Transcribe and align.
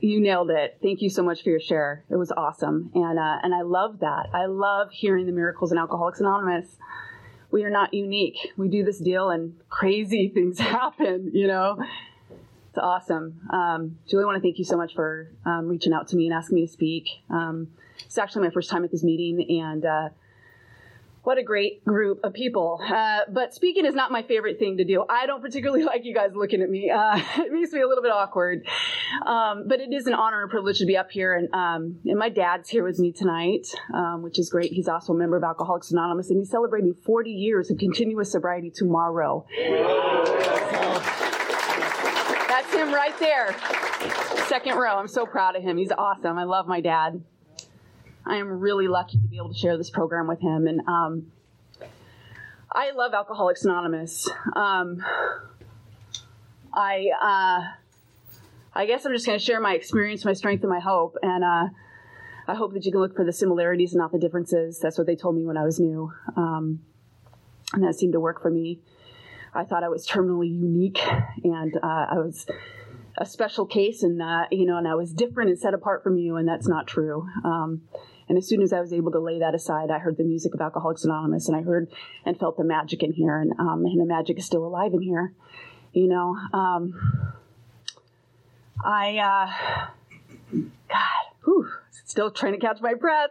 You 0.00 0.20
nailed 0.20 0.50
it. 0.50 0.78
Thank 0.82 1.02
you 1.02 1.10
so 1.10 1.22
much 1.22 1.42
for 1.42 1.50
your 1.50 1.60
share. 1.60 2.04
It 2.10 2.16
was 2.16 2.32
awesome, 2.32 2.90
and 2.94 3.18
uh, 3.18 3.38
and 3.42 3.54
I 3.54 3.62
love 3.62 4.00
that. 4.00 4.28
I 4.32 4.46
love 4.46 4.90
hearing 4.92 5.26
the 5.26 5.32
miracles 5.32 5.72
in 5.72 5.78
Alcoholics 5.78 6.20
Anonymous. 6.20 6.66
We 7.50 7.64
are 7.64 7.70
not 7.70 7.92
unique. 7.92 8.52
We 8.56 8.68
do 8.68 8.84
this 8.84 8.98
deal, 8.98 9.30
and 9.30 9.54
crazy 9.68 10.28
things 10.34 10.58
happen. 10.58 11.30
You 11.34 11.46
know, 11.46 11.84
it's 12.68 12.78
awesome. 12.78 13.40
Um, 13.50 13.98
Julie, 14.08 14.22
I 14.22 14.26
want 14.26 14.36
to 14.36 14.42
thank 14.42 14.58
you 14.58 14.64
so 14.64 14.76
much 14.76 14.94
for 14.94 15.30
um, 15.44 15.68
reaching 15.68 15.92
out 15.92 16.08
to 16.08 16.16
me 16.16 16.26
and 16.26 16.34
asking 16.34 16.56
me 16.56 16.66
to 16.66 16.72
speak. 16.72 17.08
Um, 17.28 17.68
it's 18.04 18.18
actually 18.18 18.46
my 18.46 18.50
first 18.50 18.70
time 18.70 18.84
at 18.84 18.90
this 18.90 19.04
meeting, 19.04 19.60
and 19.60 19.84
uh, 19.84 20.08
what 21.22 21.38
a 21.38 21.42
great 21.42 21.84
group 21.84 22.20
of 22.24 22.32
people. 22.32 22.80
Uh, 22.82 23.20
but 23.30 23.54
speaking 23.54 23.86
is 23.86 23.94
not 23.94 24.10
my 24.10 24.22
favorite 24.22 24.58
thing 24.58 24.78
to 24.78 24.84
do. 24.84 25.04
I 25.08 25.26
don't 25.26 25.40
particularly 25.40 25.84
like 25.92 26.04
you 26.04 26.14
guys 26.14 26.30
looking 26.34 26.62
at 26.62 26.68
me. 26.68 26.90
Uh, 26.90 27.16
it 27.38 27.52
makes 27.52 27.72
me 27.72 27.80
a 27.80 27.88
little 27.88 28.02
bit 28.02 28.10
awkward. 28.10 28.66
Um, 29.24 29.64
but 29.68 29.80
it 29.80 29.92
is 29.92 30.06
an 30.06 30.14
honor 30.14 30.42
and 30.42 30.50
privilege 30.50 30.78
to 30.78 30.86
be 30.86 30.96
up 30.96 31.10
here. 31.10 31.34
And, 31.34 31.48
um, 31.54 32.00
and 32.04 32.18
my 32.18 32.28
dad's 32.28 32.68
here 32.68 32.84
with 32.84 32.98
me 32.98 33.12
tonight, 33.12 33.68
um, 33.94 34.22
which 34.22 34.38
is 34.38 34.50
great. 34.50 34.72
He's 34.72 34.88
also 34.88 35.12
a 35.12 35.16
member 35.16 35.36
of 35.36 35.44
Alcoholics 35.44 35.92
Anonymous, 35.92 36.30
and 36.30 36.38
he's 36.38 36.50
celebrating 36.50 36.94
40 36.94 37.30
years 37.30 37.70
of 37.70 37.78
continuous 37.78 38.32
sobriety 38.32 38.70
tomorrow. 38.74 39.46
That's 42.48 42.74
him 42.74 42.92
right 42.92 43.16
there. 43.18 43.54
Second 44.48 44.76
row. 44.76 44.96
I'm 44.96 45.08
so 45.08 45.24
proud 45.24 45.56
of 45.56 45.62
him. 45.62 45.76
He's 45.76 45.92
awesome. 45.96 46.36
I 46.36 46.44
love 46.44 46.66
my 46.66 46.80
dad. 46.80 47.22
I 48.24 48.36
am 48.36 48.60
really 48.60 48.88
lucky 48.88 49.18
to 49.18 49.28
be 49.28 49.36
able 49.36 49.52
to 49.52 49.58
share 49.58 49.76
this 49.76 49.90
program 49.90 50.26
with 50.26 50.40
him. 50.40 50.66
And 50.66 50.80
um, 50.86 51.32
I 52.70 52.92
love 52.92 53.14
Alcoholics 53.14 53.64
Anonymous. 53.64 54.28
Um, 54.54 55.02
I 56.72 57.08
uh, 57.20 57.72
I 58.74 58.86
guess 58.86 59.04
I'm 59.04 59.12
just 59.12 59.26
going 59.26 59.38
to 59.38 59.44
share 59.44 59.60
my 59.60 59.74
experience, 59.74 60.24
my 60.24 60.32
strength, 60.32 60.62
and 60.62 60.70
my 60.70 60.80
hope. 60.80 61.16
And 61.22 61.44
uh, 61.44 61.68
I 62.48 62.54
hope 62.54 62.72
that 62.72 62.84
you 62.84 62.92
can 62.92 63.00
look 63.00 63.14
for 63.14 63.24
the 63.24 63.32
similarities 63.32 63.92
and 63.92 64.00
not 64.00 64.12
the 64.12 64.18
differences. 64.18 64.78
That's 64.78 64.96
what 64.96 65.06
they 65.06 65.16
told 65.16 65.36
me 65.36 65.44
when 65.44 65.56
I 65.56 65.64
was 65.64 65.78
new, 65.78 66.12
um, 66.36 66.80
and 67.74 67.84
that 67.84 67.94
seemed 67.94 68.14
to 68.14 68.20
work 68.20 68.40
for 68.40 68.50
me. 68.50 68.80
I 69.54 69.64
thought 69.64 69.84
I 69.84 69.88
was 69.88 70.06
terminally 70.06 70.48
unique, 70.48 71.00
and 71.44 71.76
uh, 71.76 72.06
I 72.10 72.14
was 72.14 72.46
a 73.18 73.26
special 73.26 73.66
case, 73.66 74.02
and 74.02 74.20
you 74.50 74.66
know, 74.66 74.78
and 74.78 74.88
I 74.88 74.94
was 74.94 75.12
different 75.12 75.50
and 75.50 75.58
set 75.58 75.74
apart 75.74 76.02
from 76.02 76.18
you, 76.18 76.36
and 76.36 76.48
that's 76.48 76.68
not 76.68 76.86
true. 76.86 77.28
Um, 77.44 77.82
and 78.28 78.38
as 78.38 78.48
soon 78.48 78.62
as 78.62 78.72
I 78.72 78.80
was 78.80 78.92
able 78.92 79.12
to 79.12 79.18
lay 79.18 79.40
that 79.40 79.54
aside, 79.54 79.90
I 79.90 79.98
heard 79.98 80.16
the 80.16 80.24
music 80.24 80.54
of 80.54 80.60
Alcoholics 80.60 81.04
Anonymous, 81.04 81.48
and 81.48 81.56
I 81.56 81.62
heard 81.62 81.90
and 82.24 82.38
felt 82.38 82.56
the 82.56 82.64
magic 82.64 83.02
in 83.02 83.12
here, 83.12 83.38
and 83.38 83.52
um, 83.58 83.84
and 83.84 84.00
the 84.00 84.06
magic 84.06 84.38
is 84.38 84.46
still 84.46 84.64
alive 84.64 84.94
in 84.94 85.02
here. 85.02 85.32
You 85.92 86.08
know, 86.08 86.36
um, 86.54 87.34
I, 88.82 89.18
uh, 89.18 90.60
God, 90.88 91.24
whew, 91.44 91.68
still 92.06 92.30
trying 92.30 92.52
to 92.52 92.58
catch 92.58 92.80
my 92.80 92.94
breath. 92.94 93.30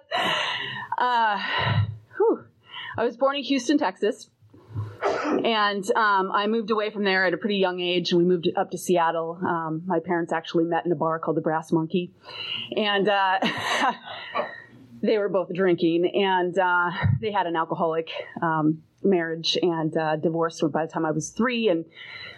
Uh, 0.98 1.42
whew. 2.18 2.46
I 2.98 3.04
was 3.04 3.18
born 3.18 3.38
in 3.38 3.44
Houston, 3.44 3.78
Texas. 3.78 4.30
And 5.04 5.84
um, 5.96 6.32
I 6.32 6.48
moved 6.48 6.70
away 6.70 6.92
from 6.92 7.04
there 7.04 7.26
at 7.26 7.34
a 7.34 7.38
pretty 7.38 7.58
young 7.58 7.80
age, 7.80 8.12
and 8.12 8.20
we 8.20 8.26
moved 8.26 8.50
up 8.56 8.72
to 8.72 8.78
Seattle. 8.78 9.40
Um, 9.42 9.84
my 9.86 10.00
parents 10.00 10.32
actually 10.32 10.66
met 10.66 10.86
in 10.86 10.92
a 10.92 10.96
bar 10.96 11.18
called 11.20 11.38
the 11.38 11.42
Brass 11.42 11.72
Monkey, 11.72 12.12
and 12.76 13.10
uh, 13.10 13.40
they 15.02 15.18
were 15.18 15.30
both 15.30 15.52
drinking, 15.54 16.12
and 16.14 16.58
uh, 16.58 16.92
they 17.20 17.32
had 17.32 17.48
an 17.48 17.56
alcoholic 17.56 18.10
um, 18.42 18.84
marriage 19.04 19.58
and 19.62 19.96
uh, 19.98 20.16
divorced 20.16 20.64
by 20.72 20.86
the 20.86 20.92
time 20.92 21.06
I 21.06 21.12
was 21.12 21.30
three. 21.30 21.70
And 21.70 21.86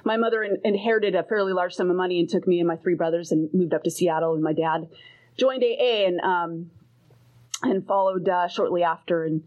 my 0.03 0.17
mother 0.17 0.43
in- 0.43 0.61
inherited 0.63 1.15
a 1.15 1.23
fairly 1.23 1.53
large 1.53 1.73
sum 1.73 1.89
of 1.89 1.95
money 1.95 2.19
and 2.19 2.29
took 2.29 2.47
me 2.47 2.59
and 2.59 2.67
my 2.67 2.77
three 2.77 2.95
brothers 2.95 3.31
and 3.31 3.53
moved 3.53 3.73
up 3.73 3.83
to 3.83 3.91
Seattle. 3.91 4.33
And 4.33 4.43
my 4.43 4.53
dad 4.53 4.89
joined 5.37 5.63
AA 5.63 6.05
and 6.05 6.19
um, 6.21 6.71
and 7.61 7.85
followed 7.85 8.27
uh, 8.27 8.47
shortly 8.47 8.83
after. 8.83 9.23
And 9.23 9.43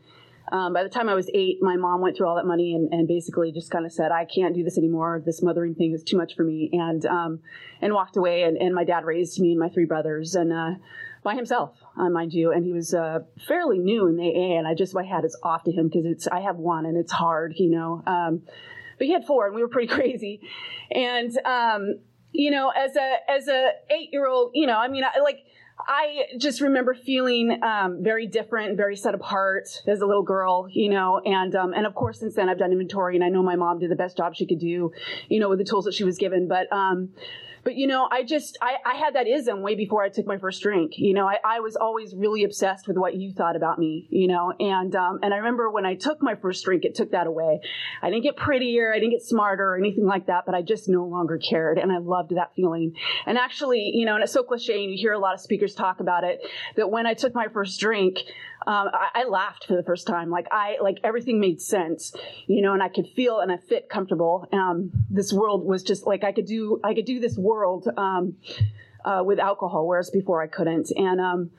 um, 0.52 0.72
by 0.72 0.82
the 0.82 0.88
time 0.88 1.08
I 1.08 1.14
was 1.14 1.28
eight, 1.34 1.58
my 1.60 1.76
mom 1.76 2.00
went 2.00 2.16
through 2.16 2.28
all 2.28 2.36
that 2.36 2.46
money 2.46 2.74
and, 2.74 2.92
and 2.92 3.08
basically 3.08 3.50
just 3.50 3.70
kind 3.70 3.84
of 3.84 3.92
said, 3.92 4.12
"I 4.12 4.24
can't 4.24 4.54
do 4.54 4.62
this 4.62 4.78
anymore. 4.78 5.22
This 5.24 5.42
mothering 5.42 5.74
thing 5.74 5.92
is 5.92 6.04
too 6.04 6.16
much 6.16 6.36
for 6.36 6.44
me," 6.44 6.70
and 6.72 7.04
um, 7.06 7.40
and 7.80 7.92
walked 7.92 8.16
away. 8.16 8.42
And, 8.42 8.56
and, 8.56 8.74
my 8.74 8.84
dad 8.84 9.04
raised 9.04 9.40
me 9.40 9.50
and 9.50 9.58
my 9.58 9.68
three 9.68 9.86
brothers 9.86 10.34
and 10.34 10.52
uh, 10.52 10.70
by 11.24 11.34
himself, 11.34 11.76
uh, 11.96 12.08
mind 12.08 12.32
you. 12.32 12.52
And 12.52 12.64
he 12.64 12.72
was 12.72 12.94
uh, 12.94 13.20
fairly 13.48 13.78
new 13.78 14.06
in 14.06 14.20
AA, 14.20 14.58
and 14.58 14.68
I 14.68 14.74
just 14.74 14.94
my 14.94 15.04
hat 15.04 15.24
is 15.24 15.36
off 15.42 15.64
to 15.64 15.72
him 15.72 15.88
because 15.88 16.06
it's 16.06 16.28
I 16.28 16.40
have 16.40 16.56
one 16.56 16.86
and 16.86 16.96
it's 16.96 17.12
hard, 17.12 17.54
you 17.56 17.70
know. 17.70 18.02
Um, 18.06 18.42
but 18.98 19.06
he 19.06 19.12
had 19.12 19.24
four, 19.24 19.46
and 19.46 19.54
we 19.54 19.62
were 19.62 19.68
pretty 19.68 19.88
crazy. 19.92 20.40
And 20.92 21.36
um, 21.44 21.98
you 22.30 22.50
know, 22.50 22.70
as 22.70 22.94
a 22.94 23.16
as 23.28 23.48
a 23.48 23.70
eight 23.90 24.10
year 24.12 24.28
old, 24.28 24.52
you 24.54 24.66
know, 24.66 24.78
I 24.78 24.88
mean, 24.88 25.02
I, 25.02 25.20
like 25.20 25.40
I 25.78 26.25
just 26.38 26.60
remember 26.60 26.94
feeling 26.94 27.62
um, 27.62 28.03
very 28.03 28.26
different, 28.26 28.76
very 28.76 28.97
set 28.97 29.14
apart 29.14 29.69
as 29.87 30.00
a 30.00 30.06
little 30.06 30.22
girl, 30.22 30.69
you 30.70 30.88
know, 30.88 31.20
and 31.25 31.54
um, 31.54 31.75
and 31.75 31.87
of 31.87 31.94
course 31.94 32.20
since 32.20 32.34
then 32.34 32.48
I've 32.48 32.59
done 32.59 32.72
inventory 32.72 33.14
and 33.14 33.25
I 33.25 33.28
know 33.28 33.42
my 33.42 33.56
mom 33.56 33.78
did 33.78 33.91
the 33.91 33.97
best 33.97 34.16
job 34.16 34.34
she 34.34 34.47
could 34.47 34.59
do, 34.59 34.92
you 35.28 35.38
know, 35.41 35.48
with 35.48 35.59
the 35.59 35.65
tools 35.65 35.84
that 35.84 35.94
she 35.94 36.04
was 36.04 36.16
given. 36.16 36.48
But 36.48 36.72
um, 36.72 37.10
but 37.66 37.75
you 37.75 37.88
know, 37.88 38.09
I 38.12 38.22
just 38.22 38.56
I, 38.62 38.77
I 38.87 38.94
had 38.94 39.16
that 39.16 39.27
ism 39.27 39.60
way 39.60 39.75
before 39.75 40.00
I 40.04 40.09
took 40.09 40.25
my 40.25 40.38
first 40.38 40.62
drink. 40.62 40.93
You 40.99 41.12
know, 41.12 41.27
I, 41.27 41.38
I 41.44 41.59
was 41.59 41.75
always 41.75 42.15
really 42.15 42.44
obsessed 42.44 42.87
with 42.87 42.97
what 42.97 43.16
you 43.16 43.32
thought 43.32 43.56
about 43.56 43.77
me. 43.77 44.06
You 44.09 44.28
know, 44.28 44.53
and 44.60 44.94
um, 44.94 45.19
and 45.21 45.34
I 45.34 45.38
remember 45.38 45.69
when 45.69 45.84
I 45.84 45.97
took 45.97 46.22
my 46.22 46.37
first 46.37 46.65
drink, 46.65 46.84
it 46.84 46.94
took 46.94 47.10
that 47.10 47.27
away. 47.27 47.59
I 48.00 48.09
didn't 48.09 48.22
get 48.22 48.37
prettier, 48.37 48.94
I 48.94 49.00
didn't 49.00 49.10
get 49.10 49.22
smarter 49.22 49.65
or 49.65 49.77
anything 49.77 50.06
like 50.06 50.27
that, 50.27 50.47
but 50.47 50.54
I 50.54 50.62
just 50.62 50.88
no 50.88 51.06
longer 51.06 51.38
cared, 51.38 51.78
and 51.78 51.91
I 51.91 51.99
loved 51.99 52.37
that 52.37 52.53
feeling. 52.54 52.94
And 53.27 53.37
actually, 53.37 53.91
you 53.93 54.06
know, 54.06 54.15
and 54.15 54.22
it's 54.22 54.33
so 54.33 54.44
cliche, 54.44 54.84
and 54.84 54.93
you 54.93 54.97
hear 54.97 55.12
a 55.12 55.19
lot 55.19 55.34
of 55.34 55.41
speakers 55.41 55.75
talk 55.75 55.98
about 55.98 56.22
it, 56.22 56.43
that 56.77 56.88
when 56.88 57.04
I 57.04 57.15
took 57.15 57.34
my 57.34 57.48
first 57.53 57.81
drink, 57.81 58.21
um, 58.66 58.88
I, 58.93 59.22
I, 59.22 59.25
laughed 59.25 59.66
for 59.66 59.77
the 59.77 59.83
first 59.84 60.09
time. 60.09 60.28
Like 60.28 60.47
I, 60.50 60.78
like 60.83 60.98
everything 61.04 61.38
made 61.38 61.60
sense, 61.60 62.12
you 62.47 62.62
know, 62.62 62.72
and 62.72 62.83
I 62.83 62.88
could 62.88 63.06
feel 63.15 63.38
and 63.38 63.53
I 63.53 63.59
fit 63.59 63.88
comfortable. 63.88 64.48
Um, 64.53 64.91
this 65.09 65.33
world 65.33 65.65
was 65.65 65.84
just 65.84 66.04
like 66.04 66.25
I 66.25 66.33
could 66.33 66.47
do, 66.47 66.81
I 66.83 66.94
could 66.94 67.04
do 67.04 67.21
this 67.21 67.37
world 67.56 67.88
um, 67.96 68.36
uh, 69.04 69.22
with 69.24 69.38
alcohol, 69.38 69.86
whereas 69.86 70.10
before 70.10 70.42
I 70.42 70.46
couldn't. 70.46 70.90
And 70.96 71.20
um, 71.20 71.50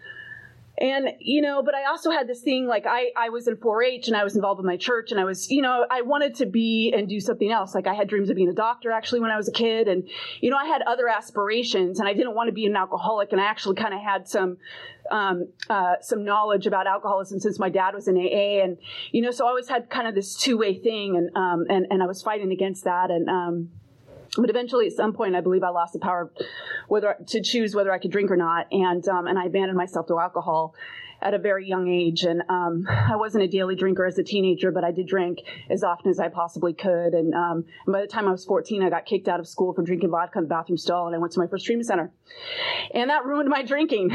and 0.79 1.09
you 1.19 1.41
know 1.41 1.63
but 1.63 1.73
i 1.73 1.85
also 1.85 2.11
had 2.11 2.27
this 2.27 2.41
thing 2.41 2.67
like 2.67 2.85
i 2.85 3.11
i 3.15 3.29
was 3.29 3.47
in 3.47 3.55
4-h 3.55 4.07
and 4.07 4.15
i 4.15 4.23
was 4.23 4.35
involved 4.35 4.59
with 4.59 4.65
my 4.65 4.77
church 4.77 5.11
and 5.11 5.19
i 5.19 5.23
was 5.23 5.49
you 5.49 5.61
know 5.61 5.85
i 5.89 6.01
wanted 6.01 6.35
to 6.35 6.45
be 6.45 6.93
and 6.95 7.09
do 7.09 7.19
something 7.19 7.51
else 7.51 7.73
like 7.73 7.87
i 7.87 7.93
had 7.93 8.07
dreams 8.07 8.29
of 8.29 8.35
being 8.35 8.49
a 8.49 8.53
doctor 8.53 8.91
actually 8.91 9.19
when 9.19 9.31
i 9.31 9.37
was 9.37 9.47
a 9.47 9.51
kid 9.51 9.87
and 9.87 10.07
you 10.39 10.51
know 10.51 10.57
i 10.57 10.65
had 10.65 10.83
other 10.83 11.07
aspirations 11.07 11.99
and 11.99 12.07
i 12.07 12.13
didn't 12.13 12.35
want 12.35 12.47
to 12.47 12.53
be 12.53 12.65
an 12.65 12.75
alcoholic 12.75 13.31
and 13.31 13.41
i 13.41 13.45
actually 13.45 13.75
kind 13.75 13.93
of 13.93 14.01
had 14.01 14.27
some 14.27 14.57
um, 15.09 15.47
uh, 15.69 15.93
some 16.01 16.25
knowledge 16.25 16.67
about 16.67 16.85
alcoholism 16.85 17.39
since 17.39 17.57
my 17.59 17.69
dad 17.69 17.95
was 17.95 18.09
in 18.09 18.17
aa 18.17 18.63
and 18.63 18.77
you 19.11 19.21
know 19.21 19.31
so 19.31 19.45
i 19.45 19.49
always 19.49 19.69
had 19.69 19.89
kind 19.89 20.07
of 20.07 20.13
this 20.13 20.35
two-way 20.35 20.77
thing 20.77 21.15
and 21.15 21.35
um, 21.35 21.65
and, 21.69 21.87
and 21.89 22.03
i 22.03 22.05
was 22.05 22.21
fighting 22.21 22.51
against 22.51 22.83
that 22.83 23.09
and 23.09 23.29
um, 23.29 23.69
but 24.35 24.49
eventually, 24.49 24.87
at 24.87 24.93
some 24.93 25.13
point, 25.13 25.35
I 25.35 25.41
believe 25.41 25.63
I 25.63 25.69
lost 25.69 25.93
the 25.93 25.99
power 25.99 26.31
whether 26.87 27.15
to 27.27 27.41
choose 27.41 27.75
whether 27.75 27.91
I 27.91 27.99
could 27.99 28.11
drink 28.11 28.31
or 28.31 28.37
not, 28.37 28.67
and 28.71 29.07
um, 29.07 29.27
and 29.27 29.37
I 29.37 29.45
abandoned 29.45 29.77
myself 29.77 30.07
to 30.07 30.19
alcohol 30.19 30.73
at 31.21 31.33
a 31.33 31.37
very 31.37 31.67
young 31.67 31.87
age. 31.87 32.23
And 32.23 32.43
um, 32.49 32.85
I 32.87 33.15
wasn't 33.15 33.43
a 33.43 33.47
daily 33.47 33.75
drinker 33.75 34.05
as 34.05 34.17
a 34.17 34.23
teenager, 34.23 34.71
but 34.71 34.83
I 34.83 34.91
did 34.91 35.07
drink 35.07 35.39
as 35.69 35.83
often 35.83 36.09
as 36.11 36.19
I 36.19 36.29
possibly 36.29 36.73
could. 36.73 37.13
And, 37.13 37.33
um, 37.33 37.65
by 37.87 38.01
the 38.01 38.07
time 38.07 38.27
I 38.27 38.31
was 38.31 38.45
14, 38.45 38.83
I 38.83 38.89
got 38.89 39.05
kicked 39.05 39.27
out 39.27 39.39
of 39.39 39.47
school 39.47 39.73
for 39.73 39.81
drinking 39.81 40.11
vodka 40.11 40.39
in 40.39 40.43
the 40.43 40.49
bathroom 40.49 40.77
stall, 40.77 41.07
and 41.07 41.15
I 41.15 41.19
went 41.19 41.33
to 41.33 41.39
my 41.39 41.47
first 41.47 41.65
treatment 41.65 41.87
center. 41.87 42.11
And 42.93 43.09
that 43.09 43.25
ruined 43.25 43.49
my 43.49 43.63
drinking, 43.63 44.11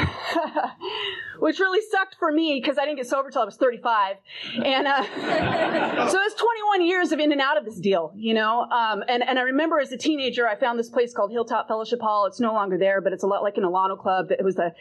which 1.38 1.58
really 1.58 1.80
sucked 1.90 2.16
for 2.18 2.30
me 2.30 2.60
because 2.62 2.78
I 2.78 2.84
didn't 2.84 2.96
get 2.96 3.06
sober 3.06 3.30
till 3.30 3.42
I 3.42 3.44
was 3.44 3.56
35. 3.56 4.16
And 4.64 4.86
uh, 4.86 5.02
so 6.08 6.18
it 6.18 6.24
was 6.24 6.34
21 6.34 6.86
years 6.86 7.12
of 7.12 7.18
in 7.18 7.32
and 7.32 7.40
out 7.40 7.58
of 7.58 7.64
this 7.64 7.78
deal, 7.78 8.12
you 8.14 8.34
know. 8.34 8.62
Um, 8.62 9.02
and, 9.08 9.22
and 9.26 9.38
I 9.38 9.42
remember 9.42 9.80
as 9.80 9.92
a 9.92 9.98
teenager, 9.98 10.46
I 10.46 10.56
found 10.56 10.78
this 10.78 10.90
place 10.90 11.12
called 11.12 11.32
Hilltop 11.32 11.68
Fellowship 11.68 12.00
Hall. 12.00 12.26
It's 12.26 12.40
no 12.40 12.52
longer 12.52 12.78
there, 12.78 13.00
but 13.00 13.12
it's 13.12 13.24
a 13.24 13.26
lot 13.26 13.42
like 13.42 13.56
an 13.56 13.64
Alano 13.64 13.98
Club. 13.98 14.30
It 14.30 14.44
was 14.44 14.58
a 14.58 14.74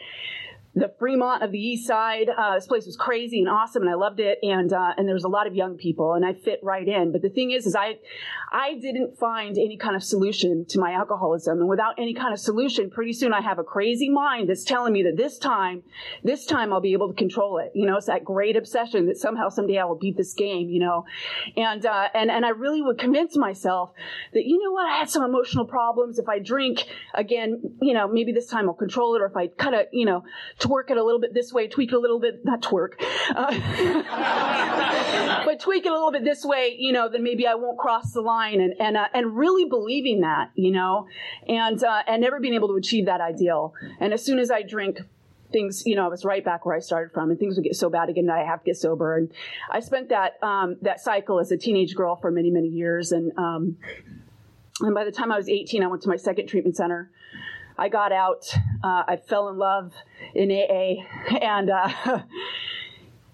the 0.74 0.94
Fremont 1.00 1.44
of 1.44 1.52
the 1.52 1.60
East 1.60 1.86
Side. 1.86 2.30
Uh, 2.30 2.56
this 2.56 2.66
place 2.66 2.86
was 2.86 2.96
crazy 2.96 3.40
and 3.40 3.50
awesome, 3.50 3.82
and 3.82 3.92
I 3.92 3.96
loved 3.96 4.22
it. 4.22 4.40
And 4.42 4.72
uh, 4.72 4.94
and 4.98 5.06
there 5.06 5.14
was 5.14 5.26
a 5.26 5.30
lot 5.30 5.46
of 5.46 5.54
young 5.54 5.76
people, 5.76 6.14
and 6.14 6.26
I 6.26 6.34
fit 6.34 6.60
right 6.64 6.88
in. 6.88 7.12
But 7.12 7.22
the 7.22 7.30
thing 7.30 7.52
is, 7.52 7.66
is 7.66 7.76
I 7.76 8.00
I 8.52 8.76
didn't 8.76 9.18
find 9.18 9.58
any 9.58 9.78
kind 9.78 9.98
of 9.98 10.04
solution 10.04 10.66
to 10.70 10.80
my 10.80 10.94
alcoholism, 10.94 11.60
and 11.60 11.70
without 11.70 11.96
any 11.98 12.14
kind 12.14 12.34
of 12.34 12.40
solution, 12.40 12.90
pretty 12.90 13.12
soon 13.12 13.34
I 13.34 13.42
have 13.42 13.60
a 13.60 13.64
crazy 13.64 14.10
mind 14.10 14.50
that's 14.50 14.64
telling 14.64 14.94
me 14.94 15.04
that 15.04 15.18
this 15.18 15.38
time, 15.38 15.84
this 16.24 16.46
time 16.46 16.72
I'll 16.72 16.82
be 16.82 16.94
able 16.94 17.10
to 17.10 17.16
control 17.16 17.58
it. 17.58 17.72
You 17.76 17.86
know, 17.86 17.98
it's 17.98 18.08
that 18.08 18.24
great 18.24 18.56
obsession 18.56 19.08
that 19.08 19.18
somehow 19.18 19.50
someday 19.50 19.78
I 19.78 19.84
will 19.84 20.00
beat 20.00 20.16
this 20.16 20.34
game. 20.34 20.70
You 20.70 20.80
know, 20.80 21.06
and 21.58 21.86
uh, 21.86 22.08
and 22.14 22.32
and 22.32 22.46
I 22.46 22.50
really 22.50 22.82
would 22.82 22.98
convince 22.98 23.36
myself 23.36 23.92
that 24.34 24.46
you 24.46 24.58
know 24.64 24.72
what, 24.72 24.86
I 24.86 25.00
had 25.00 25.10
some 25.10 25.24
emotional 25.24 25.66
problems. 25.66 26.18
If 26.18 26.30
I 26.30 26.40
drink 26.40 26.86
again, 27.14 27.62
you 27.82 27.94
know, 27.94 28.08
maybe 28.08 28.32
this 28.32 28.48
time 28.48 28.70
I'll 28.70 28.76
control 28.76 29.16
it, 29.16 29.22
or 29.22 29.26
if 29.26 29.36
I 29.36 29.48
cut 29.48 29.74
of 29.74 29.88
you 29.92 30.06
know 30.06 30.24
twerk 30.62 30.92
it 30.92 30.98
a 30.98 31.04
little 31.04 31.20
bit 31.20 31.34
this 31.34 31.52
way, 31.52 31.68
tweak 31.68 31.92
it 31.92 31.96
a 31.96 32.00
little 32.00 32.20
bit, 32.20 32.46
not 32.46 32.62
twerk, 32.62 32.94
uh, 33.36 33.52
but 35.46 35.60
tweak 35.60 35.86
it 35.86 35.90
a 35.90 35.94
little 35.94 36.12
bit 36.12 36.24
this 36.24 36.46
way, 36.46 36.76
you 36.78 36.94
know, 36.94 37.10
then 37.10 37.24
maybe 37.24 37.48
I 37.48 37.56
won't 37.56 37.78
cross 37.78 38.14
the 38.14 38.22
line 38.22 38.62
and, 38.62 38.74
and, 38.80 38.96
uh, 38.96 39.08
and 39.14 39.36
really 39.36 39.66
believing 39.66 40.22
that, 40.22 40.52
you 40.56 40.72
know, 40.72 41.08
and, 41.48 41.84
uh, 41.84 42.04
and 42.08 42.22
never 42.22 42.40
being 42.40 42.54
able 42.54 42.70
to 42.70 42.76
achieve 42.76 43.08
that 43.08 43.22
ideal. 43.22 43.74
And 44.00 44.14
as 44.14 44.24
soon 44.24 44.40
as 44.40 44.52
I 44.52 44.62
drink, 44.62 45.00
things, 45.52 45.84
you 45.86 45.96
know, 45.96 46.06
I 46.06 46.08
was 46.08 46.24
right 46.24 46.44
back 46.44 46.66
where 46.66 46.76
I 46.76 46.80
started 46.80 47.12
from, 47.12 47.30
and 47.30 47.40
things 47.40 47.56
would 47.56 47.64
get 47.64 47.76
so 47.76 47.90
bad 47.90 48.10
again 48.10 48.28
that 48.28 48.38
I 48.38 48.44
have 48.44 48.60
to 48.60 48.66
get 48.66 48.78
sober. 48.78 49.18
And 49.18 49.32
I 49.70 49.82
spent 49.82 50.10
that 50.10 50.42
um, 50.42 50.78
that 50.82 51.02
cycle 51.02 51.40
as 51.40 51.52
a 51.52 51.58
teenage 51.58 51.96
girl 51.96 52.16
for 52.16 52.32
many, 52.32 52.50
many 52.50 52.70
years. 52.70 53.12
And 53.12 53.38
um, 53.38 53.78
and 54.80 54.96
by 54.96 55.04
the 55.04 55.12
time 55.12 55.32
I 55.32 55.38
was 55.38 55.50
18, 55.50 55.84
I 55.84 55.88
went 55.88 56.02
to 56.04 56.10
my 56.10 56.16
second 56.16 56.48
treatment 56.48 56.76
center, 56.76 57.12
I 57.78 57.90
got 57.90 58.12
out. 58.12 58.54
Uh, 58.84 59.04
I 59.08 59.18
fell 59.18 59.50
in 59.50 59.58
love 59.58 59.94
in 60.34 60.52
AA, 60.52 61.04
and 61.42 61.70
uh, 61.70 61.90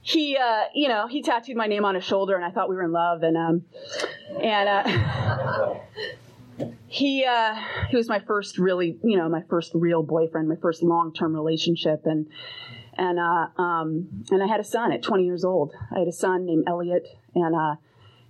he, 0.01 0.37
uh, 0.37 0.63
you 0.73 0.87
know, 0.87 1.07
he 1.07 1.21
tattooed 1.21 1.57
my 1.57 1.67
name 1.67 1.85
on 1.85 1.95
his 1.95 2.03
shoulder, 2.03 2.35
and 2.35 2.45
I 2.45 2.51
thought 2.51 2.69
we 2.69 2.75
were 2.75 2.83
in 2.83 2.91
love. 2.91 3.23
And 3.23 3.37
um, 3.37 3.65
and 4.41 4.69
uh, 4.69 5.75
he 6.87 7.25
uh, 7.25 7.55
he 7.89 7.97
was 7.97 8.07
my 8.07 8.19
first 8.19 8.57
really, 8.57 8.97
you 9.03 9.17
know, 9.17 9.29
my 9.29 9.43
first 9.49 9.71
real 9.73 10.03
boyfriend, 10.03 10.47
my 10.47 10.55
first 10.55 10.83
long 10.83 11.13
term 11.13 11.33
relationship, 11.33 12.05
and 12.05 12.27
and 12.93 13.19
uh, 13.19 13.61
um, 13.61 14.23
and 14.31 14.41
I 14.41 14.47
had 14.47 14.59
a 14.59 14.65
son 14.65 14.91
at 14.91 15.03
20 15.03 15.25
years 15.25 15.43
old. 15.43 15.73
I 15.95 15.99
had 15.99 16.07
a 16.07 16.13
son 16.13 16.45
named 16.45 16.65
Elliot, 16.67 17.07
and 17.35 17.55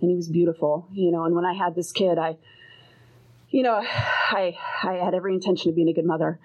and 0.01 0.09
he 0.09 0.15
was 0.15 0.27
beautiful, 0.27 0.87
you 0.91 1.11
know. 1.11 1.25
And 1.25 1.35
when 1.35 1.45
I 1.45 1.53
had 1.53 1.75
this 1.75 1.91
kid, 1.91 2.17
I 2.17 2.37
you 3.49 3.63
know, 3.63 3.75
I 3.83 4.57
I 4.83 4.93
had 4.93 5.13
every 5.13 5.33
intention 5.33 5.69
of 5.69 5.75
being 5.75 5.89
a 5.89 5.93
good 5.93 6.05
mother 6.05 6.39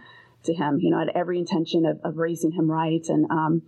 to 0.44 0.54
him. 0.54 0.78
You 0.80 0.90
know, 0.90 0.96
I 0.98 1.00
had 1.00 1.12
every 1.14 1.38
intention 1.38 1.86
of, 1.86 2.00
of 2.04 2.16
raising 2.16 2.52
him 2.52 2.70
right, 2.70 3.04
and 3.08 3.30
um, 3.30 3.62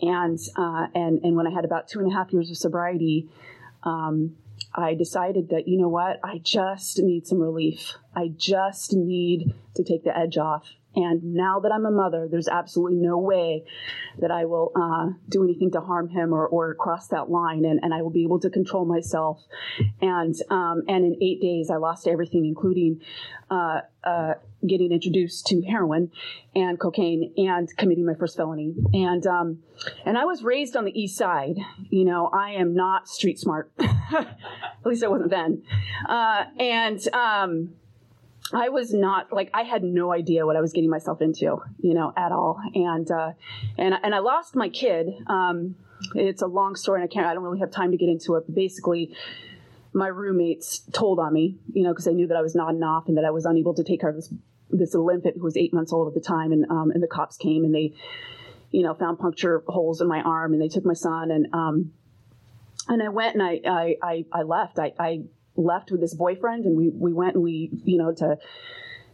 and 0.00 0.38
uh, 0.56 0.86
and 0.94 1.20
and 1.22 1.36
when 1.36 1.46
I 1.46 1.50
had 1.50 1.64
about 1.64 1.88
two 1.88 2.00
and 2.00 2.10
a 2.10 2.14
half 2.14 2.32
years 2.32 2.50
of 2.50 2.56
sobriety, 2.56 3.28
um, 3.82 4.36
I 4.74 4.94
decided 4.94 5.50
that 5.50 5.68
you 5.68 5.78
know 5.78 5.88
what, 5.88 6.20
I 6.22 6.38
just 6.38 6.98
need 6.98 7.26
some 7.26 7.38
relief. 7.38 7.96
I 8.14 8.28
just 8.28 8.92
need 8.92 9.54
to 9.74 9.84
take 9.84 10.04
the 10.04 10.16
edge 10.16 10.38
off, 10.38 10.68
and 10.96 11.22
now 11.34 11.60
that 11.60 11.70
I'm 11.70 11.84
a 11.84 11.90
mother, 11.90 12.26
there's 12.30 12.48
absolutely 12.48 12.96
no 12.96 13.18
way 13.18 13.64
that 14.18 14.30
I 14.30 14.46
will 14.46 14.72
uh, 14.74 15.12
do 15.28 15.44
anything 15.44 15.70
to 15.72 15.80
harm 15.82 16.08
him 16.08 16.32
or, 16.32 16.46
or 16.46 16.74
cross 16.74 17.08
that 17.08 17.28
line, 17.28 17.66
and, 17.66 17.80
and 17.82 17.92
I 17.92 18.00
will 18.00 18.10
be 18.10 18.24
able 18.24 18.40
to 18.40 18.48
control 18.48 18.86
myself. 18.86 19.42
And 20.00 20.34
um, 20.50 20.82
and 20.88 21.04
in 21.04 21.22
eight 21.22 21.42
days, 21.42 21.70
I 21.70 21.76
lost 21.76 22.08
everything, 22.08 22.46
including 22.46 23.02
uh, 23.50 23.80
uh, 24.02 24.34
getting 24.66 24.90
introduced 24.90 25.46
to 25.48 25.60
heroin 25.62 26.10
and 26.54 26.80
cocaine 26.80 27.34
and 27.36 27.68
committing 27.76 28.06
my 28.06 28.14
first 28.14 28.38
felony. 28.38 28.74
And 28.94 29.26
um, 29.26 29.58
and 30.06 30.16
I 30.16 30.24
was 30.24 30.42
raised 30.42 30.76
on 30.76 30.86
the 30.86 30.98
east 30.98 31.18
side. 31.18 31.56
You 31.90 32.06
know, 32.06 32.30
I 32.32 32.52
am 32.52 32.74
not 32.74 33.06
street 33.06 33.38
smart. 33.38 33.70
At 33.78 34.36
least 34.86 35.04
I 35.04 35.08
wasn't 35.08 35.30
then. 35.30 35.62
Uh, 36.08 36.44
and 36.58 37.06
um, 37.08 37.74
I 38.52 38.68
was 38.68 38.92
not 38.92 39.32
like 39.32 39.50
I 39.52 39.62
had 39.62 39.82
no 39.82 40.12
idea 40.12 40.46
what 40.46 40.56
I 40.56 40.60
was 40.60 40.72
getting 40.72 40.90
myself 40.90 41.20
into, 41.20 41.62
you 41.80 41.94
know, 41.94 42.12
at 42.16 42.32
all. 42.32 42.60
And 42.74 43.10
uh, 43.10 43.32
and 43.76 43.94
and 44.02 44.14
I 44.14 44.18
lost 44.18 44.54
my 44.54 44.68
kid. 44.68 45.08
Um, 45.26 45.76
it's 46.14 46.42
a 46.42 46.46
long 46.46 46.76
story, 46.76 47.00
and 47.00 47.10
I 47.10 47.12
can't. 47.12 47.26
I 47.26 47.34
don't 47.34 47.42
really 47.42 47.60
have 47.60 47.70
time 47.70 47.90
to 47.90 47.96
get 47.96 48.08
into 48.08 48.36
it. 48.36 48.44
But 48.46 48.54
basically, 48.54 49.14
my 49.92 50.08
roommates 50.08 50.80
told 50.92 51.18
on 51.18 51.32
me, 51.32 51.56
you 51.72 51.82
know, 51.82 51.90
because 51.90 52.04
they 52.04 52.14
knew 52.14 52.28
that 52.28 52.36
I 52.36 52.42
was 52.42 52.54
nodding 52.54 52.82
off 52.82 53.08
and 53.08 53.16
that 53.16 53.24
I 53.24 53.30
was 53.30 53.46
unable 53.46 53.74
to 53.74 53.82
take 53.82 54.00
care 54.00 54.10
of 54.10 54.16
this 54.16 54.32
this 54.70 54.94
little 54.94 55.10
infant 55.10 55.36
who 55.36 55.44
was 55.44 55.56
eight 55.56 55.72
months 55.72 55.92
old 55.92 56.08
at 56.08 56.14
the 56.14 56.20
time. 56.20 56.52
And 56.52 56.70
um, 56.70 56.90
and 56.92 57.02
the 57.02 57.08
cops 57.08 57.36
came 57.36 57.64
and 57.64 57.74
they, 57.74 57.94
you 58.70 58.82
know, 58.82 58.94
found 58.94 59.18
puncture 59.18 59.64
holes 59.66 60.00
in 60.00 60.08
my 60.08 60.20
arm 60.20 60.52
and 60.52 60.62
they 60.62 60.68
took 60.68 60.84
my 60.84 60.94
son 60.94 61.30
and 61.30 61.48
um, 61.52 61.92
and 62.88 63.02
I 63.02 63.08
went 63.08 63.34
and 63.34 63.42
I 63.42 63.60
I 63.66 63.96
I, 64.02 64.24
I 64.32 64.42
left. 64.42 64.78
I, 64.78 64.92
I 64.98 65.22
left 65.56 65.90
with 65.90 66.00
this 66.00 66.14
boyfriend 66.14 66.64
and 66.64 66.76
we, 66.76 66.90
we 66.90 67.12
went 67.12 67.34
and 67.34 67.42
we, 67.42 67.70
you 67.84 67.98
know, 67.98 68.12
to 68.14 68.38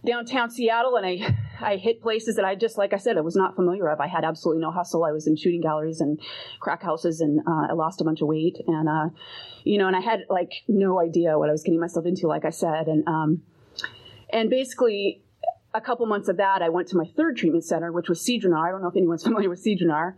downtown 0.05 0.51
Seattle 0.51 0.97
and 0.97 1.07
I, 1.07 1.37
I 1.61 1.77
hit 1.77 2.03
places 2.03 2.37
that 2.37 2.45
I 2.45 2.55
just, 2.55 2.77
like 2.77 2.93
I 2.93 2.97
said, 2.97 3.17
I 3.17 3.21
was 3.21 3.37
not 3.37 3.55
familiar 3.55 3.89
of. 3.89 4.01
I 4.01 4.09
had 4.09 4.25
absolutely 4.25 4.63
no 4.63 4.71
hustle. 4.71 5.05
I 5.05 5.13
was 5.13 5.27
in 5.27 5.37
shooting 5.37 5.61
galleries 5.61 6.01
and 6.01 6.21
crack 6.61 6.83
houses 6.83 7.21
and 7.21 7.41
uh, 7.41 7.69
I 7.71 7.73
lost 7.75 8.01
a 8.01 8.05
bunch 8.05 8.21
of 8.21 8.29
weight 8.29 8.59
and, 8.67 8.89
uh, 8.89 9.09
you 9.65 9.79
know, 9.79 9.87
and 9.87 9.97
I 9.97 10.01
had 10.01 10.25
like 10.29 10.53
no 10.67 11.01
idea 11.01 11.39
what 11.39 11.49
I 11.49 11.53
was 11.53 11.63
getting 11.63 11.81
myself 11.81 12.07
into, 12.07 12.27
like 12.27 12.45
I 12.45 12.51
said. 12.51 12.89
And, 12.89 13.07
um, 13.07 13.43
and 14.31 14.51
basically 14.51 15.23
a 15.75 15.81
couple 15.81 16.07
months 16.07 16.29
of 16.29 16.37
that, 16.39 16.63
I 16.63 16.69
went 16.69 16.89
to 16.89 16.97
my 16.97 17.07
third 17.17 17.37
treatment 17.37 17.65
center, 17.65 17.93
which 17.93 18.09
was 18.09 18.21
Seadrunar. 18.21 18.69
I 18.69 18.71
don't 18.71 18.83
know 18.83 18.89
if 18.89 18.97
anyone's 18.97 19.23
familiar 19.25 19.49
with 19.49 19.65
Seadrunar 19.65 20.15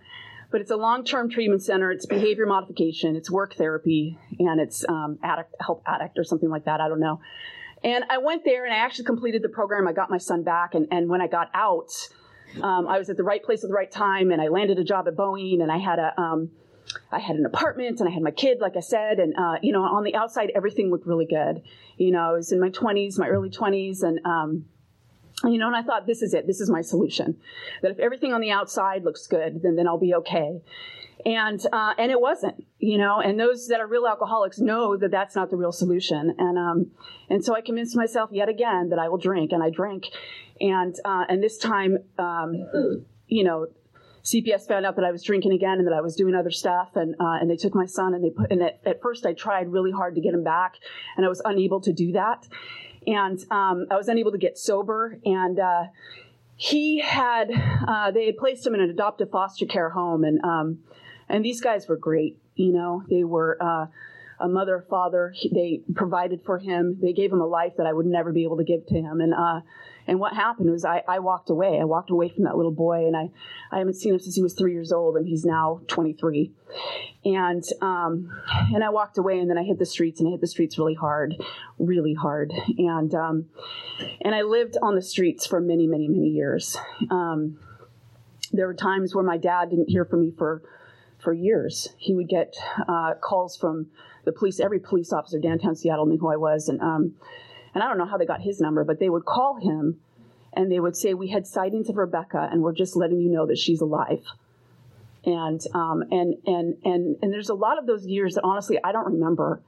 but 0.54 0.60
it's 0.60 0.70
a 0.70 0.76
long-term 0.76 1.28
treatment 1.30 1.64
center. 1.64 1.90
It's 1.90 2.06
behavior 2.06 2.46
modification, 2.46 3.16
it's 3.16 3.28
work 3.28 3.54
therapy, 3.54 4.16
and 4.38 4.60
it's 4.60 4.88
um, 4.88 5.18
addict 5.20 5.52
help 5.60 5.82
addict 5.84 6.16
or 6.16 6.22
something 6.22 6.48
like 6.48 6.66
that. 6.66 6.80
I 6.80 6.86
don't 6.86 7.00
know. 7.00 7.20
And 7.82 8.04
I 8.08 8.18
went 8.18 8.44
there 8.44 8.64
and 8.64 8.72
I 8.72 8.76
actually 8.76 9.06
completed 9.06 9.42
the 9.42 9.48
program. 9.48 9.88
I 9.88 9.92
got 9.92 10.10
my 10.10 10.18
son 10.18 10.44
back, 10.44 10.76
and, 10.76 10.86
and 10.92 11.08
when 11.08 11.20
I 11.20 11.26
got 11.26 11.50
out, 11.54 11.90
um, 12.62 12.86
I 12.86 12.98
was 12.98 13.10
at 13.10 13.16
the 13.16 13.24
right 13.24 13.42
place 13.42 13.64
at 13.64 13.68
the 13.68 13.74
right 13.74 13.90
time, 13.90 14.30
and 14.30 14.40
I 14.40 14.46
landed 14.46 14.78
a 14.78 14.84
job 14.84 15.08
at 15.08 15.16
Boeing, 15.16 15.60
and 15.60 15.72
I 15.72 15.78
had 15.78 15.98
a 15.98 16.14
um, 16.20 16.52
I 17.10 17.18
had 17.18 17.34
an 17.34 17.46
apartment 17.46 17.98
and 17.98 18.08
I 18.08 18.12
had 18.12 18.22
my 18.22 18.30
kid, 18.30 18.58
like 18.60 18.76
I 18.76 18.80
said, 18.80 19.18
and 19.18 19.34
uh, 19.36 19.56
you 19.60 19.72
know, 19.72 19.82
on 19.82 20.04
the 20.04 20.14
outside, 20.14 20.52
everything 20.54 20.88
looked 20.88 21.08
really 21.08 21.26
good. 21.26 21.62
You 21.96 22.12
know, 22.12 22.20
I 22.20 22.32
was 22.32 22.52
in 22.52 22.60
my 22.60 22.70
20s, 22.70 23.18
my 23.18 23.26
early 23.26 23.50
20s, 23.50 24.04
and 24.04 24.20
um, 24.24 24.66
you 25.48 25.58
know, 25.58 25.66
and 25.66 25.76
I 25.76 25.82
thought, 25.82 26.06
this 26.06 26.22
is 26.22 26.34
it. 26.34 26.46
This 26.46 26.60
is 26.60 26.70
my 26.70 26.80
solution. 26.80 27.36
That 27.82 27.92
if 27.92 27.98
everything 27.98 28.32
on 28.32 28.40
the 28.40 28.50
outside 28.50 29.04
looks 29.04 29.26
good, 29.26 29.62
then 29.62 29.76
then 29.76 29.86
I'll 29.86 29.98
be 29.98 30.14
okay. 30.14 30.62
And 31.24 31.64
uh, 31.72 31.94
and 31.96 32.10
it 32.10 32.20
wasn't, 32.20 32.64
you 32.78 32.98
know. 32.98 33.20
And 33.20 33.38
those 33.38 33.68
that 33.68 33.80
are 33.80 33.86
real 33.86 34.06
alcoholics 34.06 34.58
know 34.58 34.96
that 34.96 35.10
that's 35.10 35.34
not 35.34 35.50
the 35.50 35.56
real 35.56 35.72
solution. 35.72 36.34
And 36.38 36.58
um, 36.58 36.90
and 37.30 37.44
so 37.44 37.54
I 37.54 37.60
convinced 37.60 37.96
myself 37.96 38.30
yet 38.32 38.48
again 38.48 38.90
that 38.90 38.98
I 38.98 39.08
will 39.08 39.18
drink, 39.18 39.52
and 39.52 39.62
I 39.62 39.70
drank. 39.70 40.06
And 40.60 40.94
uh, 41.04 41.24
and 41.28 41.42
this 41.42 41.56
time, 41.56 41.98
um, 42.18 42.54
you 43.26 43.44
know, 43.44 43.68
CPS 44.22 44.68
found 44.68 44.86
out 44.86 44.96
that 44.96 45.04
I 45.04 45.12
was 45.12 45.22
drinking 45.22 45.52
again 45.52 45.78
and 45.78 45.86
that 45.86 45.94
I 45.94 46.00
was 46.00 46.14
doing 46.16 46.34
other 46.34 46.50
stuff, 46.50 46.90
and 46.94 47.14
uh, 47.18 47.38
and 47.40 47.50
they 47.50 47.56
took 47.56 47.74
my 47.74 47.86
son 47.86 48.14
and 48.14 48.22
they 48.22 48.30
put. 48.30 48.50
And 48.50 48.62
at, 48.62 48.80
at 48.84 49.00
first, 49.00 49.24
I 49.24 49.32
tried 49.32 49.72
really 49.72 49.92
hard 49.92 50.14
to 50.16 50.20
get 50.20 50.34
him 50.34 50.44
back, 50.44 50.74
and 51.16 51.24
I 51.24 51.28
was 51.28 51.40
unable 51.44 51.80
to 51.82 51.92
do 51.92 52.12
that 52.12 52.46
and 53.06 53.38
um, 53.50 53.86
I 53.90 53.96
was 53.96 54.08
unable 54.08 54.32
to 54.32 54.38
get 54.38 54.58
sober. 54.58 55.18
And 55.24 55.58
uh, 55.58 55.84
he 56.56 57.00
had 57.00 57.50
uh, 57.86 58.10
they 58.10 58.26
had 58.26 58.36
placed 58.36 58.66
him 58.66 58.74
in 58.74 58.80
an 58.80 58.90
adoptive 58.90 59.30
foster 59.30 59.66
care 59.66 59.90
home, 59.90 60.24
and 60.24 60.42
um, 60.44 60.80
and 61.28 61.44
these 61.44 61.60
guys 61.60 61.88
were 61.88 61.96
great. 61.96 62.38
You 62.54 62.72
know, 62.72 63.02
they 63.08 63.24
were 63.24 63.56
uh, 63.60 63.86
a 64.40 64.48
mother, 64.48 64.84
father. 64.88 65.34
They 65.52 65.82
provided 65.94 66.42
for 66.44 66.58
him. 66.58 66.98
They 67.00 67.12
gave 67.12 67.32
him 67.32 67.40
a 67.40 67.46
life 67.46 67.72
that 67.78 67.86
I 67.86 67.92
would 67.92 68.06
never 68.06 68.32
be 68.32 68.44
able 68.44 68.56
to 68.58 68.64
give 68.64 68.86
to 68.86 68.94
him. 68.94 69.20
And 69.20 69.34
uh, 69.34 69.60
and 70.06 70.20
what 70.20 70.34
happened 70.34 70.70
was 70.70 70.84
I, 70.84 71.02
I 71.08 71.18
walked 71.20 71.50
away. 71.50 71.78
I 71.80 71.84
walked 71.84 72.10
away 72.10 72.28
from 72.28 72.44
that 72.44 72.56
little 72.56 72.72
boy, 72.72 73.06
and 73.06 73.16
I, 73.16 73.30
I 73.72 73.78
haven't 73.78 73.94
seen 73.94 74.12
him 74.12 74.20
since 74.20 74.34
he 74.34 74.42
was 74.42 74.54
three 74.54 74.72
years 74.72 74.92
old, 74.92 75.16
and 75.16 75.26
he's 75.26 75.44
now 75.44 75.80
23. 75.88 76.52
And 77.24 77.64
um, 77.80 78.30
and 78.74 78.84
I 78.84 78.90
walked 78.90 79.16
away, 79.16 79.38
and 79.38 79.48
then 79.48 79.56
I 79.56 79.62
hit 79.62 79.78
the 79.78 79.86
streets, 79.86 80.20
and 80.20 80.28
I 80.28 80.32
hit 80.32 80.40
the 80.40 80.46
streets 80.46 80.78
really 80.78 80.94
hard, 80.94 81.34
really 81.78 82.14
hard. 82.14 82.52
And 82.76 83.14
um, 83.14 83.46
and 84.20 84.34
I 84.34 84.42
lived 84.42 84.76
on 84.82 84.94
the 84.94 85.02
streets 85.02 85.46
for 85.46 85.60
many, 85.60 85.86
many, 85.86 86.08
many 86.08 86.28
years. 86.28 86.76
Um, 87.10 87.58
there 88.52 88.66
were 88.66 88.74
times 88.74 89.14
where 89.14 89.24
my 89.24 89.38
dad 89.38 89.70
didn't 89.70 89.88
hear 89.88 90.04
from 90.04 90.20
me 90.20 90.32
for 90.36 90.62
for 91.18 91.32
years. 91.32 91.88
He 91.96 92.14
would 92.14 92.28
get 92.28 92.54
uh, 92.86 93.14
calls 93.14 93.56
from 93.56 93.86
the 94.24 94.32
police. 94.32 94.60
Every 94.60 94.80
police 94.80 95.12
officer 95.12 95.38
downtown 95.38 95.76
Seattle 95.76 96.06
knew 96.06 96.18
who 96.18 96.28
I 96.28 96.36
was, 96.36 96.68
and 96.68 96.80
um, 96.80 97.14
and 97.74 97.82
I 97.82 97.88
don't 97.88 97.98
know 97.98 98.06
how 98.06 98.16
they 98.16 98.26
got 98.26 98.42
his 98.42 98.60
number, 98.60 98.84
but 98.84 98.98
they 98.98 99.08
would 99.08 99.24
call 99.24 99.56
him 99.56 100.00
and 100.52 100.70
they 100.70 100.80
would 100.80 100.96
say, 100.96 101.14
"We 101.14 101.28
had 101.28 101.46
sightings 101.46 101.88
of 101.88 101.96
Rebecca, 101.96 102.48
and 102.50 102.62
we're 102.62 102.72
just 102.74 102.96
letting 102.96 103.20
you 103.20 103.30
know 103.30 103.46
that 103.46 103.58
she's 103.58 103.80
alive." 103.80 104.24
And 105.24 105.60
um, 105.74 106.02
and 106.10 106.36
and 106.46 106.76
and 106.84 107.16
and 107.20 107.32
there's 107.32 107.48
a 107.48 107.54
lot 107.54 107.78
of 107.78 107.86
those 107.86 108.06
years 108.06 108.34
that 108.34 108.42
honestly 108.44 108.78
I 108.82 108.92
don't 108.92 109.06
remember. 109.06 109.62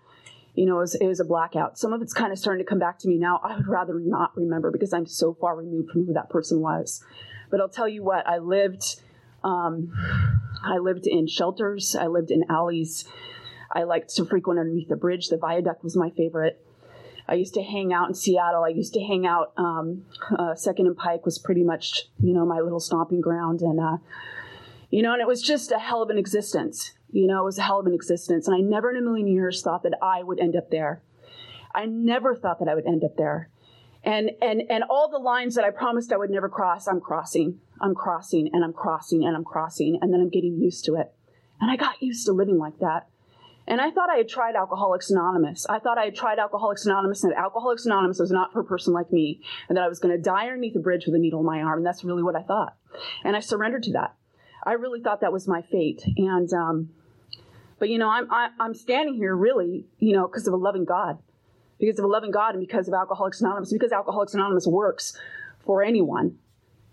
You 0.54 0.64
know, 0.64 0.76
it 0.76 0.80
was, 0.80 0.94
it 0.94 1.06
was 1.06 1.20
a 1.20 1.24
blackout. 1.24 1.78
Some 1.78 1.92
of 1.92 2.00
it's 2.00 2.14
kind 2.14 2.32
of 2.32 2.38
starting 2.38 2.64
to 2.64 2.68
come 2.68 2.78
back 2.78 2.98
to 3.00 3.08
me 3.08 3.18
now. 3.18 3.40
I 3.44 3.56
would 3.56 3.68
rather 3.68 4.00
not 4.00 4.34
remember 4.36 4.70
because 4.70 4.94
I'm 4.94 5.04
so 5.06 5.34
far 5.34 5.54
removed 5.54 5.90
from 5.90 6.06
who 6.06 6.14
that 6.14 6.30
person 6.30 6.60
was. 6.60 7.04
But 7.50 7.60
I'll 7.60 7.68
tell 7.68 7.86
you 7.86 8.02
what, 8.02 8.26
I 8.26 8.38
lived 8.38 9.02
Um, 9.44 9.92
I 10.64 10.78
lived 10.78 11.06
in 11.06 11.26
shelters. 11.26 11.94
I 11.94 12.06
lived 12.06 12.30
in 12.30 12.44
alleys. 12.50 13.04
I 13.76 13.82
liked 13.82 14.14
to 14.16 14.24
frequent 14.24 14.58
underneath 14.58 14.88
the 14.88 14.96
bridge. 14.96 15.28
The 15.28 15.36
viaduct 15.36 15.84
was 15.84 15.96
my 15.96 16.08
favorite. 16.10 16.64
I 17.28 17.34
used 17.34 17.52
to 17.54 17.62
hang 17.62 17.92
out 17.92 18.08
in 18.08 18.14
Seattle. 18.14 18.64
I 18.64 18.68
used 18.68 18.94
to 18.94 19.04
hang 19.04 19.26
out. 19.26 19.52
Um, 19.58 20.06
uh, 20.38 20.54
Second 20.54 20.86
and 20.86 20.96
Pike 20.96 21.26
was 21.26 21.38
pretty 21.38 21.62
much, 21.62 22.08
you 22.18 22.32
know, 22.32 22.46
my 22.46 22.60
little 22.60 22.80
stomping 22.80 23.20
ground, 23.20 23.60
and 23.60 23.78
uh, 23.78 23.98
you 24.88 25.02
know, 25.02 25.12
and 25.12 25.20
it 25.20 25.26
was 25.26 25.42
just 25.42 25.72
a 25.72 25.78
hell 25.78 26.02
of 26.02 26.08
an 26.08 26.16
existence. 26.16 26.92
You 27.10 27.26
know, 27.26 27.42
it 27.42 27.44
was 27.44 27.58
a 27.58 27.62
hell 27.62 27.78
of 27.78 27.86
an 27.86 27.92
existence, 27.92 28.48
and 28.48 28.56
I 28.56 28.60
never 28.60 28.90
in 28.90 28.96
a 28.96 29.02
million 29.02 29.26
years 29.26 29.60
thought 29.60 29.82
that 29.82 29.98
I 30.00 30.22
would 30.22 30.40
end 30.40 30.56
up 30.56 30.70
there. 30.70 31.02
I 31.74 31.84
never 31.84 32.34
thought 32.34 32.58
that 32.60 32.68
I 32.68 32.74
would 32.74 32.86
end 32.86 33.04
up 33.04 33.18
there. 33.18 33.50
And 34.04 34.30
and 34.40 34.62
and 34.70 34.84
all 34.88 35.10
the 35.10 35.18
lines 35.18 35.54
that 35.56 35.64
I 35.64 35.70
promised 35.70 36.12
I 36.12 36.16
would 36.16 36.30
never 36.30 36.48
cross, 36.48 36.86
I'm 36.88 37.00
crossing. 37.00 37.60
I'm 37.80 37.94
crossing 37.94 38.48
and 38.54 38.64
I'm 38.64 38.72
crossing 38.72 39.26
and 39.26 39.36
I'm 39.36 39.44
crossing, 39.44 39.98
and 40.00 40.14
then 40.14 40.20
I'm 40.20 40.30
getting 40.30 40.56
used 40.56 40.86
to 40.86 40.94
it. 40.94 41.12
And 41.60 41.70
I 41.70 41.76
got 41.76 42.00
used 42.00 42.24
to 42.26 42.32
living 42.32 42.56
like 42.56 42.78
that. 42.78 43.08
And 43.66 43.80
I 43.80 43.90
thought 43.90 44.10
I 44.10 44.16
had 44.16 44.28
tried 44.28 44.54
Alcoholics 44.54 45.10
Anonymous. 45.10 45.66
I 45.68 45.78
thought 45.78 45.98
I 45.98 46.04
had 46.04 46.14
tried 46.14 46.38
Alcoholics 46.38 46.86
Anonymous 46.86 47.24
and 47.24 47.32
that 47.32 47.38
Alcoholics 47.38 47.84
Anonymous 47.84 48.20
was 48.20 48.30
not 48.30 48.52
for 48.52 48.60
a 48.60 48.64
person 48.64 48.92
like 48.92 49.12
me 49.12 49.40
and 49.68 49.76
that 49.76 49.82
I 49.82 49.88
was 49.88 49.98
going 49.98 50.16
to 50.16 50.22
die 50.22 50.44
underneath 50.44 50.76
a 50.76 50.80
bridge 50.80 51.06
with 51.06 51.14
a 51.14 51.18
needle 51.18 51.40
in 51.40 51.46
my 51.46 51.60
arm. 51.60 51.78
And 51.78 51.86
that's 51.86 52.04
really 52.04 52.22
what 52.22 52.36
I 52.36 52.42
thought. 52.42 52.76
And 53.24 53.34
I 53.34 53.40
surrendered 53.40 53.82
to 53.84 53.92
that. 53.92 54.14
I 54.64 54.72
really 54.72 55.00
thought 55.00 55.20
that 55.20 55.32
was 55.32 55.48
my 55.48 55.62
fate. 55.62 56.02
And, 56.16 56.52
um, 56.52 56.90
but 57.78 57.88
you 57.88 57.98
know, 57.98 58.08
I'm, 58.08 58.30
I, 58.32 58.46
am 58.46 58.52
i 58.60 58.64
am 58.66 58.74
standing 58.74 59.14
here 59.14 59.34
really, 59.34 59.86
you 59.98 60.12
know, 60.12 60.26
because 60.26 60.46
of 60.46 60.54
a 60.54 60.56
loving 60.56 60.84
God, 60.84 61.18
because 61.78 61.98
of 61.98 62.04
a 62.04 62.08
loving 62.08 62.30
God 62.30 62.54
and 62.54 62.60
because 62.60 62.86
of 62.88 62.94
Alcoholics 62.94 63.40
Anonymous, 63.40 63.72
because 63.72 63.92
Alcoholics 63.92 64.34
Anonymous 64.34 64.66
works 64.66 65.18
for 65.64 65.82
anyone 65.82 66.38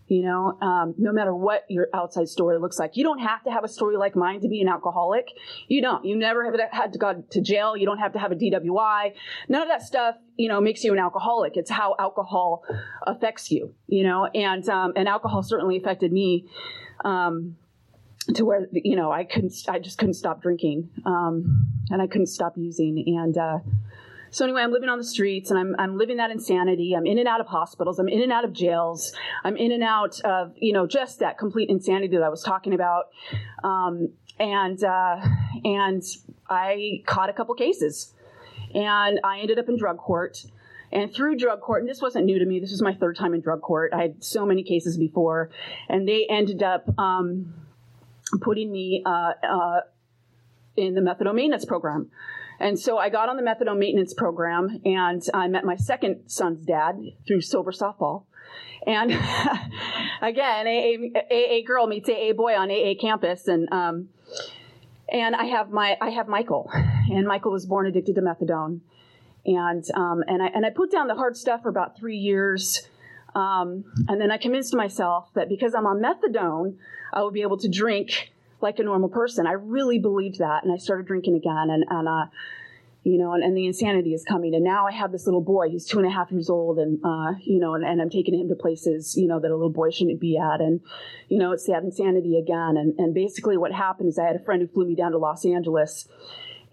you 0.08 0.22
know, 0.22 0.58
um, 0.62 0.94
no 0.98 1.12
matter 1.12 1.34
what 1.34 1.66
your 1.70 1.88
outside 1.94 2.28
story 2.28 2.60
looks 2.60 2.78
like. 2.78 2.98
You 2.98 3.04
don't 3.04 3.20
have 3.20 3.44
to 3.44 3.52
have 3.52 3.64
a 3.64 3.68
story 3.68 3.98
like 3.98 4.16
mine 4.16 4.42
to 4.42 4.48
be 4.48 4.62
an 4.62 4.68
alcoholic. 4.68 5.30
You 5.68 5.82
don't. 5.82 6.04
You 6.06 6.16
never 6.16 6.46
have 6.46 6.60
had 6.72 6.94
to 6.94 7.00
go 7.00 7.24
to 7.30 7.42
jail. 7.42 7.78
You 7.78 7.86
don't 7.86 8.00
have 8.00 8.14
to 8.14 8.20
have 8.20 8.32
a 8.32 8.36
DWI. 8.36 9.14
None 9.48 9.62
of 9.62 9.68
that 9.70 9.82
stuff, 9.82 10.16
you 10.38 10.50
know, 10.50 10.60
makes 10.60 10.84
you 10.84 10.94
an 10.94 11.00
alcoholic. 11.00 11.56
It's 11.56 11.72
how 11.72 11.96
alcohol 12.00 12.64
affects 13.08 13.52
you, 13.52 13.74
you 13.88 14.04
know, 14.04 14.26
and, 14.26 14.68
um, 14.70 14.94
and 14.96 15.08
alcohol 15.08 15.44
certainly 15.44 15.78
affected 15.78 16.12
me. 16.12 16.48
Um, 17.04 17.58
to 18.36 18.46
where 18.46 18.68
you 18.72 18.96
know 18.96 19.12
I 19.12 19.26
couldn't, 19.26 19.54
I 19.68 19.80
just 19.80 19.98
couldn't 19.98 20.14
stop 20.14 20.42
drinking, 20.42 20.90
um, 21.06 21.68
and 21.90 22.02
I 22.02 22.08
couldn't 22.08 22.28
stop 22.28 22.54
using, 22.56 23.04
and 23.20 23.38
uh, 23.38 23.60
so 24.34 24.46
anyway, 24.46 24.64
I'm 24.64 24.72
living 24.72 24.90
on 24.90 24.98
the 24.98 25.04
streets 25.04 25.52
and 25.52 25.60
I'm, 25.60 25.76
I'm 25.78 25.96
living 25.96 26.18
that 26.18 26.32
insanity. 26.32 26.96
I'm 26.98 27.06
in 27.06 27.20
and 27.20 27.28
out 27.28 27.40
of 27.40 27.46
hospitals. 27.46 28.00
I'm 28.00 28.10
in 28.10 28.24
and 28.24 28.32
out 28.32 28.44
of 28.44 28.52
jails. 28.52 29.14
I'm 29.44 29.56
in 29.56 29.72
and 29.72 29.84
out 29.84 30.20
of, 30.22 30.54
you 30.58 30.74
know, 30.74 30.88
just 30.88 31.20
that 31.20 31.38
complete 31.38 31.70
insanity 31.70 32.16
that 32.16 32.24
I 32.24 32.30
was 32.30 32.42
talking 32.42 32.74
about. 32.74 33.10
Um, 33.64 34.10
and, 34.40 34.84
uh, 34.84 35.22
and 35.64 36.02
I 36.50 37.04
caught 37.06 37.30
a 37.30 37.34
couple 37.34 37.54
cases 37.54 38.16
and 38.74 39.20
I 39.24 39.40
ended 39.40 39.60
up 39.60 39.70
in 39.70 39.78
drug 39.78 40.00
court. 40.00 40.44
And 40.92 41.14
through 41.14 41.38
drug 41.38 41.62
court, 41.62 41.82
and 41.82 41.90
this 41.90 42.02
wasn't 42.02 42.26
new 42.26 42.40
to 42.40 42.46
me, 42.46 42.60
this 42.60 42.72
was 42.72 42.82
my 42.82 42.96
third 42.96 43.16
time 43.16 43.36
in 43.36 43.42
drug 43.42 43.62
court. 43.62 43.94
I 43.94 44.02
had 44.02 44.24
so 44.24 44.48
many 44.48 44.64
cases 44.64 44.98
before, 44.98 45.50
and 45.90 46.08
they 46.08 46.28
ended 46.30 46.62
up 46.62 46.86
um, 47.00 47.54
putting 48.42 48.72
me 48.72 49.02
uh, 49.04 49.34
uh, 49.44 49.80
in 50.76 50.94
the 50.94 51.02
methadone 51.02 51.36
maintenance 51.36 51.66
program. 51.66 52.12
And 52.64 52.80
so 52.80 52.98
I 52.98 53.10
got 53.10 53.28
on 53.28 53.36
the 53.36 53.44
methadone 53.44 53.78
maintenance 53.78 54.14
program 54.14 54.80
and 54.86 55.22
I 55.34 55.50
met 55.50 55.66
my 55.66 55.76
second 55.76 56.22
son's 56.28 56.66
dad 56.66 56.98
through 57.28 57.42
sober 57.42 57.74
softball. 57.74 58.24
And 58.88 59.12
again, 60.22 60.66
AA, 60.66 61.20
AA 61.30 61.68
girl 61.68 61.88
meets 61.88 62.08
AA 62.08 62.32
boy 62.32 62.54
on 62.54 62.72
AA 62.72 62.94
campus. 63.00 63.50
And, 63.50 63.68
um, 63.74 64.08
and 65.12 65.36
I 65.36 65.44
have 65.44 65.72
my, 65.72 65.98
I 66.00 66.12
have 66.12 66.30
Michael 66.30 66.70
and 66.74 67.28
Michael 67.28 67.52
was 67.52 67.66
born 67.66 67.86
addicted 67.86 68.16
to 68.16 68.22
methadone. 68.22 68.80
And, 69.46 69.84
um, 69.94 70.24
and 70.26 70.42
I, 70.42 70.48
and 70.48 70.66
I 70.66 70.70
put 70.70 70.90
down 70.90 71.08
the 71.08 71.16
hard 71.16 71.36
stuff 71.36 71.64
for 71.64 71.70
about 71.70 71.98
three 71.98 72.18
years. 72.18 72.88
Um, 73.36 73.84
and 74.08 74.22
then 74.22 74.32
I 74.32 74.38
convinced 74.38 74.74
myself 74.74 75.28
that 75.34 75.50
because 75.50 75.76
I'm 75.76 75.86
on 75.86 76.02
methadone, 76.02 76.78
I 77.12 77.24
would 77.24 77.34
be 77.34 77.42
able 77.42 77.58
to 77.58 77.68
drink 77.68 78.33
like 78.64 78.80
a 78.80 78.84
normal 78.84 79.10
person. 79.10 79.46
I 79.46 79.52
really 79.52 80.00
believed 80.00 80.40
that, 80.40 80.64
and 80.64 80.74
I 80.74 80.78
started 80.78 81.06
drinking 81.06 81.36
again, 81.36 81.70
and, 81.70 81.86
and 81.88 82.08
uh, 82.08 82.26
you 83.04 83.18
know, 83.18 83.34
and, 83.34 83.44
and, 83.44 83.56
the 83.56 83.66
insanity 83.68 84.14
is 84.14 84.24
coming. 84.24 84.56
And 84.56 84.64
now 84.64 84.88
I 84.88 84.94
have 84.94 85.12
this 85.12 85.26
little 85.26 85.42
boy. 85.42 85.70
He's 85.70 85.86
two 85.86 86.00
and 86.00 86.08
a 86.08 86.10
half 86.10 86.32
years 86.32 86.50
old, 86.50 86.80
and 86.80 87.00
uh, 87.04 87.34
you 87.42 87.60
know, 87.60 87.76
and, 87.76 87.84
and, 87.84 88.02
I'm 88.02 88.10
taking 88.10 88.34
him 88.34 88.48
to 88.48 88.56
places, 88.56 89.16
you 89.18 89.28
know, 89.28 89.40
that 89.40 89.52
a 89.52 89.56
little 89.56 89.70
boy 89.70 89.92
shouldn't 89.92 90.22
be 90.22 90.38
at, 90.38 90.62
and 90.62 90.80
you 91.28 91.38
know, 91.38 91.52
it's 91.52 91.66
that 91.68 91.84
insanity 91.84 92.38
again. 92.38 92.78
And 92.78 92.98
and 92.98 93.14
basically, 93.14 93.58
what 93.58 93.74
happened 93.74 94.10
is 94.10 94.18
I 94.18 94.26
had 94.26 94.38
a 94.38 94.44
friend 94.44 94.62
who 94.62 94.68
flew 94.68 94.88
me 94.88 94.96
down 94.96 95.12
to 95.12 95.18
Los 95.18 95.46
Angeles, 95.46 96.08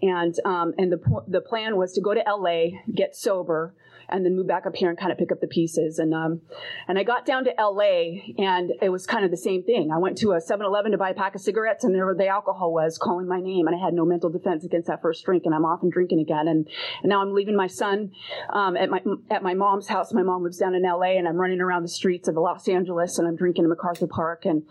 and 0.01 0.35
um, 0.45 0.73
and 0.77 0.91
the 0.91 0.99
the 1.27 1.41
plan 1.41 1.77
was 1.77 1.93
to 1.93 2.01
go 2.01 2.13
to 2.13 2.27
L.A., 2.27 2.81
get 2.93 3.15
sober, 3.15 3.75
and 4.11 4.25
then 4.25 4.35
move 4.35 4.47
back 4.47 4.65
up 4.65 4.75
here 4.75 4.89
and 4.89 4.99
kind 4.99 5.11
of 5.11 5.17
pick 5.17 5.31
up 5.31 5.39
the 5.39 5.47
pieces. 5.47 5.99
And 5.99 6.13
um, 6.13 6.41
and 6.87 6.99
I 6.99 7.03
got 7.03 7.25
down 7.25 7.45
to 7.45 7.59
L.A. 7.59 8.35
and 8.37 8.71
it 8.81 8.89
was 8.89 9.07
kind 9.07 9.23
of 9.23 9.31
the 9.31 9.37
same 9.37 9.63
thing. 9.63 9.91
I 9.91 9.97
went 9.97 10.17
to 10.19 10.31
a 10.31 10.37
7-Eleven 10.37 10.91
to 10.91 10.97
buy 10.97 11.11
a 11.11 11.13
pack 11.13 11.35
of 11.35 11.41
cigarettes, 11.41 11.83
and 11.83 11.95
there 11.95 12.13
the 12.17 12.27
alcohol 12.27 12.73
was 12.73 12.97
calling 12.97 13.27
my 13.27 13.39
name, 13.39 13.67
and 13.67 13.75
I 13.75 13.83
had 13.83 13.93
no 13.93 14.05
mental 14.05 14.29
defense 14.29 14.65
against 14.65 14.87
that 14.87 15.01
first 15.01 15.23
drink, 15.23 15.43
and 15.45 15.55
I'm 15.55 15.65
off 15.65 15.81
and 15.81 15.91
drinking 15.91 16.19
again. 16.19 16.47
And, 16.47 16.67
and 17.01 17.09
now 17.09 17.21
I'm 17.21 17.33
leaving 17.33 17.55
my 17.55 17.67
son 17.67 18.11
um, 18.49 18.75
at 18.75 18.89
my 18.89 19.01
at 19.29 19.43
my 19.43 19.53
mom's 19.53 19.87
house. 19.87 20.13
My 20.13 20.23
mom 20.23 20.43
lives 20.43 20.57
down 20.57 20.75
in 20.75 20.85
L.A. 20.85 21.17
and 21.17 21.27
I'm 21.27 21.37
running 21.37 21.61
around 21.61 21.83
the 21.83 21.89
streets 21.89 22.27
of 22.27 22.35
Los 22.35 22.67
Angeles, 22.67 23.17
and 23.17 23.27
I'm 23.27 23.35
drinking 23.35 23.63
in 23.63 23.69
MacArthur 23.69 24.07
Park. 24.07 24.45
And 24.45 24.63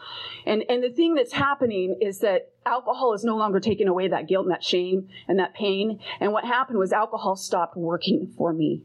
and 0.47 0.65
and 0.69 0.83
the 0.83 0.91
thing 0.91 1.15
that's 1.15 1.33
happening 1.33 1.99
is 2.01 2.19
that 2.21 2.51
alcohol 2.67 3.15
is 3.15 3.25
no 3.25 3.37
longer 3.37 3.59
taking 3.59 3.89
away 3.89 4.09
that 4.09 4.29
guilt 4.29 4.45
and 4.45 4.53
that 4.53 4.63
shame 4.63 5.09
and 5.27 5.39
that 5.39 5.55
pain. 5.55 5.99
And 6.21 6.33
what 6.33 6.45
happened 6.45 6.79
was 6.79 6.93
alcohol 6.93 7.37
stopped 7.37 7.77
working 7.77 8.33
for 8.37 8.53
me. 8.53 8.83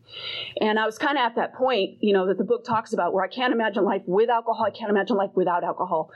And 0.61 0.79
I 0.79 0.85
was 0.85 0.97
kind 0.97 1.17
of 1.17 1.23
at 1.23 1.35
that 1.35 1.53
point, 1.53 1.97
you 2.01 2.13
know, 2.13 2.25
that 2.27 2.37
the 2.37 2.43
book 2.43 2.63
talks 2.63 2.93
about 2.93 3.13
where 3.13 3.23
I 3.23 3.27
can't 3.27 3.53
imagine 3.53 3.83
life 3.83 4.03
with 4.05 4.29
alcohol. 4.29 4.65
I 4.65 4.71
can't 4.71 4.89
imagine 4.89 5.17
life 5.17 5.31
without 5.35 5.63
alcohol. 5.63 6.11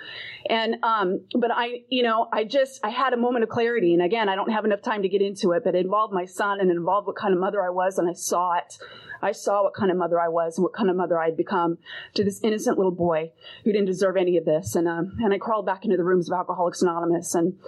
And, 0.49 0.77
um, 0.83 1.21
but 1.35 1.51
I, 1.53 1.83
you 1.89 2.03
know, 2.03 2.27
I 2.31 2.45
just, 2.45 2.79
I 2.83 2.89
had 2.89 3.13
a 3.13 3.17
moment 3.17 3.43
of 3.43 3.49
clarity. 3.49 3.93
And 3.93 4.01
again, 4.01 4.29
I 4.29 4.35
don't 4.35 4.51
have 4.51 4.65
enough 4.65 4.81
time 4.81 5.01
to 5.01 5.09
get 5.09 5.21
into 5.21 5.51
it, 5.51 5.63
but 5.63 5.75
it 5.75 5.85
involved 5.85 6.13
my 6.13 6.25
son 6.25 6.61
and 6.61 6.69
it 6.69 6.75
involved 6.75 7.07
what 7.07 7.17
kind 7.17 7.33
of 7.33 7.39
mother 7.39 7.61
I 7.61 7.69
was. 7.69 7.97
And 7.97 8.09
I 8.09 8.13
saw 8.13 8.57
it. 8.57 8.77
I 9.21 9.31
saw 9.31 9.63
what 9.63 9.73
kind 9.73 9.91
of 9.91 9.97
mother 9.97 10.19
I 10.19 10.29
was 10.29 10.57
and 10.57 10.63
what 10.63 10.73
kind 10.73 10.89
of 10.89 10.95
mother 10.95 11.19
I'd 11.19 11.35
become 11.35 11.77
to 12.13 12.23
this 12.23 12.39
innocent 12.41 12.77
little 12.77 12.93
boy 12.93 13.31
who 13.63 13.71
didn't 13.71 13.87
deserve 13.87 14.15
any 14.15 14.37
of 14.37 14.45
this. 14.45 14.75
And, 14.75 14.87
um, 14.87 15.17
and 15.19 15.33
I 15.33 15.37
crawled 15.37 15.65
back 15.65 15.83
into 15.83 15.97
the 15.97 16.03
rooms 16.03 16.29
of 16.29 16.37
Alcoholics 16.37 16.81
Anonymous 16.81 17.35
and, 17.35 17.58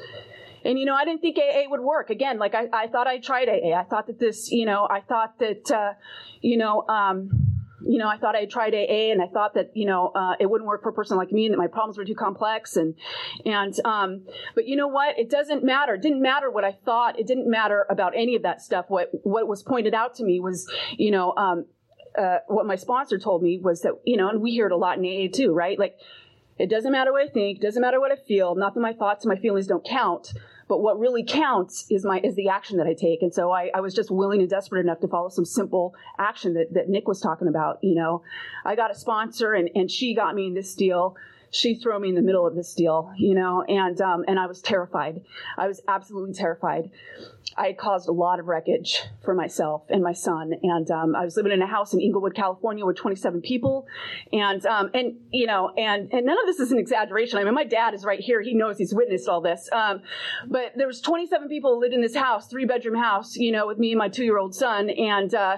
and 0.64 0.78
you 0.78 0.86
know, 0.86 0.96
I 0.96 1.06
didn't 1.06 1.22
think 1.22 1.38
AA 1.38 1.70
would 1.70 1.82
work. 1.82 2.10
Again, 2.10 2.38
like 2.38 2.54
I, 2.56 2.68
I 2.72 2.88
thought 2.88 3.08
I 3.08 3.20
tried 3.20 3.50
AA. 3.50 3.74
I 3.78 3.84
thought 3.84 4.08
that 4.08 4.20
this, 4.20 4.52
you 4.52 4.66
know, 4.66 4.88
I 4.90 5.02
thought 5.02 5.40
that, 5.40 5.72
uh, 5.72 5.94
you 6.42 6.58
know, 6.58 6.88
um, 6.88 7.52
you 7.84 7.98
know, 7.98 8.08
I 8.08 8.18
thought 8.18 8.36
I 8.36 8.46
tried 8.46 8.74
AA 8.74 9.12
and 9.12 9.22
I 9.22 9.28
thought 9.28 9.56
that, 9.56 9.72
you 9.74 9.86
know, 9.86 10.12
uh, 10.14 10.36
it 10.40 10.50
wouldn't 10.50 10.68
work 10.68 10.84
for 10.84 10.90
a 10.90 10.94
person 10.94 11.18
like 11.18 11.32
me 11.32 11.46
and 11.46 11.54
that 11.54 11.58
my 11.58 11.68
problems 11.68 11.98
were 11.98 12.06
too 12.06 12.16
complex. 12.16 12.76
And, 12.76 12.96
and, 13.44 13.74
um, 13.86 14.26
but 14.54 14.68
you 14.68 14.76
know 14.76 14.88
what? 14.88 15.18
It 15.18 15.30
doesn't 15.30 15.64
matter. 15.64 15.96
It 15.96 16.02
didn't 16.02 16.22
matter 16.22 16.50
what 16.52 16.64
I 16.64 16.78
thought. 16.86 17.20
It 17.20 17.26
didn't 17.26 17.50
matter 17.50 17.86
about 17.90 18.14
any 18.16 18.36
of 18.36 18.44
that 18.44 18.62
stuff. 18.62 18.86
What, 18.88 19.10
what 19.24 19.48
was 19.48 19.64
pointed 19.64 19.94
out 19.94 20.16
to 20.16 20.24
me 20.24 20.40
was, 20.40 20.72
you 20.98 21.12
know, 21.12 21.34
um, 21.36 21.66
uh, 22.18 22.40
what 22.48 22.66
my 22.66 22.76
sponsor 22.76 23.18
told 23.18 23.42
me 23.42 23.60
was 23.62 23.82
that, 23.82 23.94
you 24.06 24.18
know, 24.18 24.30
and 24.30 24.42
we 24.42 24.52
hear 24.52 24.68
it 24.68 24.72
a 24.72 24.78
lot 24.78 24.98
in 24.98 25.06
AA 25.06 25.28
too, 25.34 25.54
right? 25.54 25.80
Like, 25.80 25.96
it 26.62 26.70
doesn't 26.70 26.92
matter 26.92 27.12
what 27.12 27.24
I 27.24 27.28
think, 27.28 27.60
doesn't 27.60 27.82
matter 27.82 28.00
what 28.00 28.12
I 28.12 28.16
feel, 28.16 28.56
not 28.56 28.74
that 28.74 28.80
my 28.80 28.94
thoughts 28.94 29.26
and 29.26 29.34
my 29.34 29.40
feelings 29.40 29.68
don't 29.68 29.84
count, 29.84 30.34
but 30.68 30.80
what 30.80 31.00
really 31.00 31.24
counts 31.24 31.86
is 31.90 32.06
my 32.06 32.20
is 32.24 32.36
the 32.36 32.50
action 32.50 32.78
that 32.78 32.88
I 32.88 32.94
take. 32.94 33.22
And 33.22 33.34
so 33.34 33.52
I, 33.52 33.72
I 33.74 33.82
was 33.82 33.94
just 33.94 34.12
willing 34.12 34.40
and 34.40 34.50
desperate 34.50 34.80
enough 34.80 35.00
to 35.02 35.08
follow 35.08 35.30
some 35.30 35.44
simple 35.44 35.94
action 36.18 36.54
that, 36.54 36.74
that 36.74 36.88
Nick 36.88 37.08
was 37.08 37.20
talking 37.20 37.48
about. 37.48 37.80
You 37.82 37.96
know, 37.96 38.24
I 38.64 38.76
got 38.76 38.92
a 38.92 38.96
sponsor 38.96 39.54
and, 39.54 39.70
and 39.76 39.92
she 39.92 40.16
got 40.16 40.36
me 40.36 40.48
in 40.48 40.54
this 40.54 40.74
deal 40.76 41.18
she 41.52 41.76
threw 41.76 42.00
me 42.00 42.10
in 42.10 42.16
the 42.16 42.22
middle 42.22 42.48
of 42.48 42.56
this 42.56 42.74
deal, 42.74 43.12
you 43.18 43.36
know, 43.36 43.62
and 43.64 44.00
um, 44.02 44.24
and 44.28 44.40
I 44.40 44.48
was 44.48 44.62
terrified. 44.62 45.22
I 45.58 45.68
was 45.68 45.82
absolutely 45.88 46.34
terrified. 46.34 46.90
I 47.58 47.68
had 47.68 47.78
caused 47.78 48.08
a 48.08 48.14
lot 48.14 48.40
of 48.40 48.48
wreckage 48.48 49.02
for 49.24 49.34
myself 49.34 49.84
and 49.90 50.02
my 50.02 50.14
son, 50.14 50.54
and 50.64 50.90
um, 50.90 51.16
I 51.16 51.26
was 51.26 51.36
living 51.36 51.52
in 51.52 51.62
a 51.62 51.68
house 51.68 51.94
in 51.94 52.00
Inglewood, 52.00 52.34
California, 52.34 52.86
with 52.86 52.96
27 52.96 53.42
people, 53.42 53.86
and 54.32 54.66
um, 54.66 54.90
and 54.94 55.18
you 55.32 55.46
know, 55.46 55.72
and 55.78 56.12
and 56.14 56.26
none 56.26 56.38
of 56.40 56.46
this 56.46 56.60
is 56.60 56.72
an 56.72 56.80
exaggeration. 56.80 57.38
I 57.38 57.44
mean, 57.44 57.54
my 57.54 57.66
dad 57.66 57.94
is 57.94 58.06
right 58.06 58.20
here; 58.20 58.42
he 58.42 58.54
knows 58.54 58.78
he's 58.78 58.94
witnessed 58.94 59.28
all 59.28 59.42
this. 59.42 59.70
Um, 59.74 60.02
but 60.48 60.72
there 60.78 60.88
was 60.88 61.02
27 61.02 61.50
people 61.50 61.76
who 61.76 61.82
lived 61.82 61.94
in 61.94 62.02
this 62.02 62.16
house, 62.16 62.48
three 62.48 62.66
bedroom 62.66 62.96
house, 62.96 63.36
you 63.36 63.52
know, 63.52 63.68
with 63.68 63.78
me 63.78 63.92
and 63.92 64.00
my 64.00 64.08
two 64.08 64.24
year 64.24 64.38
old 64.38 64.56
son, 64.56 64.90
and 64.90 65.34
uh, 65.36 65.58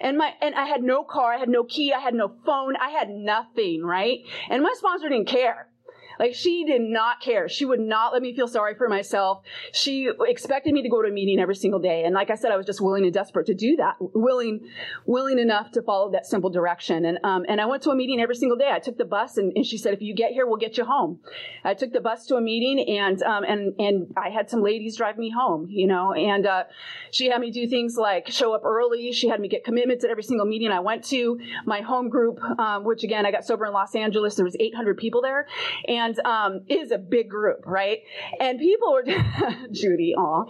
and 0.00 0.16
my 0.16 0.32
and 0.40 0.54
I 0.54 0.66
had 0.66 0.82
no 0.82 1.04
car, 1.04 1.34
I 1.34 1.38
had 1.38 1.50
no 1.50 1.64
key, 1.64 1.92
I 1.92 2.00
had 2.00 2.14
no 2.14 2.32
phone, 2.46 2.76
I 2.76 2.90
had 2.90 3.10
nothing, 3.10 3.82
right? 3.84 4.20
And 4.48 4.62
my 4.62 4.72
sponsor 4.76 5.08
didn't 5.08 5.26
care. 5.34 5.73
Like 6.18 6.34
she 6.34 6.64
did 6.64 6.82
not 6.82 7.20
care. 7.20 7.48
She 7.48 7.64
would 7.64 7.80
not 7.80 8.12
let 8.12 8.22
me 8.22 8.34
feel 8.34 8.48
sorry 8.48 8.74
for 8.74 8.88
myself. 8.88 9.42
She 9.72 10.10
expected 10.20 10.72
me 10.72 10.82
to 10.82 10.88
go 10.88 11.02
to 11.02 11.08
a 11.08 11.12
meeting 11.12 11.40
every 11.40 11.56
single 11.56 11.80
day. 11.80 12.04
And 12.04 12.14
like 12.14 12.30
I 12.30 12.34
said, 12.34 12.50
I 12.50 12.56
was 12.56 12.66
just 12.66 12.80
willing 12.80 13.04
and 13.04 13.12
desperate 13.12 13.46
to 13.46 13.54
do 13.54 13.76
that, 13.76 13.96
willing, 13.98 14.68
willing 15.06 15.38
enough 15.38 15.70
to 15.72 15.82
follow 15.82 16.10
that 16.12 16.26
simple 16.26 16.50
direction. 16.50 17.04
And, 17.04 17.18
um, 17.24 17.44
and 17.48 17.60
I 17.60 17.66
went 17.66 17.82
to 17.84 17.90
a 17.90 17.96
meeting 17.96 18.20
every 18.20 18.36
single 18.36 18.58
day. 18.58 18.70
I 18.72 18.78
took 18.78 18.98
the 18.98 19.04
bus 19.04 19.36
and, 19.36 19.52
and, 19.56 19.64
she 19.64 19.78
said, 19.78 19.94
if 19.94 20.02
you 20.02 20.14
get 20.14 20.32
here, 20.32 20.46
we'll 20.46 20.56
get 20.56 20.76
you 20.76 20.84
home. 20.84 21.20
I 21.64 21.74
took 21.74 21.92
the 21.92 22.00
bus 22.00 22.26
to 22.26 22.36
a 22.36 22.40
meeting 22.40 22.98
and, 22.98 23.22
um, 23.22 23.44
and, 23.44 23.74
and 23.78 24.12
I 24.16 24.30
had 24.30 24.50
some 24.50 24.62
ladies 24.62 24.96
drive 24.96 25.16
me 25.16 25.30
home, 25.30 25.68
you 25.70 25.86
know, 25.86 26.12
and, 26.12 26.46
uh, 26.46 26.64
she 27.10 27.30
had 27.30 27.40
me 27.40 27.50
do 27.50 27.66
things 27.66 27.96
like 27.96 28.28
show 28.28 28.54
up 28.54 28.64
early. 28.64 29.12
She 29.12 29.28
had 29.28 29.40
me 29.40 29.48
get 29.48 29.64
commitments 29.64 30.04
at 30.04 30.10
every 30.10 30.22
single 30.24 30.46
meeting 30.46 30.70
I 30.70 30.80
went 30.80 31.04
to. 31.04 31.38
My 31.64 31.80
home 31.80 32.08
group, 32.08 32.40
um, 32.58 32.84
which 32.84 33.04
again, 33.04 33.24
I 33.24 33.30
got 33.30 33.44
sober 33.44 33.66
in 33.66 33.72
Los 33.72 33.94
Angeles. 33.94 34.34
There 34.34 34.44
was 34.44 34.56
800 34.58 34.96
people 34.98 35.22
there. 35.22 35.46
And 35.86 36.03
and 36.04 36.20
um, 36.26 36.60
is 36.68 36.90
a 36.90 36.98
big 36.98 37.30
group, 37.30 37.60
right? 37.64 37.98
And 38.40 38.58
people 38.58 38.92
were 38.92 39.04
Judy, 39.72 40.14
aw, 40.16 40.44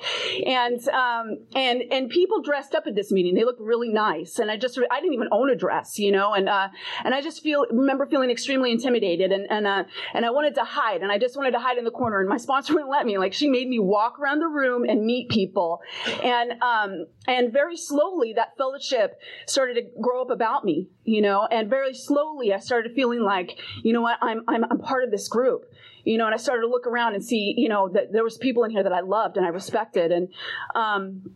and 0.46 0.88
um, 0.88 1.38
and 1.54 1.82
and 1.90 2.11
people 2.11 2.42
dressed 2.42 2.75
up 2.75 2.87
at 2.87 2.94
this 2.94 3.12
meeting. 3.12 3.34
They 3.34 3.44
looked 3.44 3.61
really 3.61 3.88
nice, 3.88 4.38
and 4.38 4.50
I 4.50 4.56
just 4.56 4.78
I 4.90 5.00
didn't 5.00 5.14
even 5.14 5.28
own 5.32 5.50
a 5.50 5.56
dress, 5.56 5.99
you 5.99 6.12
know, 6.12 6.34
and 6.34 6.49
uh, 6.49 6.68
and 7.04 7.14
I 7.14 7.20
just 7.20 7.42
feel 7.42 7.66
remember 7.70 8.06
feeling 8.06 8.30
extremely 8.30 8.73
intimidated, 8.73 9.32
and 9.32 9.46
and 9.50 9.66
uh, 9.66 9.84
and 10.12 10.25
I 10.25 10.30
wanted 10.30 10.54
to 10.56 10.64
hide, 10.64 11.02
and 11.02 11.12
I 11.12 11.18
just 11.18 11.37
wanted 11.37 11.52
to 11.52 11.61
hide 11.61 11.78
in 11.78 11.84
the 11.84 11.90
corner, 11.90 12.20
and 12.20 12.28
my 12.28 12.38
sponsor 12.38 12.73
wouldn't 12.75 12.90
let 12.90 13.06
me. 13.06 13.18
Like 13.18 13.32
she 13.32 13.49
made 13.49 13.68
me 13.68 13.78
walk 13.78 14.18
around 14.18 14.40
the 14.40 14.49
room 14.49 14.84
and 14.88 15.04
meet 15.04 15.28
people, 15.28 15.80
and 16.23 16.52
um, 16.62 17.06
and 17.26 17.52
very 17.52 17.76
slowly 17.76 18.32
that 18.34 18.56
fellowship 18.56 19.18
started 19.46 19.75
to 19.75 19.82
grow 20.00 20.23
up 20.23 20.30
about 20.30 20.64
me, 20.64 20.88
you 21.04 21.23
know, 21.23 21.46
and 21.50 21.70
very 21.70 21.94
slowly 21.94 22.52
I 22.52 22.58
started 22.58 22.92
feeling 22.94 23.23
like, 23.23 23.58
you 23.82 23.92
know 23.92 24.02
what, 24.02 24.18
I'm 24.20 24.42
I'm, 24.49 24.64
I'm 24.64 24.78
part 24.78 25.04
of 25.04 25.11
this 25.11 25.28
group 25.28 25.43
group 25.44 25.62
you 26.04 26.16
know 26.18 26.26
and 26.26 26.34
i 26.34 26.38
started 26.38 26.62
to 26.62 26.68
look 26.68 26.86
around 26.86 27.14
and 27.14 27.24
see 27.24 27.54
you 27.56 27.68
know 27.68 27.88
that 27.88 28.12
there 28.12 28.24
was 28.24 28.36
people 28.38 28.64
in 28.64 28.70
here 28.70 28.82
that 28.82 28.92
i 28.92 29.00
loved 29.00 29.36
and 29.36 29.44
i 29.44 29.48
respected. 29.48 30.12
And 30.12 30.28
um 30.74 31.30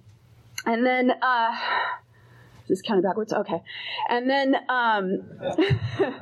and 0.66 0.84
then 0.84 1.10
uh 1.10 1.56
this 2.68 2.80
is 2.80 2.90
of 2.90 3.02
backwards? 3.02 3.32
Okay. 3.32 3.62
And 4.08 4.28
then 4.28 4.56
um 4.68 5.22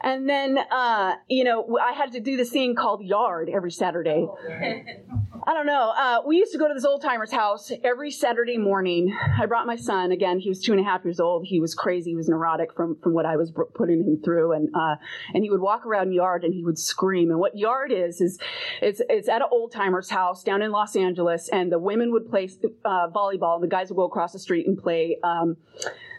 And 0.00 0.28
then, 0.28 0.58
uh, 0.58 1.14
you 1.28 1.44
know, 1.44 1.78
I 1.82 1.92
had 1.92 2.12
to 2.12 2.20
do 2.20 2.36
this 2.36 2.50
thing 2.50 2.74
called 2.74 3.02
yard 3.02 3.48
every 3.48 3.70
Saturday. 3.70 4.26
I 5.46 5.52
don't 5.52 5.66
know. 5.66 5.92
Uh, 5.94 6.20
we 6.26 6.38
used 6.38 6.52
to 6.52 6.58
go 6.58 6.68
to 6.68 6.72
this 6.72 6.86
old 6.86 7.02
timer's 7.02 7.30
house 7.30 7.70
every 7.82 8.10
Saturday 8.10 8.56
morning. 8.56 9.14
I 9.38 9.44
brought 9.44 9.66
my 9.66 9.76
son. 9.76 10.10
Again, 10.10 10.38
he 10.38 10.48
was 10.48 10.62
two 10.62 10.72
and 10.72 10.80
a 10.80 10.84
half 10.84 11.04
years 11.04 11.20
old. 11.20 11.44
He 11.46 11.60
was 11.60 11.74
crazy. 11.74 12.12
He 12.12 12.16
was 12.16 12.30
neurotic 12.30 12.72
from, 12.74 12.96
from 13.02 13.12
what 13.12 13.26
I 13.26 13.36
was 13.36 13.52
putting 13.74 14.04
him 14.04 14.22
through. 14.24 14.52
And, 14.52 14.70
uh, 14.74 14.96
and 15.34 15.44
he 15.44 15.50
would 15.50 15.60
walk 15.60 15.84
around 15.84 16.12
yard 16.12 16.44
and 16.44 16.54
he 16.54 16.64
would 16.64 16.78
scream. 16.78 17.30
And 17.30 17.38
what 17.38 17.58
yard 17.58 17.92
is, 17.92 18.22
is 18.22 18.38
it's, 18.80 19.02
it's 19.10 19.28
at 19.28 19.42
an 19.42 19.48
old 19.50 19.70
timer's 19.70 20.08
house 20.08 20.42
down 20.42 20.62
in 20.62 20.70
Los 20.70 20.96
Angeles. 20.96 21.50
And 21.50 21.70
the 21.70 21.78
women 21.78 22.10
would 22.12 22.30
play 22.30 22.48
uh, 22.84 23.08
volleyball 23.14 23.56
and 23.56 23.62
the 23.62 23.68
guys 23.68 23.90
would 23.90 23.96
go 23.96 24.04
across 24.04 24.32
the 24.32 24.38
street 24.38 24.66
and 24.66 24.78
play, 24.78 25.18
um, 25.22 25.58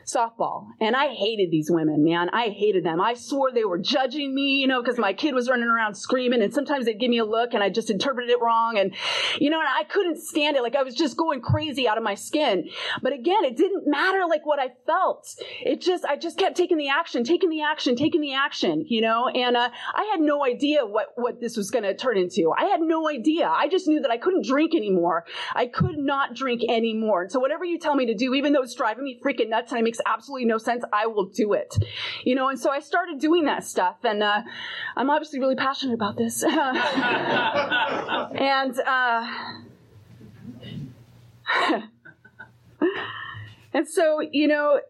softball. 0.06 0.68
And 0.80 0.96
I 0.96 1.14
hated 1.14 1.52
these 1.52 1.70
women, 1.70 2.04
man. 2.04 2.30
I 2.32 2.50
hated 2.50 2.84
them. 2.86 3.02
I 3.02 3.14
swore 3.14 3.52
they 3.52 3.66
were 3.66 3.78
judging 3.78 4.34
me, 4.34 4.60
you 4.60 4.68
know, 4.68 4.82
because 4.82 4.98
my 4.98 5.14
kid 5.14 5.34
was 5.34 5.50
running 5.50 5.68
around 5.68 5.96
screaming 5.96 6.42
and 6.42 6.54
sometimes 6.54 6.86
they'd 6.86 7.00
give 7.00 7.10
me 7.10 7.18
a 7.18 7.26
look 7.26 7.54
and 7.54 7.64
I 7.64 7.70
just 7.70 7.90
interpreted 7.90 8.30
it 8.30 8.40
wrong. 8.42 8.78
And, 8.78 8.94
you 9.40 9.50
know, 9.50 9.60
and 9.60 9.68
I 9.68 9.84
couldn't 9.84 10.18
stand 10.22 10.58
it. 10.58 10.64
Like 10.64 10.76
I 10.76 10.84
was 10.84 10.96
just 10.96 11.18
going 11.18 11.42
crazy 11.42 11.88
out 11.88 11.98
of 11.98 12.04
my 12.04 12.16
skin. 12.16 12.70
But 13.02 13.14
again, 13.14 13.44
it 13.44 13.58
didn't 13.58 13.88
matter 13.88 14.22
like 14.30 14.46
what 14.46 14.60
I 14.60 14.70
felt. 14.86 15.36
It 15.62 15.82
just, 15.82 16.06
I 16.06 16.18
just 16.18 16.38
kept 16.38 16.56
taking 16.56 16.78
the 16.78 16.90
action, 16.90 17.24
taking 17.24 17.50
the 17.50 17.64
action, 17.64 17.96
taking 17.96 18.22
the 18.22 18.34
action, 18.34 18.86
you 18.88 19.02
know, 19.02 19.28
and, 19.28 19.58
uh, 19.58 19.70
I 19.94 20.10
had 20.12 20.22
no 20.22 20.46
idea 20.46 20.86
what, 20.86 21.14
what 21.16 21.42
this 21.42 21.58
was 21.58 21.72
going 21.72 21.84
to 21.84 21.96
turn 21.96 22.18
into. 22.18 22.54
I 22.58 22.66
had 22.66 22.82
no 22.82 23.10
idea. 23.10 23.48
I 23.48 23.68
just 23.68 23.88
knew 23.88 24.02
that 24.02 24.12
I 24.12 24.18
couldn't 24.18 24.46
drink 24.46 24.76
anymore. 24.76 25.26
I 25.54 25.68
could 25.68 25.98
not 25.98 26.36
drink 26.36 26.62
anymore. 26.68 27.24
And 27.24 27.32
so 27.32 27.40
whatever 27.40 27.66
you 27.66 27.80
tell 27.80 27.96
me 27.96 28.06
to 28.08 28.14
do, 28.14 28.34
even 28.34 28.54
though 28.54 28.62
it's 28.62 28.76
driving 28.76 29.04
me 29.04 29.20
freaking 29.24 29.50
nuts 29.50 29.72
and 29.72 29.80
I 29.80 29.82
make 29.82 29.95
makes 29.96 30.02
absolutely 30.06 30.46
no 30.46 30.58
sense, 30.58 30.84
I 30.92 31.08
will 31.08 31.26
do 31.26 31.54
it. 31.54 31.76
You 32.24 32.36
know, 32.36 32.50
and 32.50 32.60
so 32.60 32.70
I 32.70 32.80
started 32.80 33.20
doing 33.20 33.46
that 33.46 33.64
stuff, 33.64 33.98
and 34.04 34.22
uh, 34.24 34.42
I'm 34.96 35.10
obviously 35.10 35.40
really 35.40 35.56
passionate 35.56 35.94
about 35.94 36.18
this. 36.18 36.44
and 36.44 36.54
uh, 38.80 39.28
and 43.74 43.88
so, 43.88 44.20
you 44.20 44.48
know, 44.48 44.82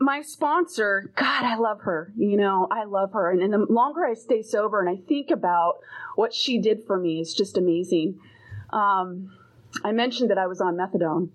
my 0.00 0.22
sponsor, 0.22 1.12
God, 1.16 1.44
I 1.44 1.56
love 1.56 1.82
her. 1.82 2.12
You 2.16 2.36
know, 2.36 2.66
I 2.70 2.84
love 2.84 3.12
her. 3.12 3.30
And, 3.30 3.42
and, 3.42 3.52
the 3.52 3.58
longer 3.70 4.04
I 4.04 4.14
stay 4.14 4.42
sober 4.42 4.80
and 4.80 4.88
I 4.88 4.96
think 5.08 5.30
about 5.30 5.78
what 6.16 6.34
she 6.34 6.58
did 6.58 6.84
for 6.84 6.98
me, 6.98 7.20
it's 7.20 7.32
just 7.32 7.56
amazing. 7.56 8.18
Um, 8.70 9.30
I 9.84 9.92
mentioned 9.92 10.30
that 10.30 10.38
I 10.38 10.46
was 10.46 10.60
on 10.60 10.76
methadone. 10.76 11.30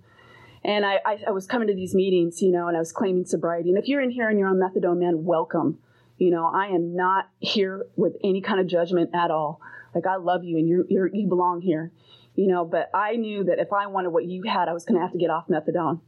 And 0.63 0.85
I, 0.85 0.99
I, 1.05 1.19
I, 1.27 1.31
was 1.31 1.47
coming 1.47 1.67
to 1.69 1.73
these 1.73 1.95
meetings, 1.95 2.41
you 2.41 2.51
know, 2.51 2.67
and 2.67 2.75
I 2.75 2.79
was 2.79 2.91
claiming 2.91 3.25
sobriety. 3.25 3.69
And 3.69 3.77
if 3.77 3.87
you're 3.87 4.01
in 4.01 4.11
here 4.11 4.27
and 4.29 4.37
you're 4.37 4.49
on 4.49 4.57
methadone, 4.57 4.99
man, 4.99 5.23
welcome. 5.23 5.79
You 6.17 6.31
know, 6.31 6.51
I 6.53 6.67
am 6.67 6.95
not 6.95 7.29
here 7.39 7.85
with 7.95 8.17
any 8.23 8.41
kind 8.41 8.59
of 8.59 8.67
judgment 8.67 9.11
at 9.13 9.31
all. 9.31 9.61
Like 9.95 10.05
I 10.05 10.17
love 10.17 10.43
you 10.43 10.57
and 10.57 10.67
you're, 10.67 10.85
you're 10.89 11.07
you 11.07 11.27
belong 11.27 11.61
here, 11.61 11.93
you 12.35 12.47
know. 12.47 12.65
But 12.65 12.89
I 12.93 13.15
knew 13.15 13.45
that 13.45 13.59
if 13.59 13.71
I 13.71 13.87
wanted 13.87 14.09
what 14.09 14.25
you 14.25 14.43
had, 14.43 14.67
I 14.67 14.73
was 14.73 14.83
going 14.83 14.99
to 14.99 15.01
have 15.01 15.13
to 15.13 15.17
get 15.17 15.29
off 15.29 15.47
methadone. 15.47 16.01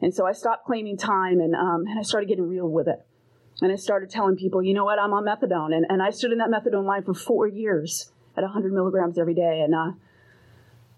And 0.00 0.14
so 0.14 0.26
I 0.26 0.32
stopped 0.32 0.64
claiming 0.64 0.96
time 0.96 1.40
and 1.40 1.54
um, 1.54 1.84
and 1.86 1.98
I 1.98 2.02
started 2.02 2.26
getting 2.26 2.48
real 2.48 2.66
with 2.66 2.88
it. 2.88 3.04
And 3.60 3.70
I 3.70 3.76
started 3.76 4.08
telling 4.08 4.36
people, 4.36 4.62
you 4.62 4.72
know 4.72 4.84
what, 4.84 4.98
I'm 4.98 5.12
on 5.12 5.24
methadone. 5.24 5.74
And, 5.74 5.84
and 5.88 6.02
I 6.02 6.10
stood 6.10 6.32
in 6.32 6.38
that 6.38 6.48
methadone 6.48 6.86
line 6.86 7.02
for 7.02 7.12
four 7.12 7.46
years 7.46 8.10
at 8.36 8.42
100 8.42 8.72
milligrams 8.72 9.18
every 9.18 9.34
day. 9.34 9.60
And 9.62 9.74
uh, 9.74 9.92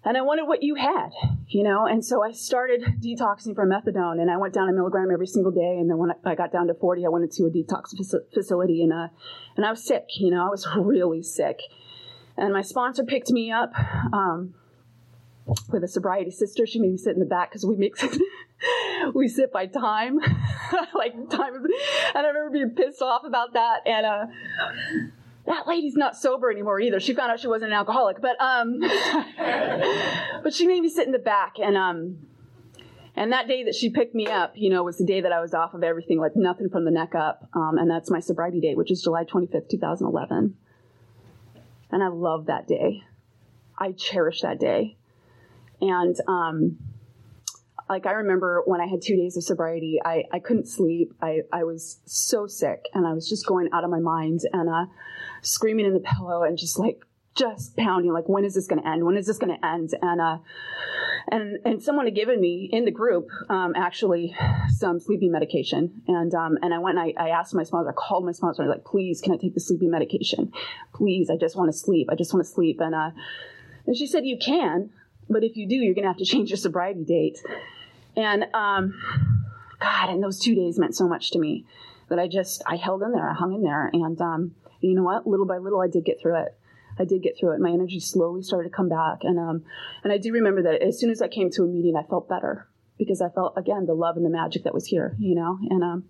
and 0.05 0.17
I 0.17 0.21
wanted 0.21 0.47
what 0.47 0.63
you 0.63 0.75
had, 0.75 1.09
you 1.47 1.63
know. 1.63 1.85
And 1.85 2.03
so 2.03 2.23
I 2.23 2.31
started 2.31 2.83
detoxing 2.99 3.55
from 3.55 3.69
methadone, 3.69 4.19
and 4.19 4.29
I 4.29 4.37
went 4.37 4.53
down 4.53 4.69
a 4.69 4.73
milligram 4.73 5.09
every 5.11 5.27
single 5.27 5.51
day. 5.51 5.77
And 5.79 5.89
then 5.89 5.97
when 5.97 6.11
I 6.25 6.35
got 6.35 6.51
down 6.51 6.67
to 6.67 6.73
40, 6.73 7.05
I 7.05 7.09
went 7.09 7.23
into 7.23 7.45
a 7.45 7.49
detox 7.49 7.95
facility, 8.33 8.83
and 8.83 8.91
uh, 8.91 9.07
and 9.55 9.65
I 9.65 9.71
was 9.71 9.85
sick, 9.85 10.05
you 10.17 10.31
know, 10.31 10.45
I 10.45 10.49
was 10.49 10.67
really 10.77 11.23
sick. 11.23 11.61
And 12.35 12.51
my 12.51 12.61
sponsor 12.61 13.03
picked 13.03 13.31
me 13.31 13.51
up 13.51 13.73
um, 14.11 14.55
with 15.69 15.83
a 15.83 15.87
sobriety 15.87 16.31
sister. 16.31 16.65
She 16.65 16.79
made 16.79 16.91
me 16.91 16.97
sit 16.97 17.13
in 17.13 17.19
the 17.19 17.25
back 17.25 17.51
because 17.51 17.65
we 17.65 17.75
mix. 17.77 18.03
we 19.13 19.27
sit 19.27 19.53
by 19.53 19.67
time, 19.67 20.19
like 20.95 21.13
time. 21.29 21.55
and 21.55 21.67
I 22.15 22.27
remember 22.27 22.49
being 22.51 22.71
pissed 22.71 23.01
off 23.01 23.23
about 23.23 23.53
that, 23.53 23.81
and. 23.85 24.05
Uh, 24.05 24.25
that 25.45 25.67
lady's 25.67 25.95
not 25.95 26.15
sober 26.15 26.51
anymore 26.51 26.79
either. 26.79 26.99
She 26.99 27.13
found 27.13 27.31
out 27.31 27.39
she 27.39 27.47
wasn't 27.47 27.71
an 27.71 27.77
alcoholic, 27.77 28.21
but 28.21 28.39
um, 28.39 28.79
but 30.43 30.53
she 30.53 30.67
made 30.67 30.81
me 30.81 30.89
sit 30.89 31.05
in 31.05 31.11
the 31.11 31.19
back, 31.19 31.55
and 31.59 31.75
um, 31.75 32.17
and 33.15 33.31
that 33.33 33.47
day 33.47 33.63
that 33.65 33.75
she 33.75 33.89
picked 33.89 34.15
me 34.15 34.27
up, 34.27 34.53
you 34.55 34.69
know, 34.69 34.83
was 34.83 34.97
the 34.97 35.05
day 35.05 35.21
that 35.21 35.31
I 35.31 35.41
was 35.41 35.53
off 35.53 35.73
of 35.73 35.83
everything, 35.83 36.19
like 36.19 36.35
nothing 36.35 36.69
from 36.69 36.85
the 36.85 36.91
neck 36.91 37.13
up, 37.15 37.47
um, 37.53 37.77
and 37.77 37.89
that's 37.89 38.09
my 38.09 38.19
sobriety 38.19 38.61
date, 38.61 38.77
which 38.77 38.91
is 38.91 39.01
July 39.01 39.25
twenty 39.25 39.47
fifth, 39.47 39.67
two 39.69 39.77
thousand 39.77 40.07
eleven, 40.07 40.55
and 41.91 42.01
I 42.03 42.07
love 42.07 42.45
that 42.45 42.67
day. 42.67 43.03
I 43.77 43.91
cherish 43.91 44.41
that 44.41 44.59
day, 44.59 44.95
and 45.81 46.15
um, 46.27 46.77
like 47.89 48.05
I 48.05 48.11
remember 48.13 48.63
when 48.65 48.81
I 48.81 48.87
had 48.87 49.01
two 49.01 49.15
days 49.15 49.35
of 49.37 49.43
sobriety, 49.43 49.99
I, 50.03 50.23
I 50.31 50.39
couldn't 50.39 50.67
sleep. 50.67 51.13
I, 51.21 51.41
I 51.51 51.63
was 51.63 51.99
so 52.05 52.47
sick 52.47 52.85
and 52.93 53.05
I 53.05 53.13
was 53.13 53.27
just 53.27 53.45
going 53.45 53.69
out 53.73 53.83
of 53.83 53.89
my 53.89 53.99
mind 53.99 54.41
and 54.51 54.69
uh, 54.69 54.85
screaming 55.43 55.85
in 55.85 55.93
the 55.93 55.99
pillow 55.99 56.43
and 56.43 56.57
just 56.57 56.79
like 56.79 57.03
just 57.35 57.75
pounding 57.75 58.13
like 58.13 58.29
when 58.29 58.45
is 58.45 58.53
this 58.53 58.67
going 58.67 58.81
to 58.81 58.87
end? 58.87 59.03
When 59.03 59.17
is 59.17 59.25
this 59.25 59.37
going 59.37 59.55
to 59.55 59.65
end? 59.65 59.89
And 60.01 60.21
uh 60.21 60.37
and 61.29 61.57
and 61.65 61.81
someone 61.81 62.05
had 62.05 62.15
given 62.15 62.39
me 62.39 62.69
in 62.71 62.85
the 62.85 62.91
group 62.91 63.27
um 63.49 63.73
actually 63.75 64.35
some 64.69 64.99
sleeping 64.99 65.31
medication. 65.31 66.03
And 66.07 66.33
um 66.33 66.57
and 66.61 66.73
i 66.73 66.79
went 66.79 66.97
and 66.97 67.13
i, 67.17 67.23
I 67.25 67.29
asked 67.29 67.53
my 67.53 67.63
sponsor 67.63 67.89
i 67.89 67.93
called 67.93 68.25
my 68.25 68.31
sponsor 68.31 68.63
I 68.63 68.67
was 68.67 68.75
like 68.75 68.85
please 68.85 69.21
can 69.21 69.33
i 69.33 69.37
take 69.37 69.53
the 69.53 69.59
sleeping 69.59 69.89
medication? 69.89 70.51
Please 70.93 71.29
i 71.29 71.35
just 71.35 71.55
want 71.55 71.71
to 71.71 71.77
sleep 71.77 72.09
i 72.11 72.15
just 72.15 72.33
want 72.33 72.45
to 72.45 72.51
sleep. 72.51 72.79
And 72.79 72.93
uh 72.93 73.11
and 73.85 73.95
she 73.95 74.07
said 74.07 74.25
you 74.25 74.37
can 74.37 74.91
but 75.29 75.43
if 75.43 75.57
you 75.57 75.67
do 75.67 75.75
you're 75.75 75.95
going 75.95 76.03
to 76.03 76.09
have 76.09 76.17
to 76.17 76.25
change 76.33 76.49
your 76.49 76.57
sobriety 76.57 77.03
date. 77.03 77.39
And 78.15 78.45
um 78.53 78.93
god 79.79 80.09
and 80.09 80.23
those 80.23 80.39
two 80.39 80.55
days 80.55 80.77
meant 80.77 80.95
so 80.95 81.07
much 81.07 81.31
to 81.31 81.39
me 81.39 81.65
that 82.09 82.19
i 82.19 82.27
just 82.27 82.61
i 82.67 82.75
held 82.75 83.01
in 83.01 83.11
there 83.11 83.27
i 83.27 83.33
hung 83.33 83.53
in 83.53 83.63
there 83.63 83.89
and 83.91 84.21
um 84.21 84.55
you 84.83 84.95
know 84.95 85.03
what? 85.03 85.27
Little 85.27 85.45
by 85.45 85.57
little, 85.57 85.81
I 85.81 85.87
did 85.87 86.05
get 86.05 86.19
through 86.21 86.41
it. 86.41 86.57
I 86.99 87.05
did 87.05 87.23
get 87.23 87.37
through 87.39 87.53
it. 87.53 87.59
My 87.59 87.71
energy 87.71 87.99
slowly 87.99 88.43
started 88.43 88.69
to 88.69 88.75
come 88.75 88.89
back, 88.89 89.19
and 89.23 89.39
um, 89.39 89.63
and 90.03 90.13
I 90.13 90.17
do 90.17 90.31
remember 90.31 90.61
that 90.63 90.83
as 90.83 90.99
soon 90.99 91.09
as 91.09 91.21
I 91.21 91.27
came 91.27 91.49
to 91.51 91.63
a 91.63 91.67
meeting, 91.67 91.95
I 91.95 92.03
felt 92.03 92.29
better 92.29 92.67
because 92.99 93.21
I 93.21 93.29
felt 93.29 93.57
again 93.57 93.85
the 93.87 93.95
love 93.95 94.15
and 94.15 94.25
the 94.25 94.29
magic 94.29 94.63
that 94.63 94.73
was 94.73 94.85
here, 94.85 95.15
you 95.17 95.33
know, 95.33 95.57
and 95.69 95.83
um, 95.83 96.03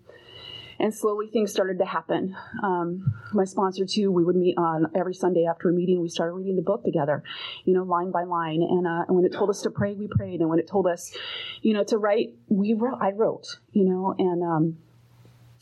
and 0.78 0.94
slowly 0.94 1.28
things 1.28 1.50
started 1.50 1.78
to 1.78 1.84
happen. 1.84 2.36
Um, 2.62 3.14
my 3.32 3.44
sponsor 3.44 3.86
too, 3.86 4.10
we 4.10 4.24
would 4.24 4.36
meet 4.36 4.58
on 4.58 4.86
every 4.94 5.14
Sunday 5.14 5.46
after 5.46 5.68
a 5.68 5.72
meeting. 5.72 6.00
We 6.00 6.08
started 6.08 6.32
reading 6.32 6.56
the 6.56 6.62
book 6.62 6.84
together, 6.84 7.22
you 7.64 7.74
know, 7.74 7.84
line 7.84 8.10
by 8.10 8.24
line. 8.24 8.62
And, 8.62 8.86
uh, 8.86 9.04
and 9.06 9.16
when 9.16 9.24
it 9.24 9.32
told 9.32 9.50
us 9.50 9.62
to 9.62 9.70
pray, 9.70 9.94
we 9.94 10.08
prayed. 10.08 10.40
And 10.40 10.48
when 10.48 10.58
it 10.58 10.66
told 10.66 10.86
us, 10.86 11.16
you 11.62 11.72
know, 11.72 11.84
to 11.84 11.98
write, 11.98 12.34
we 12.48 12.74
wrote. 12.74 12.98
I 13.00 13.10
wrote, 13.12 13.58
you 13.72 13.84
know, 13.84 14.14
and 14.18 14.42
um, 14.42 14.78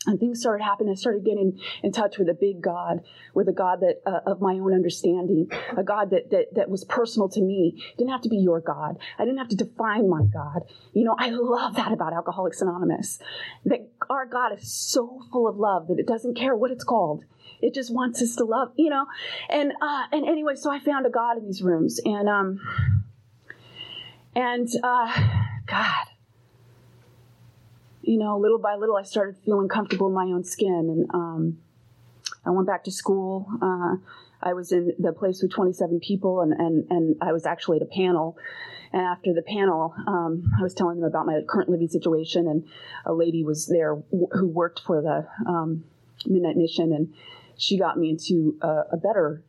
and 0.06 0.18
things 0.18 0.40
started 0.40 0.64
happening. 0.64 0.92
I 0.92 0.96
started 0.96 1.24
getting 1.24 1.58
in 1.82 1.92
touch 1.92 2.18
with 2.18 2.28
a 2.28 2.34
big 2.34 2.60
God, 2.60 3.00
with 3.34 3.48
a 3.48 3.52
God 3.52 3.80
that 3.80 4.02
uh, 4.06 4.20
of 4.30 4.40
my 4.40 4.54
own 4.54 4.72
understanding, 4.72 5.48
a 5.76 5.82
God 5.82 6.10
that, 6.10 6.30
that 6.30 6.54
that 6.54 6.68
was 6.68 6.84
personal 6.84 7.28
to 7.30 7.40
me. 7.40 7.82
Didn't 7.98 8.10
have 8.10 8.22
to 8.22 8.28
be 8.28 8.38
your 8.38 8.60
God. 8.60 8.98
I 9.18 9.24
didn't 9.24 9.38
have 9.38 9.48
to 9.48 9.56
define 9.56 10.08
my 10.08 10.22
God. 10.32 10.62
You 10.92 11.04
know, 11.04 11.16
I 11.18 11.30
love 11.30 11.76
that 11.76 11.92
about 11.92 12.12
Alcoholics 12.12 12.60
Anonymous. 12.60 13.18
That 13.64 13.88
our 14.10 14.26
God 14.26 14.58
is 14.58 14.72
so 14.72 15.20
full 15.30 15.48
of 15.48 15.56
love 15.56 15.88
that 15.88 15.98
it 15.98 16.06
doesn't 16.06 16.34
care 16.34 16.56
what 16.56 16.70
it's 16.70 16.84
called. 16.84 17.24
It 17.60 17.74
just 17.74 17.94
wants 17.94 18.20
us 18.22 18.34
to 18.36 18.44
love, 18.44 18.72
you 18.76 18.90
know. 18.90 19.06
And 19.48 19.72
uh, 19.80 20.04
and 20.12 20.26
anyway, 20.26 20.54
so 20.56 20.70
I 20.70 20.80
found 20.80 21.06
a 21.06 21.10
God 21.10 21.38
in 21.38 21.46
these 21.46 21.62
rooms, 21.62 22.00
and 22.04 22.28
um, 22.28 22.60
and 24.34 24.68
uh, 24.82 25.12
God 25.66 26.06
you 28.02 28.18
know, 28.18 28.38
little 28.38 28.58
by 28.58 28.74
little, 28.74 28.96
I 28.96 29.02
started 29.02 29.36
feeling 29.44 29.68
comfortable 29.68 30.08
in 30.08 30.14
my 30.14 30.24
own 30.24 30.44
skin, 30.44 30.88
and 30.90 31.10
um, 31.14 31.58
I 32.44 32.50
went 32.50 32.66
back 32.66 32.84
to 32.84 32.92
school. 32.92 33.46
Uh, 33.60 33.96
I 34.42 34.54
was 34.54 34.72
in 34.72 34.92
the 34.98 35.12
place 35.12 35.40
with 35.42 35.52
27 35.52 36.00
people, 36.00 36.40
and, 36.40 36.52
and, 36.52 36.86
and 36.90 37.16
I 37.20 37.32
was 37.32 37.46
actually 37.46 37.76
at 37.76 37.82
a 37.82 37.86
panel. 37.86 38.36
And 38.92 39.02
after 39.02 39.32
the 39.32 39.42
panel, 39.42 39.94
um, 40.06 40.52
I 40.58 40.62
was 40.62 40.74
telling 40.74 41.00
them 41.00 41.08
about 41.08 41.26
my 41.26 41.40
current 41.48 41.68
living 41.70 41.88
situation, 41.88 42.48
and 42.48 42.66
a 43.06 43.14
lady 43.14 43.44
was 43.44 43.66
there 43.66 43.94
w- 43.94 44.28
who 44.32 44.48
worked 44.48 44.80
for 44.80 45.00
the 45.00 45.26
um, 45.48 45.84
Midnight 46.26 46.56
Mission, 46.56 46.92
and 46.92 47.14
she 47.56 47.78
got 47.78 47.96
me 47.96 48.10
into 48.10 48.58
a, 48.60 48.82
a 48.92 48.96
better 48.96 49.42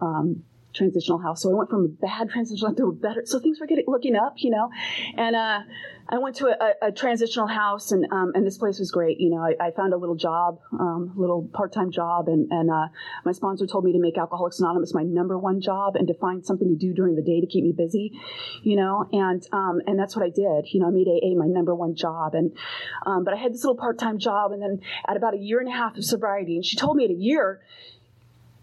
um, 0.00 0.44
transitional 0.74 1.18
house. 1.18 1.42
So 1.42 1.50
I 1.50 1.54
went 1.54 1.70
from 1.70 1.84
a 1.84 1.88
bad 1.88 2.30
transitional 2.30 2.70
house 2.70 2.78
to 2.78 2.86
a 2.86 2.92
better. 2.92 3.22
So 3.24 3.38
things 3.38 3.60
were 3.60 3.66
getting 3.66 3.84
looking 3.86 4.16
up, 4.16 4.34
you 4.36 4.50
know. 4.50 4.70
And 5.16 5.36
uh, 5.36 5.60
I 6.08 6.18
went 6.18 6.36
to 6.36 6.48
a, 6.48 6.88
a 6.88 6.92
transitional 6.92 7.46
house, 7.46 7.92
and 7.92 8.06
um, 8.12 8.32
and 8.34 8.46
this 8.46 8.58
place 8.58 8.78
was 8.78 8.90
great. 8.90 9.20
You 9.20 9.30
know, 9.30 9.38
I, 9.38 9.68
I 9.68 9.70
found 9.70 9.92
a 9.94 9.96
little 9.96 10.14
job, 10.14 10.58
um, 10.78 11.12
little 11.16 11.48
part 11.52 11.72
time 11.72 11.90
job, 11.90 12.28
and 12.28 12.50
and 12.50 12.70
uh, 12.70 12.88
my 13.24 13.32
sponsor 13.32 13.66
told 13.66 13.84
me 13.84 13.92
to 13.92 13.98
make 13.98 14.18
Alcoholics 14.18 14.60
Anonymous 14.60 14.94
my 14.94 15.02
number 15.02 15.38
one 15.38 15.60
job 15.60 15.96
and 15.96 16.08
to 16.08 16.14
find 16.14 16.44
something 16.44 16.68
to 16.68 16.76
do 16.76 16.92
during 16.92 17.16
the 17.16 17.22
day 17.22 17.40
to 17.40 17.46
keep 17.46 17.64
me 17.64 17.72
busy, 17.72 18.12
you 18.62 18.76
know. 18.76 19.08
And 19.12 19.46
um, 19.52 19.80
and 19.86 19.98
that's 19.98 20.16
what 20.16 20.24
I 20.24 20.30
did. 20.30 20.72
You 20.72 20.80
know, 20.80 20.88
I 20.88 20.90
made 20.90 21.08
AA 21.08 21.36
my 21.36 21.46
number 21.46 21.74
one 21.74 21.94
job, 21.94 22.34
and 22.34 22.52
um, 23.06 23.24
but 23.24 23.34
I 23.34 23.36
had 23.36 23.52
this 23.52 23.62
little 23.64 23.78
part 23.78 23.98
time 23.98 24.18
job, 24.18 24.52
and 24.52 24.60
then 24.60 24.80
at 25.08 25.16
about 25.16 25.34
a 25.34 25.38
year 25.38 25.60
and 25.60 25.68
a 25.68 25.72
half 25.72 25.96
of 25.96 26.04
sobriety, 26.04 26.56
and 26.56 26.64
she 26.64 26.76
told 26.76 26.96
me 26.96 27.04
at 27.04 27.10
a 27.10 27.14
year 27.14 27.60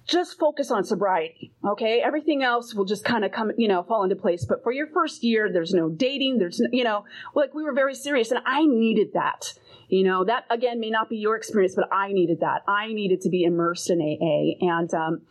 just 0.09 0.39
focus 0.39 0.71
on 0.71 0.83
sobriety. 0.83 1.51
Okay. 1.63 2.01
Everything 2.01 2.43
else 2.43 2.73
will 2.73 2.85
just 2.85 3.05
kind 3.05 3.23
of 3.23 3.31
come, 3.31 3.51
you 3.57 3.67
know, 3.67 3.83
fall 3.83 4.03
into 4.03 4.15
place. 4.15 4.45
But 4.45 4.63
for 4.63 4.71
your 4.71 4.87
first 4.87 5.23
year, 5.23 5.51
there's 5.51 5.73
no 5.73 5.89
dating. 5.89 6.39
There's, 6.39 6.59
no, 6.59 6.69
you 6.71 6.83
know, 6.83 7.05
like 7.35 7.53
we 7.53 7.63
were 7.63 7.73
very 7.73 7.95
serious 7.95 8.31
and 8.31 8.41
I 8.45 8.65
needed 8.65 9.13
that. 9.13 9.53
You 9.89 10.03
know, 10.03 10.23
that 10.25 10.45
again 10.49 10.79
may 10.79 10.89
not 10.89 11.09
be 11.09 11.17
your 11.17 11.35
experience, 11.35 11.73
but 11.75 11.91
I 11.91 12.13
needed 12.13 12.41
that. 12.41 12.61
I 12.67 12.93
needed 12.93 13.21
to 13.21 13.29
be 13.29 13.43
immersed 13.43 13.89
in 13.89 13.99
AA. 13.99 14.55
And, 14.61 14.93
um, 14.93 15.21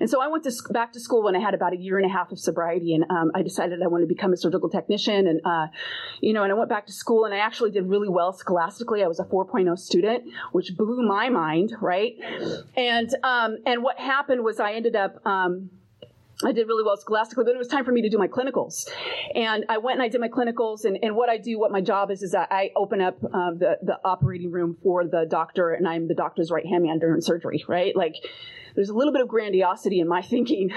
and 0.00 0.08
so 0.08 0.22
I 0.22 0.28
went 0.28 0.44
to, 0.44 0.52
back 0.70 0.92
to 0.94 1.00
school 1.00 1.22
when 1.22 1.36
I 1.36 1.40
had 1.40 1.52
about 1.52 1.74
a 1.74 1.76
year 1.76 1.98
and 1.98 2.06
a 2.06 2.12
half 2.12 2.32
of 2.32 2.38
sobriety 2.38 2.94
and, 2.94 3.04
um, 3.10 3.30
I 3.34 3.42
decided 3.42 3.82
I 3.82 3.88
wanted 3.88 4.08
to 4.08 4.14
become 4.14 4.32
a 4.32 4.36
surgical 4.36 4.70
technician 4.70 5.26
and, 5.26 5.40
uh, 5.44 5.66
you 6.20 6.32
know, 6.32 6.44
and 6.44 6.52
I 6.52 6.54
went 6.54 6.70
back 6.70 6.86
to 6.86 6.92
school 6.92 7.26
and 7.26 7.34
I 7.34 7.38
actually 7.38 7.70
did 7.70 7.86
really 7.88 8.08
well 8.08 8.32
scholastically. 8.32 9.02
I 9.02 9.06
was 9.06 9.20
a 9.20 9.24
4.0 9.24 9.78
student, 9.78 10.24
which 10.52 10.74
blew 10.76 11.06
my 11.06 11.28
mind, 11.28 11.72
right? 11.80 12.14
And, 12.74 13.10
um, 13.22 13.58
and 13.66 13.82
what 13.82 13.98
happened 13.98 14.42
was 14.42 14.60
I 14.60 14.72
ended 14.72 14.96
up, 14.96 15.24
um, 15.26 15.70
I 16.44 16.52
did 16.52 16.68
really 16.68 16.84
well 16.84 16.96
scholastically, 16.96 17.44
but 17.44 17.54
it 17.54 17.58
was 17.58 17.68
time 17.68 17.84
for 17.84 17.92
me 17.92 18.02
to 18.02 18.10
do 18.10 18.18
my 18.18 18.28
clinicals. 18.28 18.86
And 19.34 19.64
I 19.68 19.78
went 19.78 19.94
and 19.94 20.02
I 20.02 20.08
did 20.08 20.20
my 20.20 20.28
clinicals. 20.28 20.84
And, 20.84 20.98
and 21.02 21.16
what 21.16 21.30
I 21.30 21.38
do, 21.38 21.58
what 21.58 21.72
my 21.72 21.80
job 21.80 22.10
is, 22.10 22.22
is 22.22 22.32
that 22.32 22.48
I 22.50 22.72
open 22.76 23.00
up 23.00 23.16
um, 23.24 23.58
the, 23.58 23.78
the 23.82 23.98
operating 24.04 24.50
room 24.50 24.76
for 24.82 25.04
the 25.04 25.26
doctor, 25.28 25.70
and 25.70 25.88
I'm 25.88 26.08
the 26.08 26.14
doctor's 26.14 26.50
right 26.50 26.66
hand 26.66 26.84
man 26.84 26.98
during 26.98 27.22
surgery, 27.22 27.64
right? 27.66 27.96
Like, 27.96 28.14
there's 28.76 28.90
a 28.90 28.94
little 28.94 29.12
bit 29.12 29.22
of 29.22 29.28
grandiosity 29.28 30.00
in 30.00 30.06
my 30.06 30.22
thinking. 30.22 30.70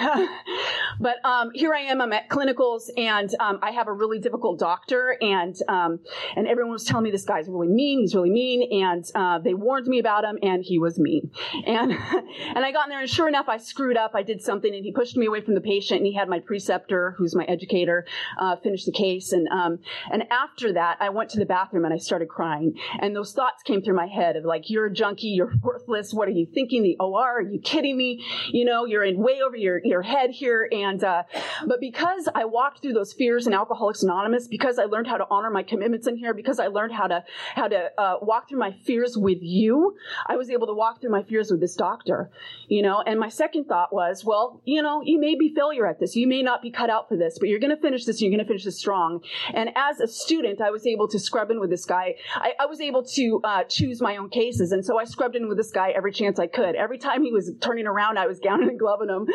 but 0.99 1.23
um, 1.23 1.51
here 1.53 1.73
I 1.73 1.81
am, 1.81 2.01
I'm 2.01 2.13
at 2.13 2.29
clinicals, 2.29 2.89
and 2.97 3.29
um, 3.39 3.59
I 3.61 3.71
have 3.71 3.87
a 3.87 3.93
really 3.93 4.19
difficult 4.19 4.59
doctor, 4.59 5.17
and 5.21 5.55
um, 5.67 5.99
and 6.35 6.47
everyone 6.47 6.71
was 6.71 6.85
telling 6.85 7.03
me 7.03 7.11
this 7.11 7.25
guy's 7.25 7.47
really 7.47 7.67
mean, 7.67 7.99
he's 7.99 8.15
really 8.15 8.31
mean, 8.31 8.83
and 8.83 9.05
uh, 9.13 9.39
they 9.39 9.53
warned 9.53 9.87
me 9.87 9.99
about 9.99 10.23
him, 10.23 10.39
and 10.41 10.63
he 10.63 10.79
was 10.79 10.97
mean. 10.97 11.29
And 11.65 11.91
and 12.55 12.65
I 12.65 12.71
got 12.71 12.85
in 12.85 12.89
there, 12.89 13.01
and 13.01 13.09
sure 13.09 13.27
enough, 13.27 13.49
I 13.49 13.57
screwed 13.57 13.97
up. 13.97 14.11
I 14.15 14.23
did 14.23 14.41
something, 14.41 14.73
and 14.73 14.83
he 14.83 14.91
pushed 14.91 15.17
me 15.17 15.25
away 15.25 15.41
from 15.41 15.55
the 15.55 15.61
patient, 15.61 15.99
and 15.99 16.07
he 16.07 16.13
had 16.13 16.29
my 16.29 16.39
preceptor, 16.39 17.15
who's 17.17 17.35
my 17.35 17.43
educator, 17.43 18.05
uh, 18.39 18.55
finish 18.55 18.85
the 18.85 18.91
case, 18.91 19.33
and 19.33 19.47
um, 19.49 19.79
and 20.11 20.23
after 20.31 20.73
that, 20.73 20.97
I 21.01 21.09
went 21.09 21.29
to 21.31 21.39
the 21.39 21.45
bathroom 21.45 21.85
and 21.85 21.93
I 21.93 21.97
started 21.97 22.29
crying, 22.29 22.75
and 22.99 23.15
those 23.15 23.33
thoughts 23.33 23.61
came 23.63 23.81
through 23.81 23.95
my 23.95 24.07
head 24.07 24.35
of 24.35 24.45
like, 24.45 24.69
you're 24.69 24.85
a 24.85 24.93
junkie, 24.93 25.27
you're 25.27 25.53
worthless. 25.61 26.13
What 26.13 26.27
are 26.27 26.31
you 26.31 26.47
thinking? 26.53 26.83
The 26.83 26.95
OR? 26.99 27.39
Are 27.39 27.41
you 27.41 27.59
kidding? 27.59 27.88
Me. 27.93 28.23
You 28.51 28.65
know, 28.65 28.85
you're 28.85 29.03
in 29.03 29.17
way 29.17 29.41
over 29.41 29.55
your, 29.55 29.81
your 29.83 30.01
head 30.01 30.31
here. 30.31 30.67
And, 30.71 31.03
uh, 31.03 31.23
but 31.65 31.79
because 31.79 32.27
I 32.33 32.45
walked 32.45 32.81
through 32.81 32.93
those 32.93 33.13
fears 33.13 33.47
in 33.47 33.53
Alcoholics 33.53 34.03
Anonymous, 34.03 34.47
because 34.47 34.79
I 34.79 34.85
learned 34.85 35.07
how 35.07 35.17
to 35.17 35.27
honor 35.29 35.49
my 35.49 35.63
commitments 35.63 36.07
in 36.07 36.17
here, 36.17 36.33
because 36.33 36.59
I 36.59 36.67
learned 36.67 36.93
how 36.93 37.07
to, 37.07 37.23
how 37.55 37.67
to, 37.67 37.89
uh, 37.97 38.15
walk 38.21 38.49
through 38.49 38.59
my 38.59 38.71
fears 38.85 39.17
with 39.17 39.39
you, 39.41 39.95
I 40.27 40.35
was 40.35 40.49
able 40.49 40.67
to 40.67 40.73
walk 40.73 41.01
through 41.01 41.11
my 41.11 41.23
fears 41.23 41.51
with 41.51 41.59
this 41.59 41.75
doctor, 41.75 42.29
you 42.67 42.81
know, 42.81 43.01
and 43.05 43.19
my 43.19 43.29
second 43.29 43.65
thought 43.65 43.93
was, 43.93 44.23
well, 44.25 44.61
you 44.65 44.81
know, 44.81 45.01
you 45.03 45.19
may 45.19 45.35
be 45.35 45.53
failure 45.53 45.87
at 45.87 45.99
this. 45.99 46.15
You 46.15 46.27
may 46.27 46.41
not 46.41 46.61
be 46.61 46.71
cut 46.71 46.89
out 46.89 47.09
for 47.09 47.17
this, 47.17 47.37
but 47.39 47.49
you're 47.49 47.59
going 47.59 47.75
to 47.75 47.81
finish 47.81 48.05
this. 48.05 48.21
You're 48.21 48.31
going 48.31 48.39
to 48.39 48.45
finish 48.45 48.65
this 48.65 48.77
strong. 48.77 49.21
And 49.53 49.69
as 49.75 49.99
a 49.99 50.07
student, 50.07 50.61
I 50.61 50.71
was 50.71 50.85
able 50.85 51.07
to 51.07 51.19
scrub 51.19 51.51
in 51.51 51.59
with 51.59 51.69
this 51.69 51.85
guy. 51.85 52.15
I, 52.35 52.53
I 52.59 52.65
was 52.65 52.81
able 52.81 53.03
to, 53.03 53.41
uh, 53.43 53.63
choose 53.63 54.01
my 54.01 54.17
own 54.17 54.29
cases. 54.29 54.71
And 54.71 54.85
so 54.85 54.99
I 54.99 55.05
scrubbed 55.05 55.35
in 55.35 55.47
with 55.47 55.57
this 55.57 55.71
guy 55.71 55.91
every 55.91 56.11
chance 56.11 56.39
I 56.39 56.47
could. 56.47 56.75
Every 56.75 56.97
time 56.97 57.23
he 57.23 57.31
was 57.31 57.51
turning 57.61 57.78
turning 57.79 57.87
around, 57.87 58.17
I 58.17 58.27
was 58.27 58.39
gowning 58.39 58.69
and 58.69 58.79
gloving 58.79 59.09
him. 59.09 59.27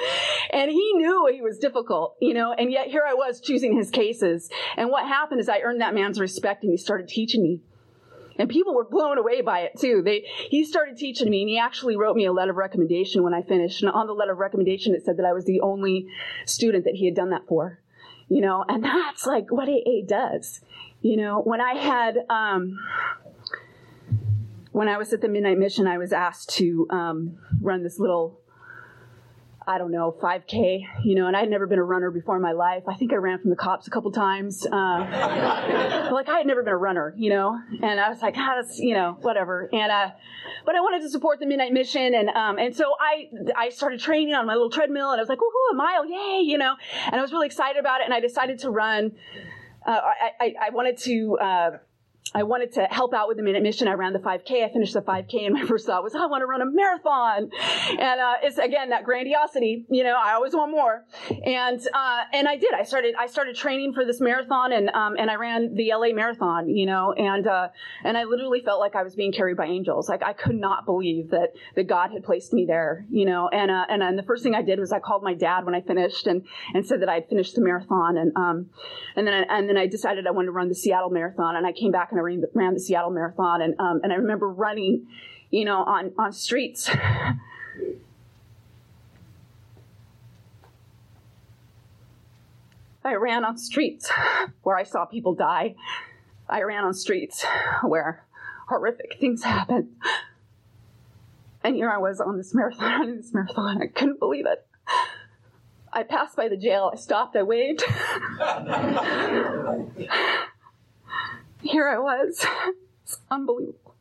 And 0.50 0.70
he 0.70 0.92
knew 0.94 1.28
he 1.32 1.40
was 1.40 1.58
difficult, 1.58 2.16
you 2.20 2.34
know, 2.34 2.52
and 2.52 2.70
yet 2.70 2.88
here 2.88 3.02
I 3.06 3.14
was 3.14 3.40
choosing 3.40 3.76
his 3.76 3.90
cases. 3.90 4.50
And 4.76 4.90
what 4.90 5.06
happened 5.06 5.40
is 5.40 5.48
I 5.48 5.60
earned 5.60 5.80
that 5.80 5.94
man's 5.94 6.20
respect 6.20 6.62
and 6.62 6.70
he 6.70 6.76
started 6.76 7.08
teaching 7.08 7.42
me. 7.42 7.60
And 8.36 8.48
people 8.48 8.74
were 8.74 8.84
blown 8.84 9.16
away 9.16 9.42
by 9.42 9.60
it 9.60 9.78
too. 9.78 10.02
They, 10.04 10.26
he 10.50 10.64
started 10.64 10.96
teaching 10.96 11.30
me 11.30 11.42
and 11.42 11.48
he 11.48 11.58
actually 11.58 11.96
wrote 11.96 12.16
me 12.16 12.26
a 12.26 12.32
letter 12.32 12.50
of 12.50 12.56
recommendation 12.56 13.22
when 13.22 13.32
I 13.32 13.42
finished. 13.42 13.82
And 13.82 13.90
on 13.92 14.06
the 14.08 14.12
letter 14.12 14.32
of 14.32 14.38
recommendation, 14.38 14.94
it 14.94 15.04
said 15.04 15.18
that 15.18 15.26
I 15.26 15.32
was 15.32 15.44
the 15.44 15.60
only 15.60 16.08
student 16.44 16.84
that 16.84 16.94
he 16.94 17.06
had 17.06 17.14
done 17.14 17.30
that 17.30 17.46
for, 17.46 17.80
you 18.28 18.40
know, 18.40 18.64
and 18.68 18.82
that's 18.84 19.24
like 19.24 19.52
what 19.52 19.68
AA 19.68 20.04
does. 20.06 20.60
You 21.00 21.16
know, 21.16 21.42
when 21.42 21.60
I 21.60 21.74
had, 21.74 22.16
um, 22.28 22.78
when 24.74 24.88
I 24.88 24.98
was 24.98 25.12
at 25.12 25.20
the 25.20 25.28
Midnight 25.28 25.56
Mission, 25.56 25.86
I 25.86 25.98
was 25.98 26.12
asked 26.12 26.50
to 26.56 26.88
um, 26.90 27.38
run 27.60 27.84
this 27.84 28.00
little, 28.00 28.40
I 29.68 29.78
don't 29.78 29.92
know, 29.92 30.12
5K, 30.20 30.80
you 31.04 31.14
know, 31.14 31.28
and 31.28 31.36
I 31.36 31.40
had 31.40 31.48
never 31.48 31.68
been 31.68 31.78
a 31.78 31.84
runner 31.84 32.10
before 32.10 32.34
in 32.34 32.42
my 32.42 32.50
life. 32.50 32.82
I 32.88 32.94
think 32.94 33.12
I 33.12 33.16
ran 33.16 33.38
from 33.38 33.50
the 33.50 33.56
cops 33.56 33.86
a 33.86 33.90
couple 33.90 34.10
times. 34.10 34.66
Uh, 34.66 34.70
like 36.12 36.28
I 36.28 36.38
had 36.38 36.48
never 36.48 36.64
been 36.64 36.72
a 36.72 36.76
runner, 36.76 37.14
you 37.16 37.30
know, 37.30 37.56
and 37.84 38.00
I 38.00 38.08
was 38.08 38.20
like, 38.20 38.34
ah, 38.36 38.54
that's, 38.60 38.80
you 38.80 38.94
know, 38.94 39.16
whatever. 39.20 39.68
And, 39.72 39.92
uh, 39.92 40.10
but 40.66 40.74
I 40.74 40.80
wanted 40.80 41.02
to 41.02 41.08
support 41.08 41.38
the 41.38 41.46
Midnight 41.46 41.72
Mission, 41.72 42.12
and 42.12 42.28
um, 42.30 42.58
and 42.58 42.74
so 42.74 42.94
I 42.98 43.28
I 43.56 43.68
started 43.68 44.00
training 44.00 44.34
on 44.34 44.44
my 44.44 44.54
little 44.54 44.70
treadmill, 44.70 45.12
and 45.12 45.20
I 45.20 45.22
was 45.22 45.28
like, 45.28 45.38
woohoo, 45.38 45.72
a 45.72 45.76
mile, 45.76 46.04
yay, 46.04 46.40
you 46.42 46.58
know, 46.58 46.74
and 47.06 47.14
I 47.14 47.20
was 47.20 47.32
really 47.32 47.46
excited 47.46 47.78
about 47.78 48.00
it, 48.00 48.06
and 48.06 48.14
I 48.14 48.18
decided 48.18 48.58
to 48.60 48.70
run. 48.70 49.12
Uh, 49.86 50.00
I, 50.00 50.30
I, 50.40 50.54
I 50.66 50.70
wanted 50.70 50.96
to 50.98 51.38
uh, 51.38 51.70
I 52.34 52.42
wanted 52.42 52.72
to 52.72 52.84
help 52.90 53.14
out 53.14 53.28
with 53.28 53.36
the 53.36 53.44
Midnight 53.44 53.62
Mission. 53.62 53.86
I 53.86 53.92
ran 53.92 54.12
the 54.12 54.18
5K. 54.18 54.64
I 54.64 54.72
finished 54.72 54.94
the 54.94 55.02
5K, 55.02 55.46
and 55.46 55.54
my 55.54 55.62
first 55.68 55.86
thought 55.86 56.02
was, 56.02 56.14
I 56.14 56.26
want 56.26 56.42
to 56.42 56.46
run 56.46 56.62
a 56.62 56.66
marathon. 56.66 57.50
And 57.90 58.20
uh, 58.20 58.34
it's 58.42 58.58
again 58.58 58.90
that 58.90 59.04
grandiosity. 59.04 59.86
You 59.88 60.02
know, 60.02 60.16
I 60.16 60.32
always 60.32 60.52
want 60.52 60.72
more. 60.72 61.04
And 61.44 61.80
uh, 61.94 62.24
and 62.32 62.48
I 62.48 62.56
did. 62.56 62.74
I 62.74 62.82
started 62.82 63.14
I 63.18 63.26
started 63.26 63.54
training 63.54 63.92
for 63.92 64.04
this 64.04 64.20
marathon, 64.20 64.72
and 64.72 64.90
um, 64.90 65.14
and 65.18 65.30
I 65.30 65.34
ran 65.34 65.74
the 65.74 65.92
LA 65.94 66.12
Marathon. 66.12 66.68
You 66.68 66.86
know, 66.86 67.12
and 67.12 67.46
uh, 67.46 67.68
and 68.02 68.18
I 68.18 68.24
literally 68.24 68.62
felt 68.64 68.80
like 68.80 68.96
I 68.96 69.02
was 69.02 69.14
being 69.14 69.32
carried 69.32 69.56
by 69.56 69.66
angels. 69.66 70.08
Like 70.08 70.22
I 70.24 70.32
could 70.32 70.56
not 70.56 70.86
believe 70.86 71.30
that 71.30 71.50
that 71.76 71.86
God 71.86 72.10
had 72.10 72.24
placed 72.24 72.52
me 72.52 72.64
there. 72.66 73.06
You 73.10 73.26
know, 73.26 73.48
and 73.48 73.70
uh, 73.70 73.84
and 73.88 74.02
and 74.02 74.18
the 74.18 74.24
first 74.24 74.42
thing 74.42 74.54
I 74.54 74.62
did 74.62 74.80
was 74.80 74.92
I 74.92 74.98
called 74.98 75.22
my 75.22 75.34
dad 75.34 75.64
when 75.64 75.74
I 75.74 75.82
finished 75.82 76.26
and 76.26 76.44
and 76.74 76.84
said 76.84 77.00
that 77.02 77.08
I 77.08 77.14
had 77.14 77.28
finished 77.28 77.54
the 77.54 77.62
marathon, 77.62 78.16
and 78.16 78.32
um 78.36 78.70
and 79.14 79.26
then 79.26 79.34
I, 79.34 79.58
and 79.58 79.68
then 79.68 79.76
I 79.76 79.86
decided 79.86 80.26
I 80.26 80.32
wanted 80.32 80.46
to 80.46 80.52
run 80.52 80.68
the 80.68 80.74
Seattle 80.74 81.10
Marathon, 81.10 81.54
and 81.54 81.66
I 81.66 81.72
came 81.72 81.92
back 81.92 82.08
and 82.10 82.18
I 82.18 82.23
ran 82.24 82.40
the, 82.40 82.50
ran 82.54 82.74
the 82.74 82.80
Seattle 82.80 83.10
Marathon, 83.10 83.62
and 83.62 83.78
um, 83.78 84.00
and 84.02 84.12
I 84.12 84.16
remember 84.16 84.48
running, 84.48 85.06
you 85.50 85.64
know, 85.64 85.84
on 85.84 86.12
on 86.18 86.32
streets. 86.32 86.90
I 93.06 93.16
ran 93.16 93.44
on 93.44 93.58
streets 93.58 94.10
where 94.62 94.78
I 94.78 94.82
saw 94.82 95.04
people 95.04 95.34
die. 95.34 95.74
I 96.48 96.62
ran 96.62 96.84
on 96.84 96.94
streets 96.94 97.44
where 97.82 98.24
horrific 98.68 99.18
things 99.20 99.44
happened. 99.44 99.90
And 101.62 101.76
here 101.76 101.90
I 101.90 101.98
was 101.98 102.20
on 102.20 102.36
this 102.36 102.54
marathon, 102.54 102.92
running 103.00 103.16
this 103.16 103.32
marathon. 103.32 103.82
I 103.82 103.86
couldn't 103.86 104.18
believe 104.18 104.46
it. 104.46 104.66
I 105.92 106.02
passed 106.02 106.36
by 106.36 106.48
the 106.48 106.56
jail. 106.56 106.90
I 106.92 106.96
stopped. 106.96 107.36
I 107.36 107.42
waved. 107.42 107.84
here 111.64 111.88
I 111.88 111.98
was. 111.98 112.44
It's 113.04 113.18
unbelievable. 113.30 113.94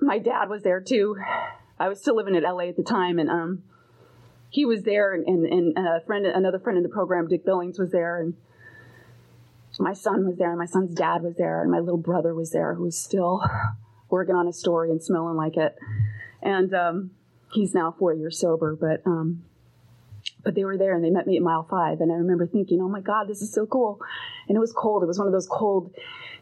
my 0.00 0.20
dad 0.20 0.48
was 0.48 0.62
there 0.62 0.80
too. 0.80 1.16
I 1.76 1.88
was 1.88 2.00
still 2.00 2.14
living 2.14 2.36
in 2.36 2.44
LA 2.44 2.68
at 2.68 2.76
the 2.76 2.84
time, 2.84 3.18
and 3.18 3.28
um, 3.28 3.64
he 4.48 4.64
was 4.64 4.84
there, 4.84 5.12
and, 5.12 5.26
and, 5.26 5.44
and 5.44 5.76
a 5.76 6.02
friend, 6.06 6.24
another 6.24 6.60
friend 6.60 6.76
in 6.76 6.84
the 6.84 6.88
program, 6.88 7.26
Dick 7.26 7.44
Billings, 7.44 7.80
was 7.80 7.90
there, 7.90 8.20
and 8.20 8.34
my 9.80 9.92
son 9.92 10.24
was 10.24 10.36
there, 10.38 10.50
and 10.50 10.58
my 10.58 10.66
son's 10.66 10.94
dad 10.94 11.22
was 11.22 11.34
there, 11.34 11.62
and 11.62 11.70
my 11.72 11.80
little 11.80 11.98
brother 11.98 12.32
was 12.32 12.52
there, 12.52 12.74
who 12.74 12.84
was 12.84 12.96
still 12.96 13.42
working 14.08 14.36
on 14.36 14.46
a 14.46 14.52
story 14.52 14.92
and 14.92 15.02
smelling 15.02 15.36
like 15.36 15.56
it. 15.56 15.76
And 16.42 16.72
um, 16.74 17.10
he's 17.52 17.74
now 17.74 17.92
four 17.98 18.14
years 18.14 18.38
sober, 18.38 18.76
but 18.76 19.02
um, 19.04 19.42
but 20.44 20.54
they 20.54 20.64
were 20.64 20.76
there 20.76 20.94
and 20.94 21.02
they 21.02 21.10
met 21.10 21.26
me 21.26 21.36
at 21.36 21.42
mile 21.42 21.66
five, 21.68 22.00
and 22.00 22.12
I 22.12 22.16
remember 22.16 22.46
thinking, 22.46 22.80
oh 22.80 22.88
my 22.88 23.00
God, 23.00 23.26
this 23.26 23.42
is 23.42 23.52
so 23.52 23.66
cool. 23.66 24.00
And 24.48 24.56
it 24.56 24.60
was 24.60 24.72
cold. 24.72 25.02
It 25.02 25.06
was 25.06 25.18
one 25.18 25.26
of 25.26 25.32
those 25.32 25.48
cold 25.48 25.94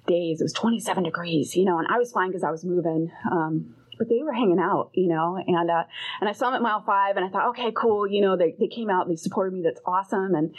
days. 0.06 0.40
It 0.40 0.44
was 0.44 0.52
27 0.52 1.04
degrees, 1.04 1.56
you 1.56 1.64
know, 1.64 1.78
and 1.78 1.86
I 1.88 1.98
was 1.98 2.12
fine 2.12 2.28
because 2.28 2.44
I 2.44 2.50
was 2.50 2.64
moving. 2.64 3.10
Um, 3.30 3.74
but 3.98 4.08
they 4.08 4.22
were 4.22 4.32
hanging 4.32 4.58
out, 4.58 4.90
you 4.94 5.06
know, 5.06 5.36
and 5.46 5.70
uh, 5.70 5.84
and 6.20 6.28
I 6.28 6.32
saw 6.32 6.46
them 6.46 6.54
at 6.54 6.62
mile 6.62 6.82
five, 6.84 7.16
and 7.16 7.24
I 7.24 7.28
thought, 7.28 7.50
okay, 7.50 7.72
cool, 7.72 8.06
you 8.06 8.20
know, 8.20 8.36
they, 8.36 8.54
they 8.58 8.66
came 8.66 8.90
out, 8.90 9.06
and 9.06 9.12
they 9.12 9.16
supported 9.16 9.52
me, 9.52 9.62
that's 9.62 9.80
awesome, 9.86 10.34
and 10.34 10.54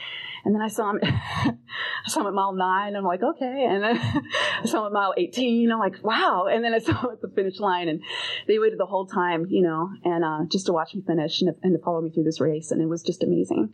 and 0.46 0.56
then 0.56 0.62
I 0.62 0.68
saw 0.68 0.94
them, 0.94 1.00
I 1.04 2.08
saw 2.08 2.22
them 2.22 2.28
at 2.28 2.34
mile 2.34 2.54
nine, 2.54 2.96
I'm 2.96 3.04
like, 3.04 3.22
okay, 3.22 3.68
and 3.70 3.84
then 3.84 3.98
I 4.64 4.66
saw 4.66 4.84
them 4.84 4.88
at 4.88 4.94
mile 4.94 5.14
eighteen, 5.18 5.72
I'm 5.72 5.80
like, 5.80 6.02
wow, 6.04 6.48
and 6.50 6.64
then 6.64 6.74
I 6.74 6.80
saw 6.80 6.94
them 6.94 7.12
at 7.12 7.22
the 7.22 7.28
finish 7.30 7.60
line, 7.60 7.90
and 7.90 8.02
they 8.48 8.60
waited 8.60 8.80
the 8.80 8.86
whole 8.86 9.08
time, 9.08 9.46
you 9.50 9.62
know, 9.62 9.90
and 10.06 10.24
uh, 10.24 10.46
just 10.50 10.68
to 10.68 10.74
watch 10.74 10.96
me 10.96 11.02
finish 11.06 11.42
and, 11.42 11.54
and 11.64 11.78
to 11.78 11.84
follow 11.84 12.02
me 12.02 12.12
through 12.12 12.24
this 12.24 12.40
race, 12.40 12.72
and 12.72 12.82
it 12.82 12.88
was 12.88 13.04
just 13.04 13.24
amazing, 13.24 13.74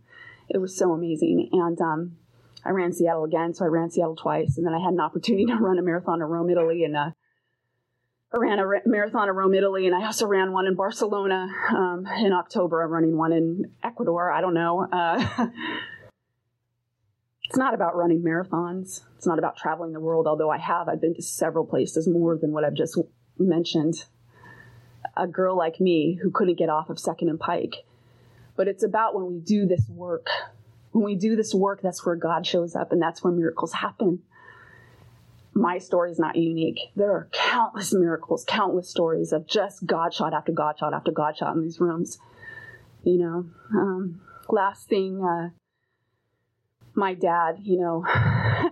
it 0.49 0.57
was 0.59 0.75
so 0.75 0.93
amazing, 0.93 1.49
and 1.51 1.79
um, 1.81 2.17
I 2.65 2.71
ran 2.71 2.93
Seattle 2.93 3.23
again, 3.23 3.53
so 3.53 3.65
I 3.65 3.69
ran 3.69 3.89
Seattle 3.89 4.15
twice, 4.15 4.57
and 4.57 4.65
then 4.65 4.73
I 4.73 4.79
had 4.79 4.93
an 4.93 4.99
opportunity 4.99 5.45
to 5.47 5.55
run 5.55 5.79
a 5.79 5.81
marathon 5.81 6.21
in 6.21 6.27
Rome, 6.27 6.49
Italy, 6.49 6.83
and 6.83 6.95
uh, 6.95 7.11
I 8.31 8.37
ran 8.37 8.59
a 8.59 8.65
marathon 8.85 9.27
in 9.27 9.35
Rome, 9.35 9.55
Italy, 9.55 9.87
and 9.87 9.95
I 9.95 10.05
also 10.05 10.27
ran 10.27 10.51
one 10.51 10.67
in 10.67 10.75
Barcelona 10.75 11.47
um, 11.69 12.05
in 12.19 12.31
October. 12.31 12.83
I'm 12.83 12.91
running 12.91 13.17
one 13.17 13.31
in 13.31 13.71
Ecuador. 13.83 14.31
I 14.31 14.41
don't 14.41 14.53
know. 14.53 14.87
Uh, 14.91 15.47
it's 17.45 17.57
not 17.57 17.73
about 17.73 17.95
running 17.95 18.21
marathons. 18.21 19.01
It's 19.17 19.25
not 19.25 19.39
about 19.39 19.57
traveling 19.57 19.93
the 19.93 19.99
world, 19.99 20.27
although 20.27 20.51
I 20.51 20.59
have. 20.59 20.87
I've 20.87 21.01
been 21.01 21.15
to 21.15 21.23
several 21.23 21.65
places 21.65 22.07
more 22.07 22.37
than 22.37 22.51
what 22.51 22.63
I've 22.63 22.75
just 22.75 22.99
mentioned. 23.39 24.05
A 25.17 25.25
girl 25.25 25.57
like 25.57 25.79
me 25.79 26.19
who 26.21 26.29
couldn't 26.29 26.59
get 26.59 26.69
off 26.69 26.91
of 26.91 26.99
Second 26.99 27.29
and 27.29 27.39
Pike. 27.39 27.77
But 28.55 28.67
it's 28.67 28.83
about 28.83 29.15
when 29.15 29.25
we 29.25 29.39
do 29.39 29.65
this 29.65 29.89
work. 29.89 30.27
When 30.91 31.03
we 31.03 31.15
do 31.15 31.35
this 31.35 31.53
work, 31.53 31.81
that's 31.81 32.05
where 32.05 32.15
God 32.15 32.45
shows 32.45 32.75
up, 32.75 32.91
and 32.91 33.01
that's 33.01 33.23
where 33.23 33.33
miracles 33.33 33.73
happen 33.73 34.23
my 35.59 35.77
story 35.77 36.11
is 36.11 36.19
not 36.19 36.35
unique. 36.35 36.79
There 36.95 37.11
are 37.11 37.27
countless 37.31 37.93
miracles, 37.93 38.45
countless 38.47 38.89
stories 38.89 39.31
of 39.31 39.45
just 39.47 39.85
God 39.85 40.13
shot 40.13 40.33
after 40.33 40.51
God 40.51 40.79
shot 40.79 40.93
after 40.93 41.11
God 41.11 41.37
shot 41.37 41.55
in 41.55 41.61
these 41.61 41.79
rooms. 41.79 42.17
You 43.03 43.17
know, 43.17 43.45
um, 43.73 44.21
last 44.49 44.87
thing, 44.87 45.23
uh, 45.23 45.49
my 46.93 47.13
dad, 47.13 47.59
you 47.61 47.79
know, 47.79 48.05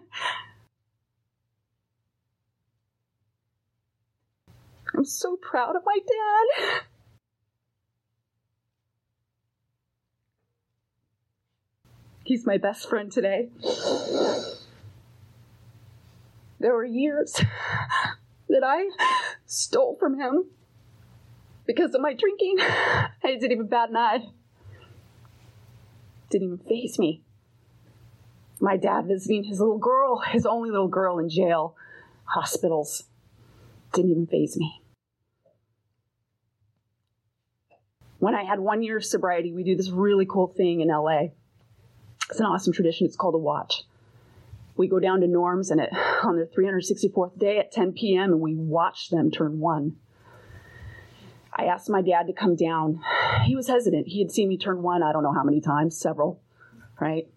I'm 4.95 5.05
so 5.05 5.37
proud 5.37 5.75
of 5.75 5.83
my 5.85 5.97
dad. 5.97 6.81
He's 12.27 12.45
my 12.45 12.57
best 12.57 12.89
friend 12.89 13.09
today. 13.09 13.47
There 16.59 16.73
were 16.73 16.83
years 16.83 17.39
that 18.49 18.63
I 18.65 18.89
stole 19.45 19.95
from 19.97 20.19
him 20.19 20.43
because 21.65 21.95
of 21.95 22.01
my 22.01 22.13
drinking. 22.13 22.57
I 22.59 23.11
didn't 23.23 23.53
even 23.53 23.67
bat 23.67 23.91
an 23.91 23.95
eye. 23.95 24.25
Didn't 26.29 26.47
even 26.47 26.57
face 26.57 26.99
me. 26.99 27.21
My 28.59 28.75
dad 28.75 29.05
visiting 29.05 29.45
his 29.45 29.61
little 29.61 29.77
girl, 29.77 30.17
his 30.17 30.45
only 30.45 30.69
little 30.69 30.89
girl 30.89 31.19
in 31.19 31.29
jail, 31.29 31.77
hospitals. 32.25 33.03
Didn't 33.93 34.11
even 34.11 34.27
face 34.27 34.57
me. 34.57 34.81
When 38.19 38.35
I 38.35 38.43
had 38.43 38.59
one 38.59 38.83
year 38.83 38.97
of 38.97 39.05
sobriety, 39.05 39.53
we 39.53 39.63
do 39.63 39.77
this 39.77 39.89
really 39.89 40.25
cool 40.25 40.47
thing 40.47 40.81
in 40.81 40.89
LA. 40.89 41.27
It's 42.29 42.39
an 42.39 42.45
awesome 42.45 42.73
tradition. 42.73 43.07
It's 43.07 43.15
called 43.15 43.35
a 43.35 43.39
watch 43.39 43.83
we 44.77 44.87
go 44.87 44.99
down 44.99 45.21
to 45.21 45.27
Norms 45.27 45.71
and 45.71 45.81
it, 45.81 45.89
on 46.23 46.35
their 46.35 46.45
364th 46.45 47.37
day 47.37 47.57
at 47.57 47.71
10 47.71 47.93
p.m. 47.93 48.31
and 48.31 48.41
we 48.41 48.55
watch 48.55 49.09
them 49.09 49.31
turn 49.31 49.59
one. 49.59 49.97
I 51.51 51.65
asked 51.65 51.89
my 51.89 52.01
dad 52.01 52.27
to 52.27 52.33
come 52.33 52.55
down. 52.55 53.03
He 53.45 53.55
was 53.55 53.67
hesitant. 53.67 54.07
He 54.07 54.19
had 54.19 54.31
seen 54.31 54.49
me 54.49 54.57
turn 54.57 54.81
one, 54.81 55.01
I 55.01 55.13
don't 55.13 55.23
know 55.23 55.31
how 55.31 55.43
many 55.43 55.61
times, 55.61 55.97
several, 55.97 56.41
right? 56.99 57.27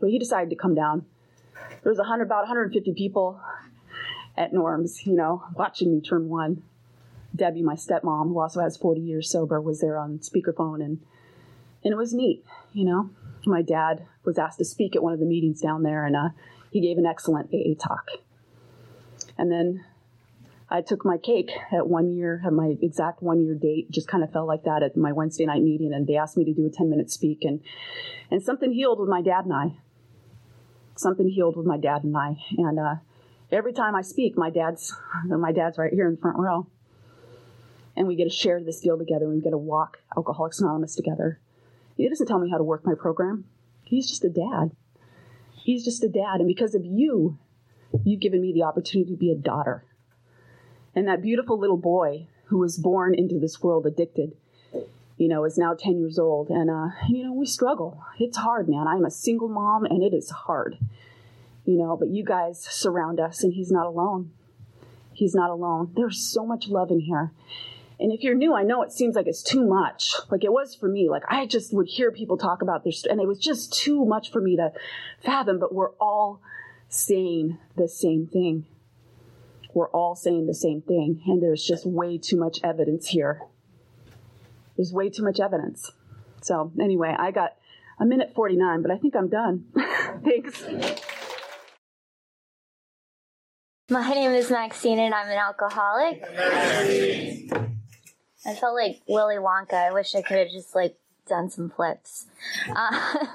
But 0.00 0.10
he 0.10 0.18
decided 0.18 0.50
to 0.50 0.56
come 0.56 0.74
down. 0.74 1.06
There 1.82 1.90
was 1.90 1.98
100, 1.98 2.24
about 2.24 2.40
150 2.40 2.92
people 2.94 3.40
at 4.36 4.52
Norms, 4.52 5.06
you 5.06 5.14
know, 5.14 5.44
watching 5.54 5.92
me 5.92 6.00
turn 6.00 6.28
one. 6.28 6.64
Debbie, 7.36 7.62
my 7.62 7.76
stepmom, 7.76 8.28
who 8.28 8.40
also 8.40 8.60
has 8.60 8.76
40 8.76 9.00
years 9.00 9.30
sober, 9.30 9.60
was 9.60 9.80
there 9.80 9.96
on 9.96 10.18
speakerphone, 10.18 10.82
and 10.82 11.00
and 11.84 11.92
it 11.92 11.96
was 11.96 12.12
neat, 12.12 12.44
you 12.72 12.84
know. 12.84 13.10
My 13.46 13.62
dad 13.62 14.06
was 14.24 14.38
asked 14.38 14.58
to 14.58 14.64
speak 14.64 14.94
at 14.94 15.02
one 15.02 15.12
of 15.12 15.20
the 15.20 15.26
meetings 15.26 15.60
down 15.60 15.82
there, 15.82 16.06
and 16.06 16.16
uh, 16.16 16.28
he 16.70 16.80
gave 16.80 16.98
an 16.98 17.06
excellent 17.06 17.50
AA 17.52 17.74
talk. 17.78 18.10
And 19.38 19.50
then 19.50 19.84
I 20.68 20.82
took 20.82 21.04
my 21.04 21.18
cake 21.18 21.50
at 21.72 21.88
one 21.88 22.12
year, 22.12 22.42
at 22.46 22.52
my 22.52 22.76
exact 22.80 23.22
one 23.22 23.44
year 23.44 23.54
date, 23.54 23.90
just 23.90 24.06
kind 24.06 24.22
of 24.22 24.32
felt 24.32 24.46
like 24.46 24.64
that 24.64 24.82
at 24.82 24.96
my 24.96 25.12
Wednesday 25.12 25.44
night 25.46 25.62
meeting, 25.62 25.92
and 25.92 26.06
they 26.06 26.16
asked 26.16 26.36
me 26.36 26.44
to 26.44 26.54
do 26.54 26.66
a 26.66 26.70
10 26.70 26.88
minute 26.88 27.10
speak, 27.10 27.42
and, 27.42 27.60
and 28.30 28.42
something 28.42 28.72
healed 28.72 29.00
with 29.00 29.08
my 29.08 29.20
dad 29.20 29.46
and 29.46 29.52
I. 29.52 29.76
Something 30.96 31.28
healed 31.28 31.56
with 31.56 31.66
my 31.66 31.78
dad 31.78 32.04
and 32.04 32.16
I. 32.16 32.36
And 32.56 32.78
uh, 32.78 32.94
every 33.50 33.72
time 33.72 33.94
I 33.94 34.02
speak, 34.02 34.36
my 34.36 34.50
dad's, 34.50 34.94
my 35.24 35.50
dad's 35.50 35.78
right 35.78 35.92
here 35.92 36.06
in 36.06 36.14
the 36.14 36.20
front 36.20 36.38
row. 36.38 36.66
And 37.96 38.06
we 38.06 38.14
get 38.14 38.24
to 38.24 38.30
share 38.30 38.62
this 38.62 38.80
deal 38.80 38.96
together, 38.96 39.24
and 39.24 39.34
we 39.34 39.40
get 39.40 39.50
to 39.50 39.58
walk 39.58 39.98
Alcoholics 40.16 40.60
Anonymous 40.60 40.94
together. 40.94 41.40
He 41.96 42.08
doesn't 42.08 42.28
tell 42.28 42.38
me 42.38 42.48
how 42.48 42.58
to 42.58 42.64
work 42.64 42.86
my 42.86 42.94
program. 42.94 43.44
He's 43.90 44.08
just 44.08 44.24
a 44.24 44.28
dad. 44.28 44.70
He's 45.52 45.84
just 45.84 46.04
a 46.04 46.08
dad. 46.08 46.36
And 46.36 46.46
because 46.46 46.76
of 46.76 46.84
you, 46.84 47.36
you've 48.04 48.20
given 48.20 48.40
me 48.40 48.52
the 48.52 48.62
opportunity 48.62 49.10
to 49.10 49.16
be 49.16 49.32
a 49.32 49.34
daughter. 49.34 49.84
And 50.94 51.08
that 51.08 51.22
beautiful 51.22 51.58
little 51.58 51.76
boy 51.76 52.28
who 52.44 52.58
was 52.58 52.78
born 52.78 53.16
into 53.16 53.40
this 53.40 53.60
world 53.60 53.86
addicted, 53.86 54.36
you 55.16 55.26
know, 55.26 55.44
is 55.44 55.58
now 55.58 55.74
10 55.74 55.98
years 55.98 56.20
old. 56.20 56.50
And, 56.50 56.70
uh, 56.70 56.90
you 57.08 57.24
know, 57.24 57.32
we 57.32 57.46
struggle. 57.46 58.00
It's 58.20 58.36
hard, 58.36 58.68
man. 58.68 58.86
I'm 58.86 59.04
a 59.04 59.10
single 59.10 59.48
mom 59.48 59.84
and 59.84 60.04
it 60.04 60.14
is 60.14 60.30
hard, 60.30 60.78
you 61.64 61.76
know, 61.76 61.96
but 61.96 62.10
you 62.10 62.24
guys 62.24 62.62
surround 62.62 63.18
us 63.18 63.42
and 63.42 63.52
he's 63.54 63.72
not 63.72 63.86
alone. 63.86 64.30
He's 65.12 65.34
not 65.34 65.50
alone. 65.50 65.90
There's 65.96 66.20
so 66.20 66.46
much 66.46 66.68
love 66.68 66.92
in 66.92 67.00
here. 67.00 67.32
And 68.00 68.12
if 68.12 68.22
you're 68.22 68.34
new, 68.34 68.54
I 68.54 68.62
know 68.62 68.82
it 68.82 68.92
seems 68.92 69.14
like 69.14 69.26
it's 69.26 69.42
too 69.42 69.64
much. 69.64 70.14
Like 70.30 70.42
it 70.42 70.52
was 70.52 70.74
for 70.74 70.88
me. 70.88 71.10
Like 71.10 71.22
I 71.28 71.46
just 71.46 71.74
would 71.74 71.86
hear 71.86 72.10
people 72.10 72.38
talk 72.38 72.62
about 72.62 72.82
this, 72.82 73.04
and 73.04 73.20
it 73.20 73.28
was 73.28 73.38
just 73.38 73.72
too 73.72 74.06
much 74.06 74.32
for 74.32 74.40
me 74.40 74.56
to 74.56 74.72
fathom. 75.22 75.58
But 75.58 75.74
we're 75.74 75.92
all 76.00 76.40
saying 76.88 77.58
the 77.76 77.88
same 77.88 78.26
thing. 78.26 78.64
We're 79.74 79.90
all 79.90 80.16
saying 80.16 80.46
the 80.46 80.54
same 80.54 80.82
thing. 80.82 81.22
And 81.26 81.42
there's 81.42 81.64
just 81.64 81.86
way 81.86 82.18
too 82.18 82.36
much 82.36 82.58
evidence 82.64 83.08
here. 83.08 83.42
There's 84.76 84.92
way 84.92 85.10
too 85.10 85.22
much 85.22 85.38
evidence. 85.38 85.92
So, 86.42 86.72
anyway, 86.80 87.14
I 87.16 87.30
got 87.30 87.56
a 87.98 88.06
minute 88.06 88.32
49, 88.34 88.82
but 88.82 88.90
I 88.90 88.96
think 88.96 89.14
I'm 89.14 89.28
done. 89.28 89.66
Thanks. 90.24 90.64
My 93.90 94.08
name 94.10 94.30
is 94.30 94.50
Maxine 94.50 95.00
and 95.00 95.12
I'm 95.12 95.28
an 95.28 95.36
alcoholic. 95.36 96.24
I 98.44 98.54
felt 98.54 98.74
like 98.74 99.02
Willy 99.06 99.36
Wonka. 99.36 99.74
I 99.74 99.92
wish 99.92 100.14
I 100.14 100.22
could 100.22 100.38
have 100.38 100.50
just 100.50 100.74
like 100.74 100.96
done 101.26 101.50
some 101.50 101.70
flips. 101.70 102.26
Uh, 102.68 103.26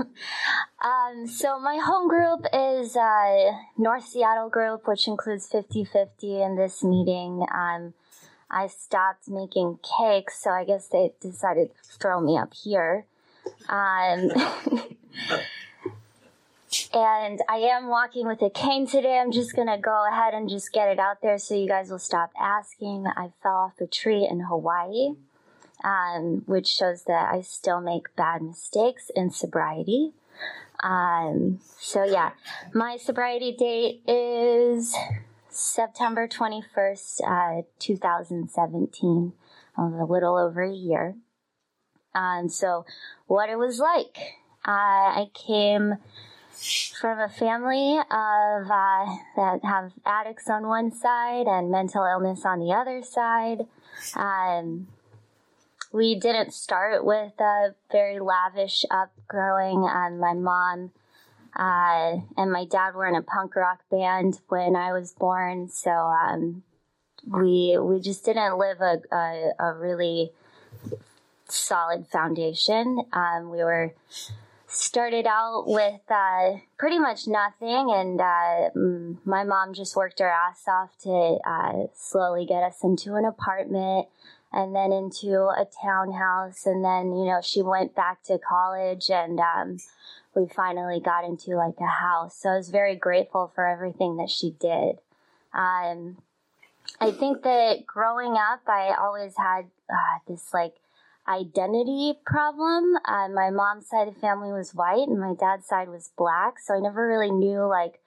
um, 0.83 1.27
so 1.27 1.59
my 1.59 1.77
home 1.77 2.07
group 2.07 2.45
is 2.53 2.95
uh, 2.95 3.51
North 3.77 4.05
Seattle 4.05 4.49
group, 4.49 4.87
which 4.87 5.07
includes 5.07 5.49
50-50 5.49 6.07
in 6.45 6.55
this 6.55 6.83
meeting. 6.83 7.45
Um, 7.53 7.93
I 8.49 8.67
stopped 8.67 9.27
making 9.27 9.79
cakes, 9.97 10.43
so 10.43 10.51
I 10.51 10.65
guess 10.65 10.87
they 10.87 11.13
decided 11.19 11.69
to 11.69 11.97
throw 11.99 12.19
me 12.21 12.37
up 12.37 12.53
here. 12.53 13.05
Um, 13.69 14.29
and 16.95 17.41
I 17.49 17.57
am 17.57 17.89
walking 17.89 18.25
with 18.25 18.41
a 18.41 18.49
cane 18.49 18.87
today. 18.87 19.19
I'm 19.19 19.33
just 19.33 19.53
gonna 19.53 19.77
go 19.77 20.07
ahead 20.09 20.33
and 20.33 20.49
just 20.49 20.71
get 20.71 20.87
it 20.87 20.97
out 20.97 21.21
there 21.21 21.37
so 21.37 21.53
you 21.53 21.67
guys 21.67 21.91
will 21.91 21.99
stop 21.99 22.31
asking. 22.39 23.05
I 23.05 23.33
fell 23.43 23.55
off 23.55 23.81
a 23.81 23.85
tree 23.85 24.25
in 24.25 24.39
Hawaii, 24.39 25.15
um, 25.83 26.43
which 26.45 26.67
shows 26.67 27.03
that 27.03 27.33
I 27.33 27.41
still 27.41 27.81
make 27.81 28.15
bad 28.15 28.41
mistakes 28.41 29.11
in 29.13 29.29
sobriety. 29.29 30.13
Um, 30.81 31.59
so 31.77 32.05
yeah, 32.05 32.31
my 32.73 32.95
sobriety 32.95 33.51
date 33.51 34.01
is 34.07 34.95
September 35.49 36.29
21st, 36.29 37.21
uh, 37.27 37.61
2017, 37.77 39.33
a 39.77 39.83
little 39.83 40.37
over 40.37 40.63
a 40.63 40.73
year. 40.73 41.15
Um, 42.13 42.47
so, 42.47 42.85
what 43.27 43.49
it 43.49 43.57
was 43.57 43.79
like. 43.79 44.17
Uh, 44.65 44.71
I 45.21 45.25
came 45.33 45.97
from 46.99 47.19
a 47.19 47.29
family 47.29 47.97
of 47.97 48.71
uh, 48.71 49.05
that 49.35 49.59
have 49.63 49.91
addicts 50.05 50.49
on 50.49 50.67
one 50.67 50.91
side 50.91 51.47
and 51.47 51.69
mental 51.69 52.03
illness 52.05 52.45
on 52.45 52.59
the 52.59 52.71
other 52.73 53.01
side. 53.03 53.65
Um, 54.15 54.87
we 55.91 56.15
didn't 56.15 56.53
start 56.53 57.05
with 57.05 57.33
a 57.39 57.75
very 57.91 58.19
lavish 58.19 58.85
upgrowing. 58.91 59.87
Um, 59.89 60.19
my 60.19 60.33
mom 60.33 60.91
uh, 61.55 62.17
and 62.37 62.51
my 62.51 62.65
dad 62.65 62.95
were 62.95 63.07
in 63.07 63.15
a 63.15 63.21
punk 63.21 63.55
rock 63.55 63.79
band 63.89 64.41
when 64.49 64.75
I 64.75 64.91
was 64.91 65.13
born, 65.13 65.69
so 65.69 65.91
um, 65.91 66.63
we 67.25 67.77
we 67.79 68.01
just 68.01 68.25
didn't 68.25 68.57
live 68.57 68.81
a, 68.81 69.01
a, 69.11 69.51
a 69.59 69.73
really 69.73 70.31
solid 71.47 72.07
foundation. 72.07 73.03
Um, 73.13 73.49
we 73.49 73.59
were 73.59 73.93
started 74.75 75.25
out 75.27 75.63
with 75.67 76.01
uh, 76.09 76.57
pretty 76.77 76.99
much 76.99 77.27
nothing, 77.27 77.91
and 77.91 78.21
uh, 78.21 78.69
my 79.25 79.43
mom 79.43 79.73
just 79.73 79.95
worked 79.95 80.19
her 80.19 80.29
ass 80.29 80.63
off 80.67 80.97
to 81.03 81.39
uh, 81.45 81.87
slowly 81.93 82.45
get 82.45 82.63
us 82.63 82.83
into 82.83 83.15
an 83.15 83.25
apartment 83.25 84.07
and 84.55 84.73
then 84.73 84.91
into 84.91 85.47
a 85.49 85.67
townhouse. 85.83 86.65
And 86.65 86.83
then, 86.83 87.15
you 87.15 87.25
know, 87.25 87.41
she 87.43 87.61
went 87.61 87.93
back 87.93 88.23
to 88.23 88.39
college 88.39 89.09
and 89.09 89.39
um, 89.39 89.77
we 90.33 90.47
finally 90.47 91.01
got 91.01 91.25
into 91.25 91.55
like 91.57 91.75
a 91.79 91.87
house. 91.87 92.37
So 92.37 92.49
I 92.49 92.55
was 92.55 92.69
very 92.69 92.95
grateful 92.95 93.51
for 93.53 93.67
everything 93.67 94.15
that 94.17 94.29
she 94.29 94.51
did. 94.51 94.99
Um, 95.53 96.17
I 97.01 97.11
think 97.11 97.43
that 97.43 97.85
growing 97.85 98.33
up, 98.33 98.61
I 98.67 98.95
always 98.97 99.35
had 99.35 99.65
uh, 99.89 100.19
this 100.27 100.53
like 100.53 100.75
identity 101.27 102.13
problem. 102.25 102.95
Uh, 103.05 103.27
my 103.29 103.49
mom's 103.49 103.87
side 103.87 104.07
of 104.07 104.15
the 104.15 104.19
family 104.19 104.51
was 104.51 104.75
white 104.75 105.07
and 105.07 105.19
my 105.19 105.33
dad's 105.33 105.67
side 105.67 105.89
was 105.89 106.11
black. 106.17 106.59
So 106.59 106.75
I 106.75 106.79
never 106.79 107.07
really 107.07 107.31
knew 107.31 107.65
like 107.65 107.99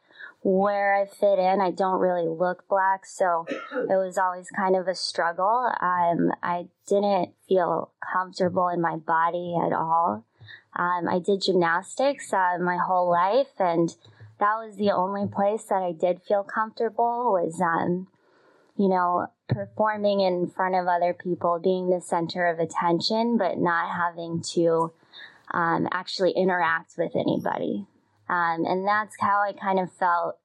where 0.42 0.94
I 0.94 1.06
fit 1.06 1.38
in. 1.38 1.60
I 1.60 1.70
don't 1.70 2.00
really 2.00 2.28
look 2.28 2.68
black. 2.68 3.04
So 3.06 3.46
it 3.48 3.96
was 3.96 4.18
always 4.18 4.48
kind 4.50 4.76
of 4.76 4.88
a 4.88 4.94
struggle. 4.94 5.70
Um, 5.80 6.32
I 6.42 6.66
didn't 6.86 7.34
feel 7.48 7.92
comfortable 8.12 8.68
in 8.68 8.80
my 8.80 8.96
body 8.96 9.56
at 9.64 9.72
all. 9.72 10.24
Um, 10.76 11.08
I 11.08 11.18
did 11.18 11.42
gymnastics 11.42 12.32
uh, 12.32 12.58
my 12.60 12.76
whole 12.76 13.10
life 13.10 13.58
and 13.58 13.94
that 14.38 14.54
was 14.54 14.76
the 14.76 14.92
only 14.92 15.26
place 15.26 15.64
that 15.64 15.82
I 15.82 15.90
did 15.90 16.22
feel 16.22 16.44
comfortable 16.44 17.32
was, 17.32 17.60
um, 17.60 18.06
you 18.78 18.88
know, 18.88 19.26
performing 19.48 20.20
in 20.20 20.48
front 20.48 20.74
of 20.76 20.86
other 20.86 21.12
people, 21.12 21.60
being 21.62 21.90
the 21.90 22.00
center 22.00 22.46
of 22.46 22.58
attention, 22.60 23.36
but 23.36 23.58
not 23.58 23.94
having 23.94 24.40
to 24.54 24.92
um, 25.52 25.88
actually 25.92 26.30
interact 26.32 26.94
with 26.96 27.12
anybody. 27.16 27.86
Um, 28.28 28.64
and 28.64 28.86
that's 28.86 29.16
how 29.20 29.42
I 29.42 29.52
kind 29.52 29.80
of 29.80 29.92
felt 29.92 30.36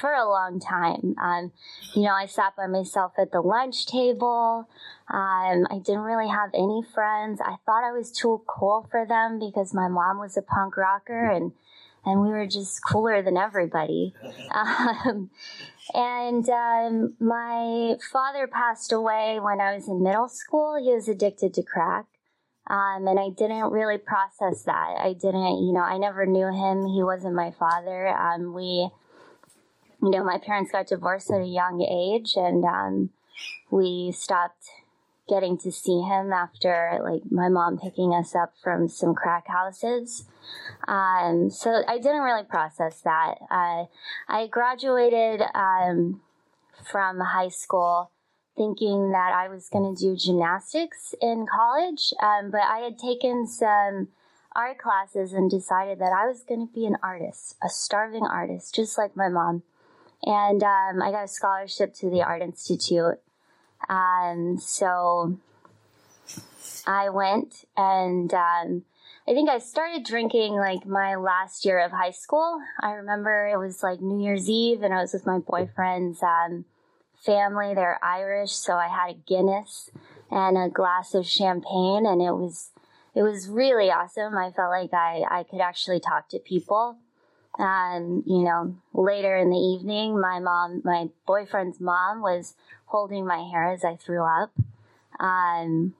for 0.00 0.12
a 0.12 0.28
long 0.28 0.58
time. 0.58 1.14
Um, 1.22 1.52
you 1.94 2.02
know, 2.02 2.12
I 2.12 2.26
sat 2.26 2.56
by 2.56 2.66
myself 2.66 3.12
at 3.18 3.30
the 3.30 3.40
lunch 3.40 3.86
table. 3.86 4.68
Um, 5.08 5.66
I 5.70 5.78
didn't 5.84 6.00
really 6.00 6.28
have 6.28 6.50
any 6.54 6.82
friends. 6.82 7.40
I 7.40 7.56
thought 7.66 7.84
I 7.84 7.92
was 7.92 8.10
too 8.10 8.42
cool 8.48 8.88
for 8.90 9.06
them 9.06 9.38
because 9.38 9.74
my 9.74 9.88
mom 9.88 10.18
was 10.18 10.36
a 10.36 10.42
punk 10.42 10.76
rocker 10.76 11.30
and 11.30 11.52
and 12.06 12.20
we 12.20 12.28
were 12.28 12.46
just 12.46 12.84
cooler 12.84 13.22
than 13.22 13.36
everybody. 13.36 14.14
Um, 14.54 15.30
and 15.92 16.48
um, 16.48 17.14
my 17.20 17.96
father 18.10 18.46
passed 18.46 18.92
away 18.92 19.38
when 19.40 19.60
I 19.60 19.74
was 19.74 19.88
in 19.88 20.02
middle 20.02 20.28
school. 20.28 20.76
He 20.82 20.94
was 20.94 21.08
addicted 21.08 21.52
to 21.54 21.62
crack. 21.62 22.06
Um, 22.66 23.06
and 23.06 23.20
I 23.20 23.28
didn't 23.28 23.72
really 23.72 23.98
process 23.98 24.62
that. 24.62 24.96
I 24.98 25.12
didn't, 25.12 25.66
you 25.66 25.72
know, 25.74 25.82
I 25.82 25.98
never 25.98 26.24
knew 26.24 26.46
him. 26.46 26.86
He 26.86 27.02
wasn't 27.02 27.34
my 27.34 27.50
father. 27.50 28.08
Um, 28.08 28.54
we, 28.54 28.88
you 30.02 30.10
know, 30.10 30.24
my 30.24 30.38
parents 30.38 30.72
got 30.72 30.86
divorced 30.86 31.30
at 31.30 31.42
a 31.42 31.46
young 31.46 31.82
age 31.82 32.32
and 32.36 32.64
um, 32.64 33.10
we 33.70 34.12
stopped 34.12 34.64
getting 35.28 35.56
to 35.58 35.72
see 35.72 36.00
him 36.00 36.32
after 36.32 37.00
like 37.02 37.22
my 37.30 37.48
mom 37.48 37.78
picking 37.78 38.12
us 38.12 38.34
up 38.34 38.52
from 38.62 38.88
some 38.88 39.14
crack 39.14 39.46
houses. 39.48 40.26
Um, 40.86 41.50
so 41.50 41.82
I 41.88 41.98
didn't 41.98 42.22
really 42.22 42.44
process 42.44 43.00
that. 43.02 43.36
Uh, 43.50 43.84
I 44.28 44.46
graduated 44.48 45.42
um, 45.54 46.20
from 46.90 47.20
high 47.20 47.48
school 47.48 48.10
thinking 48.56 49.10
that 49.10 49.32
I 49.34 49.48
was 49.48 49.68
going 49.68 49.94
to 49.94 50.00
do 50.00 50.16
gymnastics 50.16 51.14
in 51.20 51.46
college, 51.46 52.12
um, 52.22 52.50
but 52.50 52.60
I 52.60 52.78
had 52.80 52.98
taken 52.98 53.46
some 53.48 54.08
art 54.54 54.78
classes 54.78 55.32
and 55.32 55.50
decided 55.50 55.98
that 55.98 56.12
I 56.12 56.26
was 56.26 56.44
going 56.44 56.66
to 56.66 56.72
be 56.72 56.86
an 56.86 56.96
artist, 57.02 57.56
a 57.62 57.68
starving 57.68 58.24
artist, 58.24 58.74
just 58.74 58.96
like 58.96 59.16
my 59.16 59.28
mom. 59.28 59.62
And 60.22 60.62
um, 60.62 61.02
I 61.02 61.10
got 61.10 61.24
a 61.24 61.28
scholarship 61.28 61.94
to 61.94 62.08
the 62.08 62.22
Art 62.22 62.40
Institute. 62.42 63.20
Um, 63.88 64.58
so 64.58 65.38
I 66.86 67.08
went 67.08 67.64
and 67.76 68.32
um, 68.32 68.84
I 69.26 69.32
think 69.32 69.48
I 69.48 69.58
started 69.58 70.04
drinking 70.04 70.54
like 70.54 70.86
my 70.86 71.16
last 71.16 71.64
year 71.64 71.78
of 71.78 71.92
high 71.92 72.10
school. 72.10 72.60
I 72.80 72.92
remember 72.92 73.46
it 73.46 73.58
was 73.58 73.82
like 73.82 74.00
New 74.00 74.22
Year's 74.22 74.48
Eve 74.48 74.82
and 74.82 74.92
I 74.92 75.00
was 75.00 75.12
with 75.12 75.26
my 75.26 75.38
boyfriend's 75.38 76.22
um, 76.22 76.64
family. 77.24 77.74
They're 77.74 77.98
Irish, 78.02 78.52
so 78.52 78.74
I 78.74 78.88
had 78.88 79.10
a 79.10 79.18
Guinness 79.26 79.90
and 80.30 80.58
a 80.58 80.68
glass 80.68 81.14
of 81.14 81.26
champagne 81.26 82.06
and 82.06 82.20
it 82.20 82.32
was 82.32 82.70
it 83.14 83.22
was 83.22 83.48
really 83.48 83.90
awesome. 83.90 84.36
I 84.36 84.50
felt 84.50 84.70
like 84.70 84.92
I, 84.92 85.22
I 85.30 85.44
could 85.44 85.60
actually 85.60 86.00
talk 86.00 86.28
to 86.30 86.38
people. 86.38 86.96
And, 87.56 88.24
you 88.26 88.42
know, 88.42 88.76
later 88.92 89.36
in 89.36 89.50
the 89.50 89.56
evening, 89.56 90.20
my 90.20 90.40
mom, 90.40 90.82
my 90.84 91.10
boyfriend's 91.24 91.80
mom 91.80 92.20
was 92.20 92.54
holding 92.94 93.26
my 93.26 93.42
hair 93.50 93.72
as 93.72 93.84
I 93.84 93.96
threw 93.96 94.22
up. 94.22 94.52
Um, 95.18 95.94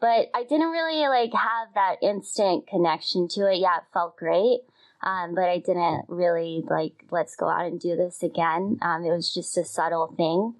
but 0.00 0.30
I 0.34 0.44
didn't 0.48 0.70
really 0.70 1.06
like 1.08 1.34
have 1.34 1.68
that 1.74 1.96
instant 2.00 2.66
connection 2.66 3.28
to 3.28 3.52
it. 3.52 3.58
Yeah, 3.58 3.76
it 3.76 3.82
felt 3.92 4.16
great. 4.16 4.60
Um, 5.02 5.34
but 5.34 5.44
I 5.44 5.58
didn't 5.58 6.06
really 6.08 6.64
like, 6.66 7.04
let's 7.10 7.36
go 7.36 7.50
out 7.50 7.66
and 7.66 7.78
do 7.78 7.96
this 7.96 8.22
again. 8.22 8.78
Um, 8.80 9.04
it 9.04 9.10
was 9.10 9.32
just 9.32 9.58
a 9.58 9.64
subtle 9.64 10.06
thing. 10.16 10.54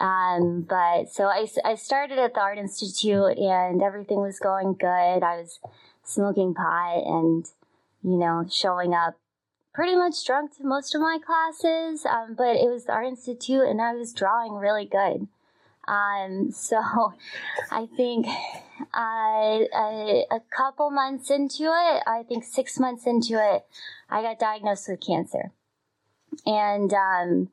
Um, 0.00 0.64
but 0.68 1.10
so 1.10 1.24
I, 1.24 1.48
I 1.64 1.74
started 1.74 2.20
at 2.20 2.34
the 2.34 2.40
Art 2.40 2.58
Institute 2.58 3.38
and 3.38 3.82
everything 3.82 4.20
was 4.20 4.38
going 4.38 4.74
good. 4.74 4.86
I 5.24 5.40
was 5.40 5.58
smoking 6.04 6.54
pot 6.54 7.02
and, 7.04 7.44
you 8.04 8.18
know, 8.18 8.46
showing 8.48 8.94
up 8.94 9.16
pretty 9.76 9.94
much 9.94 10.24
drunk 10.24 10.56
to 10.56 10.64
most 10.64 10.94
of 10.94 11.02
my 11.02 11.18
classes. 11.24 12.06
Um, 12.06 12.34
but 12.34 12.56
it 12.56 12.70
was 12.70 12.86
the 12.86 12.92
Art 12.92 13.06
Institute 13.06 13.68
and 13.68 13.80
I 13.80 13.92
was 13.92 14.14
drawing 14.14 14.54
really 14.54 14.86
good. 14.86 15.28
Um, 15.86 16.50
so 16.52 16.78
I 17.70 17.86
think 17.94 18.26
uh, 18.94 18.98
a, 18.98 20.24
a, 20.30 20.40
couple 20.50 20.90
months 20.90 21.30
into 21.30 21.64
it, 21.64 22.02
I 22.06 22.24
think 22.26 22.42
six 22.42 22.80
months 22.80 23.06
into 23.06 23.34
it, 23.34 23.66
I 24.08 24.22
got 24.22 24.38
diagnosed 24.38 24.88
with 24.88 25.06
cancer. 25.06 25.52
And 26.46 26.92
um, 26.94 27.50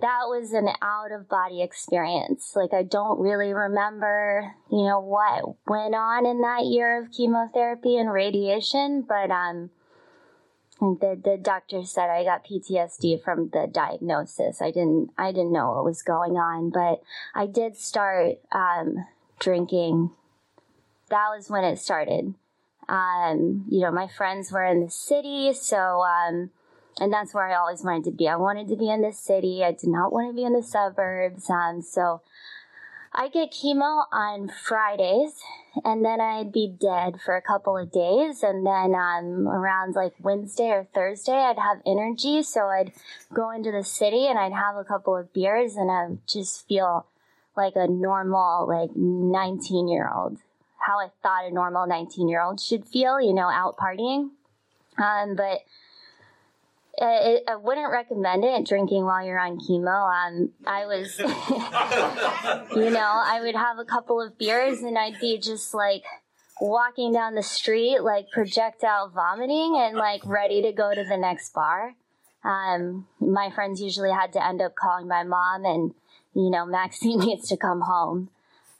that 0.00 0.22
was 0.24 0.52
an 0.52 0.68
out 0.80 1.12
of 1.12 1.28
body 1.28 1.62
experience. 1.62 2.52
Like, 2.56 2.72
I 2.72 2.82
don't 2.82 3.20
really 3.20 3.52
remember, 3.52 4.54
you 4.70 4.84
know, 4.84 5.00
what 5.00 5.56
went 5.66 5.94
on 5.94 6.24
in 6.24 6.40
that 6.40 6.64
year 6.64 7.00
of 7.00 7.12
chemotherapy 7.12 7.96
and 7.96 8.10
radiation, 8.10 9.04
but 9.06 9.30
um, 9.30 9.70
the 10.80 11.20
the 11.22 11.36
doctor 11.36 11.84
said 11.84 12.08
I 12.08 12.24
got 12.24 12.46
PTSD 12.46 13.22
from 13.22 13.50
the 13.50 13.68
diagnosis. 13.70 14.62
I 14.62 14.70
didn't 14.70 15.10
I 15.18 15.32
didn't 15.32 15.52
know 15.52 15.72
what 15.72 15.84
was 15.84 16.02
going 16.02 16.36
on, 16.36 16.70
but 16.70 17.02
I 17.34 17.46
did 17.46 17.76
start 17.76 18.38
um, 18.52 19.06
drinking. 19.40 20.10
That 21.10 21.28
was 21.34 21.50
when 21.50 21.64
it 21.64 21.78
started. 21.78 22.34
Um, 22.88 23.66
you 23.68 23.80
know, 23.80 23.90
my 23.90 24.08
friends 24.08 24.52
were 24.52 24.64
in 24.64 24.84
the 24.84 24.90
city, 24.90 25.52
so 25.52 26.02
um, 26.02 26.50
and 27.00 27.12
that's 27.12 27.34
where 27.34 27.50
I 27.50 27.56
always 27.56 27.82
wanted 27.82 28.04
to 28.04 28.10
be. 28.12 28.28
I 28.28 28.36
wanted 28.36 28.68
to 28.68 28.76
be 28.76 28.90
in 28.90 29.02
the 29.02 29.12
city. 29.12 29.64
I 29.64 29.72
did 29.72 29.88
not 29.88 30.12
want 30.12 30.30
to 30.30 30.34
be 30.34 30.44
in 30.44 30.52
the 30.52 30.62
suburbs. 30.62 31.50
Um, 31.50 31.82
so 31.82 32.22
I 33.12 33.28
get 33.28 33.52
chemo 33.52 34.04
on 34.12 34.48
Fridays, 34.48 35.40
and 35.84 36.04
then 36.04 36.20
I'd 36.20 36.52
be 36.52 36.68
dead 36.68 37.20
for 37.24 37.36
a 37.36 37.42
couple 37.42 37.76
of 37.76 37.92
days, 37.92 38.42
and 38.42 38.66
then 38.66 38.94
um, 38.94 39.48
around 39.48 39.94
like 39.94 40.14
Wednesday 40.20 40.70
or 40.70 40.86
Thursday, 40.94 41.32
I'd 41.32 41.58
have 41.58 41.78
energy, 41.86 42.42
so 42.42 42.66
I'd 42.66 42.92
go 43.32 43.50
into 43.50 43.70
the 43.70 43.84
city 43.84 44.26
and 44.26 44.38
I'd 44.38 44.52
have 44.52 44.76
a 44.76 44.84
couple 44.84 45.16
of 45.16 45.32
beers, 45.32 45.76
and 45.76 45.90
I'd 45.90 46.18
just 46.26 46.66
feel 46.68 47.06
like 47.56 47.74
a 47.76 47.88
normal, 47.88 48.68
like 48.68 48.90
19 48.94 49.88
year 49.88 50.10
old, 50.14 50.38
how 50.78 50.98
I 50.98 51.10
thought 51.22 51.46
a 51.46 51.50
normal 51.52 51.86
19 51.86 52.28
year 52.28 52.42
old 52.42 52.60
should 52.60 52.86
feel, 52.86 53.20
you 53.20 53.32
know, 53.34 53.48
out 53.50 53.76
partying. 53.76 54.30
Um, 54.96 55.36
but 55.36 55.60
I, 57.00 57.40
I 57.46 57.56
wouldn't 57.56 57.92
recommend 57.92 58.44
it 58.44 58.66
drinking 58.66 59.04
while 59.04 59.24
you're 59.24 59.38
on 59.38 59.58
chemo. 59.58 59.88
Um, 59.88 60.50
I 60.66 60.86
was, 60.86 61.18
you 62.76 62.90
know, 62.90 63.22
I 63.24 63.40
would 63.42 63.54
have 63.54 63.78
a 63.78 63.84
couple 63.84 64.20
of 64.20 64.36
beers 64.38 64.80
and 64.80 64.98
I'd 64.98 65.20
be 65.20 65.38
just 65.38 65.74
like 65.74 66.02
walking 66.60 67.12
down 67.12 67.34
the 67.34 67.42
street, 67.42 68.00
like 68.00 68.30
projectile 68.30 69.10
vomiting 69.10 69.76
and 69.78 69.96
like 69.96 70.22
ready 70.24 70.62
to 70.62 70.72
go 70.72 70.94
to 70.94 71.04
the 71.04 71.16
next 71.16 71.52
bar. 71.52 71.94
Um, 72.44 73.06
my 73.20 73.50
friends 73.50 73.80
usually 73.80 74.12
had 74.12 74.32
to 74.32 74.44
end 74.44 74.60
up 74.60 74.74
calling 74.74 75.08
my 75.08 75.24
mom 75.24 75.64
and, 75.64 75.94
you 76.34 76.50
know, 76.50 76.66
Maxine 76.78 77.20
needs 77.20 77.48
to 77.48 77.56
come 77.56 77.82
home. 77.82 78.30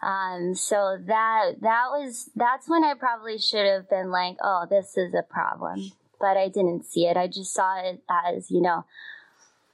Um, 0.00 0.54
so 0.54 0.96
that, 1.06 1.54
that 1.60 1.86
was, 1.90 2.30
that's 2.36 2.68
when 2.68 2.84
I 2.84 2.94
probably 2.94 3.38
should 3.38 3.66
have 3.66 3.90
been 3.90 4.10
like, 4.10 4.36
oh, 4.42 4.66
this 4.68 4.96
is 4.96 5.12
a 5.12 5.22
problem. 5.22 5.90
But 6.20 6.36
I 6.36 6.48
didn't 6.48 6.84
see 6.84 7.06
it. 7.06 7.16
I 7.16 7.26
just 7.26 7.52
saw 7.52 7.80
it 7.80 8.02
as, 8.08 8.50
you 8.50 8.60
know, 8.60 8.84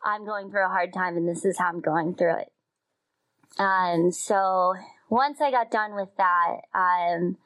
I'm 0.02 0.26
going 0.26 0.50
through 0.50 0.66
a 0.66 0.68
hard 0.68 0.92
time 0.92 1.16
and 1.16 1.28
this 1.28 1.44
is 1.44 1.58
how 1.58 1.68
I'm 1.68 1.80
going 1.80 2.14
through 2.14 2.40
it. 2.40 2.52
Um, 3.58 4.10
so 4.10 4.74
once 5.08 5.40
I 5.40 5.50
got 5.50 5.70
done 5.70 5.94
with 5.94 6.10
that, 6.18 6.56
um, 6.74 7.38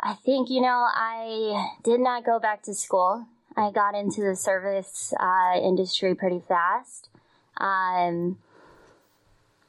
I 0.00 0.14
think, 0.14 0.50
you 0.50 0.60
know, 0.60 0.86
I 0.92 1.72
did 1.84 2.00
not 2.00 2.26
go 2.26 2.38
back 2.38 2.62
to 2.64 2.74
school. 2.74 3.26
I 3.56 3.70
got 3.70 3.94
into 3.94 4.22
the 4.22 4.34
service 4.34 5.14
uh, 5.20 5.58
industry 5.62 6.14
pretty 6.14 6.40
fast. 6.40 7.08
Um, 7.58 8.38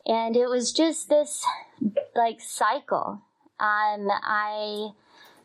and 0.06 0.36
it 0.36 0.48
was 0.48 0.74
just 0.74 1.10
this 1.10 1.46
like 2.16 2.42
cycle. 2.42 3.22
Um, 3.60 4.10
I, 4.10 4.90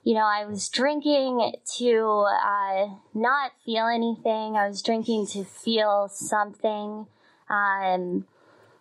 you 0.09 0.15
know, 0.15 0.25
I 0.25 0.47
was 0.47 0.71
drinking 0.71 1.53
to 1.77 2.27
uh, 2.43 2.87
not 3.13 3.53
feel 3.67 3.89
anything. 3.89 4.57
I 4.57 4.67
was 4.67 4.81
drinking 4.81 5.27
to 5.33 5.45
feel 5.45 6.09
something. 6.11 7.07
Um, 7.51 8.25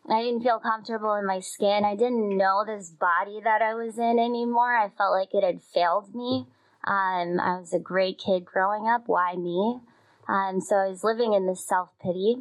I 0.10 0.22
didn't 0.22 0.44
feel 0.44 0.60
comfortable 0.60 1.16
in 1.16 1.26
my 1.26 1.42
skin. 1.42 1.84
I 1.84 1.98
didn't 1.98 2.38
know 2.38 2.64
this 2.66 2.92
body 2.92 3.42
that 3.44 3.62
I 3.62 3.74
was 3.74 3.98
in 3.98 4.20
anymore. 4.20 4.78
I 4.78 4.88
felt 4.88 5.12
like 5.12 5.34
it 5.34 5.44
had 5.44 5.62
failed 5.62 6.16
me. 6.16 6.48
Um, 6.86 7.42
I 7.42 7.60
was 7.60 7.74
a 7.74 7.80
great 7.80 8.18
kid 8.18 8.46
growing 8.46 8.88
up. 8.88 9.10
Why 9.10 9.36
me? 9.36 9.82
Um, 10.30 10.62
so 10.62 10.78
I 10.78 10.88
was 10.88 11.04
living 11.04 11.34
in 11.34 11.46
this 11.46 11.68
self 11.68 11.90
pity. 12.02 12.38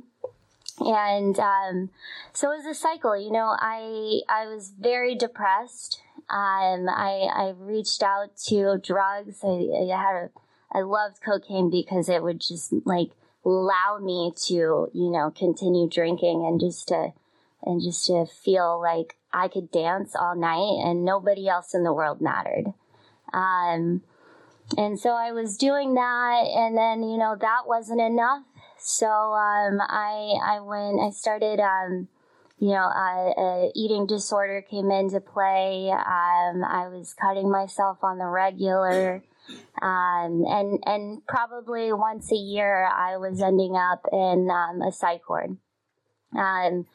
And 0.79 1.37
um, 1.41 1.91
so 2.33 2.53
it 2.53 2.59
was 2.59 2.67
a 2.67 2.81
cycle. 2.81 3.21
You 3.21 3.33
know, 3.33 3.57
I 3.59 4.21
I 4.29 4.47
was 4.47 4.73
very 4.79 5.17
depressed. 5.17 6.03
Um, 6.29 6.89
I 6.89 7.29
I 7.33 7.55
reached 7.57 8.03
out 8.03 8.37
to 8.49 8.79
drugs. 8.83 9.41
I, 9.45 9.49
I 9.49 9.97
had 9.97 10.17
a 10.17 10.31
I 10.73 10.81
loved 10.81 11.23
cocaine 11.25 11.71
because 11.71 12.09
it 12.09 12.23
would 12.23 12.41
just 12.41 12.73
like 12.85 13.11
allow 13.45 13.99
me 14.03 14.33
to 14.47 14.89
you 14.93 15.11
know 15.11 15.31
continue 15.31 15.89
drinking 15.89 16.45
and 16.47 16.61
just 16.61 16.89
to 16.89 17.13
and 17.63 17.81
just 17.81 18.07
to 18.07 18.27
feel 18.27 18.81
like 18.81 19.17
I 19.33 19.49
could 19.49 19.71
dance 19.71 20.17
all 20.17 20.35
night 20.35 20.85
and 20.85 21.05
nobody 21.05 21.49
else 21.49 21.75
in 21.75 21.85
the 21.85 21.93
world 21.93 22.21
mattered. 22.21 22.73
Um, 23.33 24.03
and 24.77 24.99
so 24.99 25.11
I 25.11 25.33
was 25.33 25.57
doing 25.57 25.95
that, 25.95 26.45
and 26.55 26.77
then 26.77 27.03
you 27.03 27.19
know 27.19 27.37
that 27.41 27.67
wasn't 27.67 28.01
enough. 28.01 28.43
So 28.79 29.07
um, 29.07 29.81
I 29.81 30.35
I 30.43 30.61
went 30.61 31.01
I 31.01 31.11
started 31.11 31.61
um, 31.61 32.09
you 32.59 32.69
know 32.71 32.87
uh, 32.87 33.69
eating 33.75 34.07
disorder 34.07 34.63
came 34.63 34.91
into 34.91 35.21
play. 35.21 35.91
Um, 35.91 36.65
I 36.65 36.89
was 36.89 37.15
cutting 37.15 37.51
myself 37.51 37.99
on 38.03 38.19
the 38.19 38.27
regular. 38.27 39.23
Um, 39.81 40.45
and 40.49 40.83
and 40.87 41.27
probably 41.27 41.93
once 41.93 42.33
a 42.33 42.37
year 42.37 42.87
I 42.87 43.17
was 43.17 43.41
ending 43.41 43.77
up 43.77 44.05
in 44.13 44.49
um, 44.51 44.83
a 44.83 44.91
psych 44.91 45.29
ward. 45.29 45.57
Um, 46.37 46.87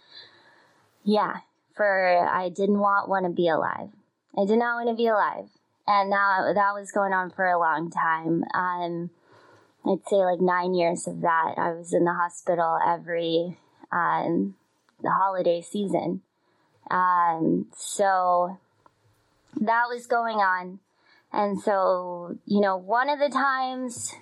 yeah, 1.03 1.37
for 1.75 2.27
I 2.29 2.49
didn't 2.49 2.79
want 2.79 3.07
want 3.07 3.25
to 3.25 3.31
be 3.31 3.47
alive. 3.47 3.89
I 4.37 4.45
did 4.45 4.59
not 4.59 4.83
want 4.83 4.89
to 4.89 4.95
be 4.95 5.07
alive, 5.07 5.49
and 5.87 6.11
that 6.11 6.53
that 6.55 6.73
was 6.73 6.91
going 6.91 7.13
on 7.13 7.31
for 7.31 7.45
a 7.45 7.59
long 7.59 7.89
time. 7.89 8.43
Um, 8.53 9.09
I'd 9.85 10.07
say 10.07 10.17
like 10.17 10.41
nine 10.41 10.73
years 10.73 11.07
of 11.07 11.21
that. 11.21 11.55
I 11.57 11.71
was 11.71 11.93
in 11.93 12.05
the 12.05 12.13
hospital 12.13 12.77
every 12.85 13.57
um, 13.91 14.55
the 15.01 15.11
holiday 15.11 15.61
season. 15.61 16.21
Um, 16.89 17.67
so 17.75 18.57
that 19.59 19.85
was 19.89 20.07
going 20.07 20.37
on. 20.37 20.79
And 21.33 21.61
so, 21.61 22.37
you 22.45 22.59
know, 22.59 22.75
one 22.77 23.09
of 23.09 23.19
the 23.19 23.29
times, 23.29 24.13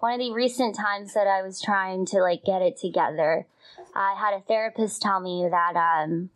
one 0.00 0.14
of 0.14 0.20
the 0.20 0.32
recent 0.32 0.74
times 0.74 1.14
that 1.14 1.26
I 1.26 1.42
was 1.42 1.62
trying 1.62 2.06
to 2.06 2.18
like 2.18 2.44
get 2.44 2.62
it 2.62 2.76
together, 2.76 3.46
I 3.94 4.16
had 4.18 4.34
a 4.34 4.42
therapist 4.42 5.00
tell 5.00 5.20
me 5.20 5.48
that, 5.50 5.76
um, 5.76 6.30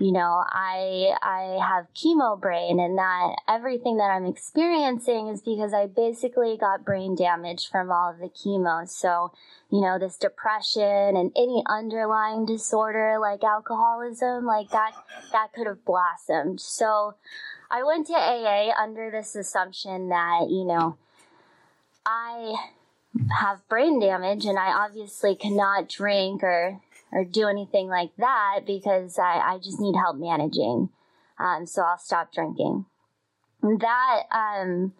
you 0.00 0.12
know, 0.12 0.42
I 0.48 1.14
I 1.22 1.58
have 1.62 1.92
chemo 1.94 2.40
brain 2.40 2.80
and 2.80 2.96
that 2.96 3.36
everything 3.46 3.98
that 3.98 4.10
I'm 4.10 4.24
experiencing 4.24 5.28
is 5.28 5.42
because 5.42 5.74
I 5.74 5.86
basically 5.88 6.56
got 6.56 6.86
brain 6.86 7.14
damage 7.14 7.68
from 7.68 7.92
all 7.92 8.10
of 8.10 8.18
the 8.18 8.30
chemo. 8.30 8.88
So, 8.88 9.32
you 9.70 9.82
know, 9.82 9.98
this 9.98 10.16
depression 10.16 10.82
and 11.16 11.30
any 11.36 11.62
underlying 11.68 12.46
disorder 12.46 13.18
like 13.20 13.44
alcoholism, 13.44 14.46
like 14.46 14.70
that 14.70 14.92
that 15.32 15.52
could 15.52 15.66
have 15.66 15.84
blossomed. 15.84 16.62
So, 16.62 17.16
I 17.70 17.82
went 17.82 18.06
to 18.06 18.14
AA 18.14 18.72
under 18.82 19.10
this 19.10 19.36
assumption 19.36 20.08
that, 20.08 20.46
you 20.48 20.64
know, 20.64 20.96
I 22.06 22.56
have 23.38 23.68
brain 23.68 24.00
damage 24.00 24.46
and 24.46 24.58
I 24.58 24.72
obviously 24.72 25.34
cannot 25.34 25.90
drink 25.90 26.42
or 26.42 26.80
or 27.12 27.24
do 27.24 27.48
anything 27.48 27.88
like 27.88 28.10
that 28.18 28.60
because 28.66 29.18
I, 29.18 29.54
I 29.54 29.58
just 29.58 29.80
need 29.80 29.96
help 29.96 30.16
managing. 30.16 30.90
Um, 31.38 31.66
so 31.66 31.82
I'll 31.82 31.98
stop 31.98 32.32
drinking. 32.32 32.84
That 33.62 34.22
um, 34.30 34.92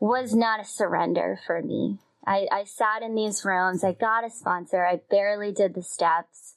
was 0.00 0.34
not 0.34 0.60
a 0.60 0.64
surrender 0.64 1.38
for 1.46 1.62
me. 1.62 1.98
I, 2.26 2.46
I, 2.50 2.64
sat 2.64 3.02
in 3.02 3.14
these 3.14 3.44
rooms. 3.44 3.84
I 3.84 3.92
got 3.92 4.24
a 4.24 4.30
sponsor. 4.30 4.84
I 4.84 5.00
barely 5.10 5.52
did 5.52 5.74
the 5.74 5.82
steps. 5.82 6.54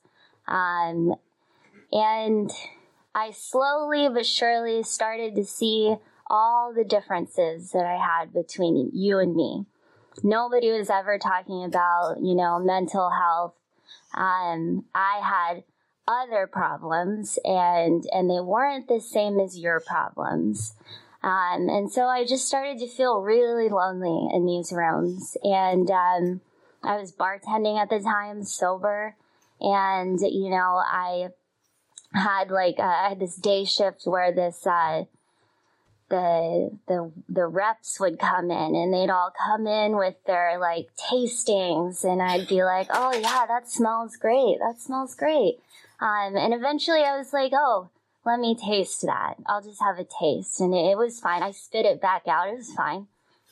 Um, 0.48 1.16
and 1.92 2.52
I 3.14 3.32
slowly 3.32 4.10
but 4.10 4.26
surely 4.26 4.82
started 4.82 5.36
to 5.36 5.46
see 5.46 5.96
all 6.28 6.74
the 6.74 6.84
differences 6.84 7.72
that 7.72 7.86
I 7.86 7.98
had 7.98 8.34
between 8.34 8.92
you 8.94 9.20
and 9.20 9.36
me. 9.36 9.66
Nobody 10.24 10.72
was 10.72 10.90
ever 10.90 11.18
talking 11.18 11.64
about, 11.64 12.18
you 12.22 12.36
know, 12.36 12.60
mental 12.60 13.10
health 13.12 13.54
um, 14.14 14.86
I 14.94 15.22
had 15.24 15.64
other 16.08 16.48
problems 16.48 17.38
and 17.46 18.04
and 18.12 18.30
they 18.30 18.40
weren't 18.40 18.88
the 18.88 19.00
same 19.00 19.40
as 19.40 19.58
your 19.58 19.80
problems. 19.80 20.74
Um, 21.22 21.68
and 21.70 21.92
so 21.92 22.06
I 22.06 22.26
just 22.26 22.48
started 22.48 22.80
to 22.80 22.88
feel 22.88 23.22
really 23.22 23.70
lonely 23.70 24.30
in 24.34 24.46
these 24.46 24.72
rooms. 24.72 25.36
And 25.44 25.90
um, 25.92 26.42
I 26.82 26.98
was 26.98 27.12
bartending 27.12 27.80
at 27.80 27.90
the 27.90 28.00
time, 28.00 28.44
sober, 28.44 29.16
and 29.60 30.20
you 30.22 30.50
know 30.50 30.82
I 30.84 31.30
had 32.14 32.50
like 32.50 32.80
uh, 32.80 32.84
I 32.84 33.10
had 33.10 33.20
this 33.20 33.36
day 33.36 33.66
shift 33.66 34.04
where 34.06 34.34
this 34.34 34.66
uh, 34.66 35.04
the 36.10 36.72
the 36.88 37.12
the 37.28 37.48
reps 37.48 38.00
would 38.00 38.20
come 38.20 38.52
in 38.52 38.76
and 38.76 38.94
they'd 38.94 39.10
all 39.10 39.32
come 39.46 39.68
in 39.68 39.96
with 39.96 40.16
their 40.26 40.60
like 40.60 40.90
tastings 40.98 42.04
and 42.04 42.22
I'd 42.22 42.48
be 42.48 42.64
like, 42.64 42.88
"Oh 42.92 43.14
yeah, 43.14 43.46
that 43.48 43.70
smells 43.70 44.16
great. 44.16 44.58
That 44.60 44.80
smells 44.80 45.16
great." 45.16 45.60
Um, 46.00 46.36
and 46.36 46.54
eventually 46.54 47.04
I 47.04 47.18
was 47.18 47.34
like, 47.34 47.52
"Oh, 47.54 47.90
let 48.26 48.40
me 48.40 48.56
taste 48.56 49.02
that. 49.04 49.36
I'll 49.46 49.62
just 49.62 49.82
have 49.82 50.00
a 50.00 50.04
taste." 50.06 50.60
And 50.60 50.74
it, 50.74 50.92
it 50.92 50.98
was 50.98 51.20
fine. 51.20 51.44
I 51.44 51.52
spit 51.52 51.86
it 51.86 52.02
back 52.02 52.28
out. 52.28 52.50
It 52.50 52.58
was 52.58 52.74
fine. 52.74 53.08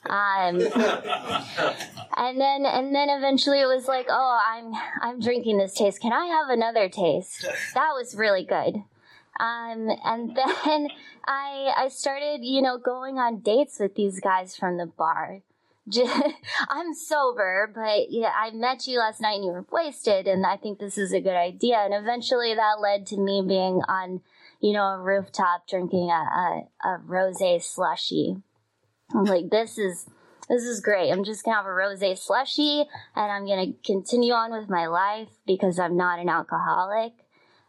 Um, 0.05 0.61
and 2.17 2.39
then 2.39 2.65
and 2.65 2.95
then 2.95 3.09
eventually 3.09 3.61
it 3.61 3.67
was 3.67 3.87
like, 3.87 4.07
"Oh, 4.09 4.39
I'm 4.45 4.73
I'm 5.01 5.19
drinking 5.19 5.57
this 5.57 5.73
taste. 5.73 6.01
Can 6.01 6.13
I 6.13 6.25
have 6.25 6.49
another 6.49 6.89
taste?" 6.89 7.45
That 7.73 7.91
was 7.93 8.15
really 8.15 8.43
good. 8.43 8.83
Um, 9.39 9.89
and 10.03 10.35
then 10.65 10.87
I, 11.27 11.73
I 11.77 11.87
started, 11.89 12.39
you 12.43 12.61
know, 12.61 12.77
going 12.77 13.17
on 13.17 13.39
dates 13.39 13.79
with 13.79 13.95
these 13.95 14.19
guys 14.19 14.55
from 14.55 14.77
the 14.77 14.85
bar. 14.85 15.41
I'm 16.69 16.93
sober, 16.93 17.71
but 17.73 18.11
yeah, 18.11 18.33
I 18.35 18.51
met 18.51 18.87
you 18.87 18.99
last 18.99 19.21
night 19.21 19.35
and 19.35 19.45
you 19.45 19.51
were 19.51 19.65
wasted, 19.71 20.27
and 20.27 20.45
I 20.45 20.57
think 20.57 20.79
this 20.79 20.97
is 20.97 21.13
a 21.13 21.21
good 21.21 21.35
idea. 21.35 21.77
And 21.77 21.93
eventually 21.93 22.53
that 22.53 22.81
led 22.81 23.07
to 23.07 23.17
me 23.17 23.41
being 23.47 23.81
on, 23.87 24.21
you 24.59 24.73
know, 24.73 24.83
a 24.83 25.01
rooftop 25.01 25.67
drinking 25.67 26.09
a, 26.09 26.13
a, 26.13 26.89
a 26.89 26.97
rose 27.05 27.41
slushy. 27.65 28.35
I'm 29.15 29.23
like, 29.23 29.49
this 29.49 29.77
is, 29.77 30.05
this 30.49 30.63
is 30.63 30.81
great. 30.81 31.09
I'm 31.09 31.23
just 31.23 31.45
gonna 31.45 31.55
have 31.55 31.65
a 31.65 31.73
rose 31.73 32.03
slushy 32.21 32.83
and 33.15 33.31
I'm 33.31 33.47
gonna 33.47 33.71
continue 33.85 34.33
on 34.33 34.51
with 34.51 34.69
my 34.69 34.87
life 34.87 35.29
because 35.45 35.79
I'm 35.79 35.95
not 35.95 36.19
an 36.19 36.27
alcoholic. 36.27 37.13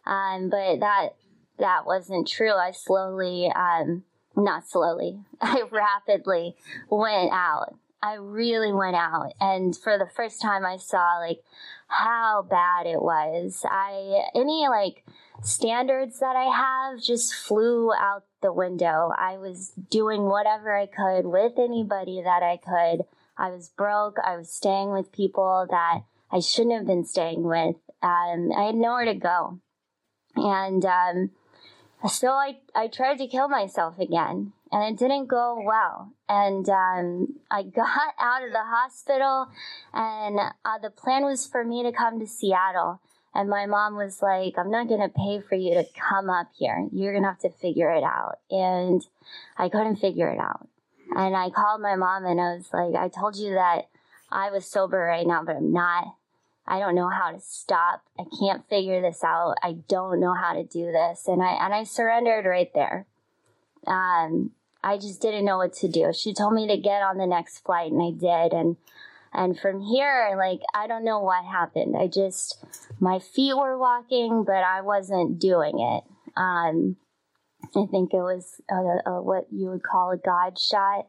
Um, 0.05 0.49
but 0.49 0.81
that 0.81 1.11
that 1.59 1.87
wasn't 1.87 2.29
true. 2.29 2.53
I 2.53 2.73
slowly, 2.73 3.53
um, 3.55 4.05
not 4.37 4.69
slowly, 4.69 5.21
I 5.41 5.63
rapidly 5.71 6.57
went 6.91 7.33
out 7.33 7.77
I 8.03 8.15
really 8.15 8.73
went 8.73 8.97
out. 8.97 9.33
And 9.41 9.77
for 9.77 9.99
the 9.99 10.09
first 10.15 10.41
time, 10.41 10.65
I 10.65 10.77
saw 10.77 11.19
like 11.19 11.43
how 11.89 12.47
bad 12.49 12.87
it 12.87 13.03
was. 13.03 13.65
I, 13.69 14.29
any 14.35 14.67
like 14.69 15.05
standards 15.43 16.21
that 16.21 16.37
I 16.37 16.45
have 16.45 17.03
just 17.03 17.35
flew 17.35 17.93
out 17.93 18.25
the 18.41 18.53
window. 18.53 19.13
I 19.17 19.39
was 19.39 19.73
doing 19.91 20.25
whatever 20.25 20.77
I 20.77 20.87
could 20.87 21.27
with 21.27 21.59
anybody 21.59 22.23
that 22.23 22.43
I 22.43 22.57
could. 22.57 23.05
I 23.37 23.51
was 23.51 23.69
broke. 23.69 24.17
I 24.25 24.37
was 24.37 24.53
staying 24.53 24.93
with 24.93 25.13
people 25.13 25.67
that 25.71 26.03
I 26.31 26.41
shouldn't 26.41 26.77
have 26.77 26.87
been 26.87 27.05
staying 27.05 27.45
with. 27.45 27.77
Um, 28.03 28.53
I 28.57 28.65
had 28.67 28.75
nowhere 28.75 29.07
to 29.07 29.15
go. 29.15 29.59
And, 30.37 30.85
um, 30.85 31.31
so 32.07 32.29
I, 32.29 32.59
I 32.75 32.89
tried 32.89 33.19
to 33.19 33.27
kill 33.27 33.49
myself 33.49 33.99
again 33.99 34.53
and 34.71 34.95
it 34.95 34.99
didn't 34.99 35.27
go 35.27 35.61
well. 35.65 36.13
And 36.29 36.69
um, 36.69 37.35
I 37.51 37.63
got 37.75 38.15
out 38.19 38.45
of 38.45 38.53
the 38.53 38.65
hospital, 38.65 39.49
and 39.93 40.39
uh, 40.39 40.79
the 40.83 40.91
plan 40.91 41.25
was 41.25 41.47
for 41.47 41.65
me 41.65 41.83
to 41.83 41.93
come 41.93 42.21
to 42.21 42.27
Seattle. 42.27 43.01
And 43.35 43.49
my 43.49 43.67
mom 43.67 43.95
was 43.97 44.21
like, 44.23 44.55
I'm 44.59 44.71
not 44.71 44.89
going 44.89 45.03
to 45.03 45.09
pay 45.09 45.41
for 45.41 45.55
you 45.55 45.75
to 45.75 45.85
come 45.95 46.29
up 46.29 46.49
here. 46.59 46.89
You're 46.93 47.13
going 47.13 47.23
to 47.23 47.29
have 47.29 47.39
to 47.41 47.51
figure 47.51 47.91
it 47.91 48.03
out. 48.03 48.39
And 48.51 49.07
I 49.57 49.69
couldn't 49.69 49.97
figure 49.97 50.29
it 50.29 50.41
out. 50.41 50.67
And 51.15 51.37
I 51.37 51.51
called 51.51 51.81
my 51.81 51.95
mom 51.95 52.25
and 52.25 52.41
I 52.41 52.55
was 52.55 52.69
like, 52.73 52.95
I 52.95 53.09
told 53.09 53.37
you 53.37 53.55
that 53.55 53.89
I 54.31 54.51
was 54.51 54.67
sober 54.67 54.99
right 54.99 55.27
now, 55.27 55.45
but 55.45 55.57
I'm 55.57 55.73
not. 55.73 56.15
I 56.71 56.79
don't 56.79 56.95
know 56.95 57.09
how 57.09 57.33
to 57.33 57.41
stop. 57.41 58.03
I 58.19 58.25
can't 58.39 58.69
figure 58.69 59.01
this 59.01 59.25
out. 59.25 59.57
I 59.63 59.77
don't 59.89 60.21
know 60.21 60.35
how 60.35 60.53
to 60.53 60.65
do 60.65 60.93
this. 60.93 61.27
And 61.27 61.43
I, 61.43 61.53
and 61.65 61.73
I 61.73 61.85
surrendered 61.85 62.45
right 62.45 62.71
there. 62.75 63.07
Um, 63.87 64.53
I 64.85 64.99
just 64.99 65.23
didn't 65.23 65.47
know 65.47 65.57
what 65.57 65.73
to 65.77 65.89
do. 65.89 66.13
She 66.13 66.35
told 66.35 66.53
me 66.53 66.69
to 66.69 66.77
get 66.77 67.03
on 67.03 67.17
the 67.17 67.27
next 67.27 67.65
flight 67.65 67.91
and 67.91 68.03
I 68.03 68.11
did. 68.11 68.53
And, 68.53 68.77
and 69.33 69.59
from 69.59 69.81
here, 69.81 70.35
like, 70.37 70.61
I 70.75 70.87
don't 70.87 71.05
know 71.05 71.21
what 71.21 71.45
happened. 71.45 71.97
I 71.97 72.07
just, 72.07 72.63
my 73.01 73.19
feet 73.19 73.57
were 73.57 73.79
walking, 73.79 74.45
but 74.45 74.63
I 74.63 74.83
wasn't 74.83 75.39
doing 75.39 75.81
it. 75.81 76.05
Um, 76.37 76.97
I 77.75 77.87
think 77.91 78.13
it 78.13 78.19
was 78.19 78.61
a, 78.71 79.11
a, 79.11 79.23
what 79.23 79.47
you 79.51 79.71
would 79.71 79.83
call 79.83 80.11
a 80.11 80.19
God 80.19 80.59
shot. 80.59 81.07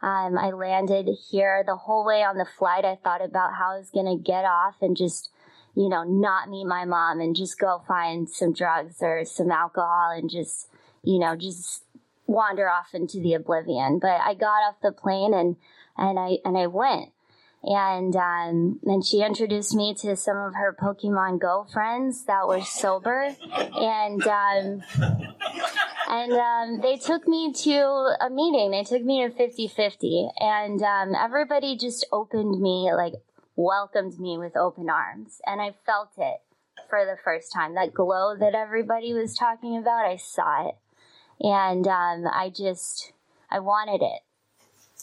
Um, 0.00 0.38
I 0.38 0.50
landed 0.50 1.08
here 1.30 1.64
the 1.66 1.76
whole 1.76 2.04
way 2.04 2.22
on 2.22 2.38
the 2.38 2.46
flight. 2.46 2.84
I 2.84 2.96
thought 2.96 3.24
about 3.24 3.54
how 3.54 3.74
I 3.74 3.78
was 3.78 3.90
going 3.90 4.06
to 4.06 4.22
get 4.22 4.44
off 4.44 4.76
and 4.80 4.96
just, 4.96 5.30
you 5.74 5.88
know, 5.88 6.04
not 6.04 6.48
meet 6.48 6.66
my 6.66 6.84
mom 6.84 7.20
and 7.20 7.34
just 7.34 7.58
go 7.58 7.82
find 7.86 8.28
some 8.28 8.52
drugs 8.52 8.98
or 9.00 9.24
some 9.24 9.50
alcohol 9.50 10.12
and 10.12 10.30
just, 10.30 10.68
you 11.02 11.18
know, 11.18 11.34
just 11.34 11.82
wander 12.26 12.68
off 12.68 12.94
into 12.94 13.18
the 13.20 13.34
oblivion. 13.34 13.98
But 13.98 14.20
I 14.20 14.34
got 14.34 14.62
off 14.68 14.76
the 14.82 14.92
plane 14.92 15.34
and, 15.34 15.56
and 15.96 16.18
I, 16.18 16.38
and 16.44 16.56
I 16.56 16.68
went. 16.68 17.10
And, 17.62 18.14
um, 18.14 19.02
she 19.02 19.22
introduced 19.22 19.74
me 19.74 19.94
to 19.94 20.16
some 20.16 20.36
of 20.36 20.54
her 20.54 20.76
Pokemon 20.80 21.40
Go 21.40 21.66
friends 21.72 22.24
that 22.26 22.46
were 22.46 22.62
sober. 22.62 23.34
And, 23.50 24.26
um, 24.26 24.82
and 26.08 26.32
um, 26.32 26.80
they 26.80 26.96
took 26.96 27.26
me 27.26 27.52
to 27.52 28.16
a 28.20 28.30
meeting. 28.30 28.70
They 28.70 28.84
took 28.84 29.02
me 29.02 29.26
to 29.26 29.34
50 29.34 29.68
50. 29.68 30.28
And 30.38 30.82
um, 30.82 31.14
everybody 31.14 31.76
just 31.76 32.06
opened 32.12 32.60
me, 32.60 32.92
like, 32.94 33.14
welcomed 33.56 34.18
me 34.20 34.38
with 34.38 34.56
open 34.56 34.88
arms. 34.88 35.40
And 35.44 35.60
I 35.60 35.74
felt 35.84 36.10
it 36.16 36.40
for 36.88 37.04
the 37.04 37.16
first 37.22 37.52
time. 37.52 37.74
That 37.74 37.92
glow 37.92 38.36
that 38.36 38.54
everybody 38.54 39.12
was 39.12 39.34
talking 39.34 39.76
about, 39.76 40.06
I 40.06 40.16
saw 40.16 40.68
it. 40.68 40.76
And 41.40 41.86
um, 41.86 42.24
I 42.32 42.52
just, 42.54 43.12
I 43.50 43.58
wanted 43.58 44.02
it. 44.02 44.22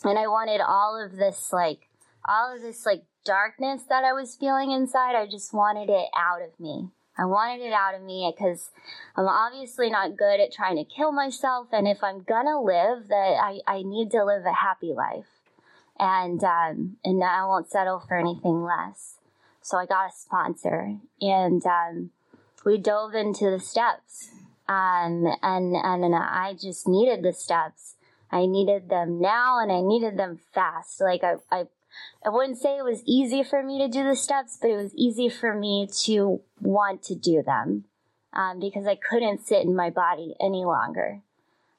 And 0.04 0.18
I 0.18 0.28
wanted 0.28 0.62
all 0.62 1.02
of 1.02 1.18
this, 1.18 1.52
like, 1.54 1.88
all 2.28 2.56
of 2.56 2.62
this, 2.62 2.86
like, 2.86 3.04
darkness 3.26 3.84
that 3.90 4.04
I 4.04 4.14
was 4.14 4.36
feeling 4.36 4.72
inside. 4.72 5.16
I 5.16 5.26
just 5.26 5.54
wanted 5.54 5.90
it 5.90 6.08
out 6.16 6.42
of 6.42 6.60
me. 6.60 6.90
I 7.18 7.26
wanted 7.26 7.64
it 7.64 7.74
out 7.74 7.96
of 7.96 8.02
me 8.02 8.34
because 8.36 8.72
I'm 9.16 9.28
obviously 9.28 9.90
not 9.90 10.18
good 10.18 10.40
at 10.40 10.52
trying 10.52 10.76
to 10.78 10.84
kill 10.84 11.12
myself. 11.12 11.68
And 11.72 11.88
if 11.88 12.04
I'm 12.04 12.24
gonna 12.24 12.62
live, 12.62 13.08
that 13.08 13.38
I, 13.42 13.60
I 13.68 13.84
need 13.84 14.12
to 14.12 14.24
live 14.24 14.46
a 14.46 14.54
happy 14.54 14.94
life. 14.94 15.26
And, 15.98 16.44
um, 16.44 16.98
and 17.06 17.24
I 17.24 17.46
won't 17.46 17.70
settle 17.70 18.02
for 18.06 18.18
anything 18.18 18.64
less. 18.64 19.18
So 19.62 19.78
I 19.78 19.86
got 19.86 20.10
a 20.10 20.16
sponsor 20.16 20.98
and, 21.22 21.66
um, 21.66 22.12
we 22.66 22.78
dove 22.78 23.14
into 23.14 23.50
the 23.50 23.60
steps. 23.60 24.30
Um, 24.68 25.26
and, 25.42 25.76
and, 25.76 26.16
I 26.16 26.56
just 26.60 26.88
needed 26.88 27.24
the 27.24 27.32
steps. 27.32 27.96
I 28.32 28.46
needed 28.48 28.90
them 28.90 29.22
now 29.22 29.60
and 29.60 29.72
I 29.72 29.82
needed 29.82 30.18
them 30.18 30.40
fast. 30.54 31.00
Like 31.00 31.24
I, 31.24 31.36
I 31.52 31.66
I 32.26 32.30
wouldn't 32.30 32.58
say 32.58 32.78
it 32.78 32.84
was 32.84 33.04
easy 33.06 33.44
for 33.44 33.62
me 33.62 33.80
to 33.80 33.88
do 33.88 34.04
the 34.04 34.16
steps, 34.16 34.58
but 34.60 34.72
it 34.72 34.76
was 34.76 34.94
easy 34.96 35.30
for 35.30 35.54
me 35.54 35.88
to 36.04 36.42
want 36.60 37.04
to 37.04 37.16
do 37.16 37.44
them 37.44 37.86
um, 38.34 38.60
because 38.60 38.88
I 38.88 38.96
couldn't 38.96 39.46
sit 39.46 39.64
in 39.64 39.76
my 39.76 39.90
body 39.90 40.36
any 40.40 40.66
longer. 40.66 41.22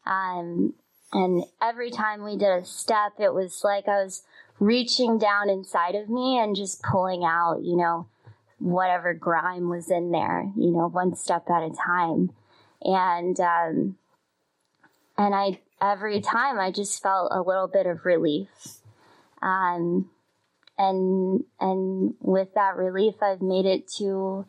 Um, 0.06 0.74
and 1.12 1.44
every 1.60 1.90
time 1.90 2.22
we 2.22 2.36
did 2.36 2.48
a 2.48 2.64
step, 2.64 3.14
it 3.18 3.34
was 3.34 3.62
like 3.64 3.88
I 3.88 4.02
was 4.02 4.22
reaching 4.58 5.18
down 5.18 5.50
inside 5.50 5.94
of 5.94 6.08
me 6.08 6.38
and 6.38 6.56
just 6.56 6.82
pulling 6.82 7.24
out, 7.24 7.62
you 7.62 7.76
know, 7.76 8.06
whatever 8.58 9.12
grime 9.12 9.68
was 9.68 9.90
in 9.90 10.10
there, 10.12 10.50
you 10.56 10.70
know, 10.70 10.88
one 10.88 11.14
step 11.14 11.48
at 11.50 11.62
a 11.62 11.70
time. 11.70 12.30
And, 12.82 13.38
um, 13.40 13.96
and 15.18 15.34
I, 15.34 15.60
every 15.80 16.20
time 16.20 16.58
I 16.58 16.70
just 16.70 17.02
felt 17.02 17.32
a 17.32 17.42
little 17.42 17.68
bit 17.68 17.86
of 17.86 18.04
relief. 18.04 18.78
Um, 19.46 20.10
and 20.76 21.44
and 21.60 22.14
with 22.20 22.48
that 22.54 22.76
relief, 22.76 23.14
I've 23.22 23.40
made 23.40 23.64
it 23.64 23.88
to 23.98 24.44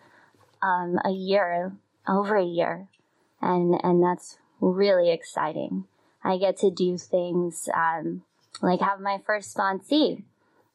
um, 0.61 0.99
a 1.05 1.11
year, 1.11 1.73
over 2.07 2.35
a 2.35 2.43
year, 2.43 2.87
and 3.39 3.79
and 3.83 4.03
that's 4.03 4.39
really 4.59 5.11
exciting. 5.11 5.85
I 6.23 6.37
get 6.37 6.57
to 6.57 6.71
do 6.71 6.97
things 6.97 7.69
um, 7.73 8.23
like 8.61 8.81
have 8.81 8.99
my 8.99 9.21
first 9.25 9.55
sponsee. 9.55 10.23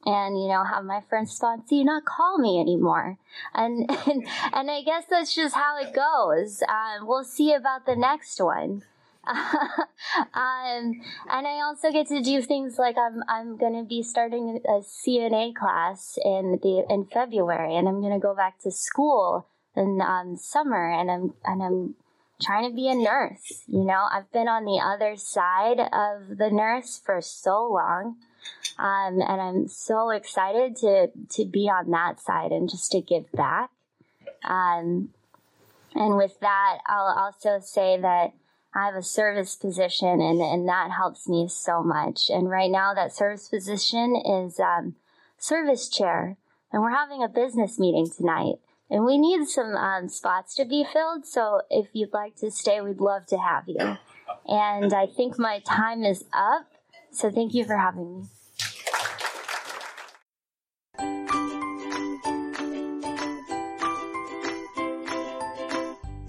And 0.05 0.37
you 0.37 0.49
know 0.49 0.65
have 0.65 0.83
my 0.83 1.01
first 1.09 1.41
sponsee 1.41 1.85
not 1.85 2.03
call 2.03 2.37
me 2.37 2.59
anymore. 2.59 3.17
And 3.53 3.89
and, 4.05 4.27
and 4.51 4.69
i 4.69 4.81
guess 4.81 5.05
that's 5.09 5.33
just 5.33 5.55
how 5.55 5.77
it 5.77 5.93
goes. 5.93 6.61
Um, 6.67 7.07
we'll 7.07 7.23
see 7.23 7.53
about 7.53 7.85
the 7.85 7.95
next 7.95 8.41
one 8.41 8.83
um, 9.27 11.01
and 11.29 11.47
I 11.47 11.61
also 11.63 11.91
get 11.91 12.07
to 12.07 12.21
do 12.21 12.41
things 12.41 12.77
like 12.77 12.97
I'm 12.97 13.23
I'm 13.29 13.57
going 13.57 13.73
to 13.73 13.87
be 13.87 14.03
starting 14.03 14.59
a 14.65 14.81
CNA 14.81 15.55
class 15.55 16.17
in 16.23 16.59
the 16.61 16.85
in 16.89 17.05
February, 17.05 17.75
and 17.75 17.87
I'm 17.87 18.01
going 18.01 18.13
to 18.13 18.19
go 18.19 18.35
back 18.35 18.59
to 18.61 18.71
school 18.71 19.47
in 19.75 20.01
um, 20.01 20.35
summer, 20.35 20.91
and 20.91 21.09
I'm 21.09 21.33
and 21.45 21.63
I'm 21.63 21.95
trying 22.41 22.69
to 22.69 22.75
be 22.75 22.89
a 22.89 22.95
nurse. 22.95 23.63
You 23.67 23.85
know, 23.85 24.07
I've 24.11 24.31
been 24.31 24.47
on 24.47 24.65
the 24.65 24.81
other 24.83 25.15
side 25.15 25.79
of 25.79 26.37
the 26.37 26.49
nurse 26.51 27.01
for 27.03 27.21
so 27.21 27.71
long. 27.71 28.17
Um, 28.77 29.21
and 29.21 29.41
I'm 29.41 29.67
so 29.67 30.09
excited 30.09 30.75
to, 30.77 31.11
to 31.35 31.45
be 31.45 31.69
on 31.69 31.91
that 31.91 32.19
side 32.19 32.51
and 32.51 32.69
just 32.69 32.91
to 32.91 33.01
give 33.01 33.31
back. 33.31 33.69
Um, 34.43 35.09
and 35.95 36.17
with 36.17 36.39
that, 36.41 36.79
I'll 36.87 37.15
also 37.17 37.59
say 37.63 37.97
that 38.01 38.33
I 38.75 38.85
have 38.85 38.95
a 38.95 39.03
service 39.03 39.55
position 39.55 40.21
and, 40.21 40.41
and 40.41 40.67
that 40.67 40.91
helps 40.91 41.27
me 41.27 41.47
so 41.47 41.83
much. 41.83 42.29
And 42.29 42.49
right 42.49 42.71
now 42.71 42.93
that 42.93 43.13
service 43.13 43.47
position 43.47 44.15
is, 44.15 44.59
um, 44.59 44.95
service 45.37 45.89
chair 45.89 46.37
and 46.71 46.81
we're 46.81 46.91
having 46.91 47.23
a 47.23 47.27
business 47.27 47.79
meeting 47.79 48.09
tonight 48.09 48.55
and 48.89 49.05
we 49.05 49.17
need 49.17 49.47
some, 49.47 49.75
um, 49.75 50.09
spots 50.09 50.55
to 50.55 50.65
be 50.65 50.85
filled. 50.91 51.25
So 51.25 51.61
if 51.69 51.87
you'd 51.93 52.13
like 52.13 52.35
to 52.37 52.49
stay, 52.51 52.81
we'd 52.81 52.99
love 52.99 53.25
to 53.27 53.37
have 53.37 53.65
you. 53.67 53.97
And 54.47 54.93
I 54.93 55.05
think 55.05 55.37
my 55.37 55.59
time 55.59 56.03
is 56.03 56.25
up. 56.33 56.67
So 57.11 57.29
thank 57.29 57.53
you 57.53 57.65
for 57.65 57.77
having 57.77 58.21
me. 58.21 58.23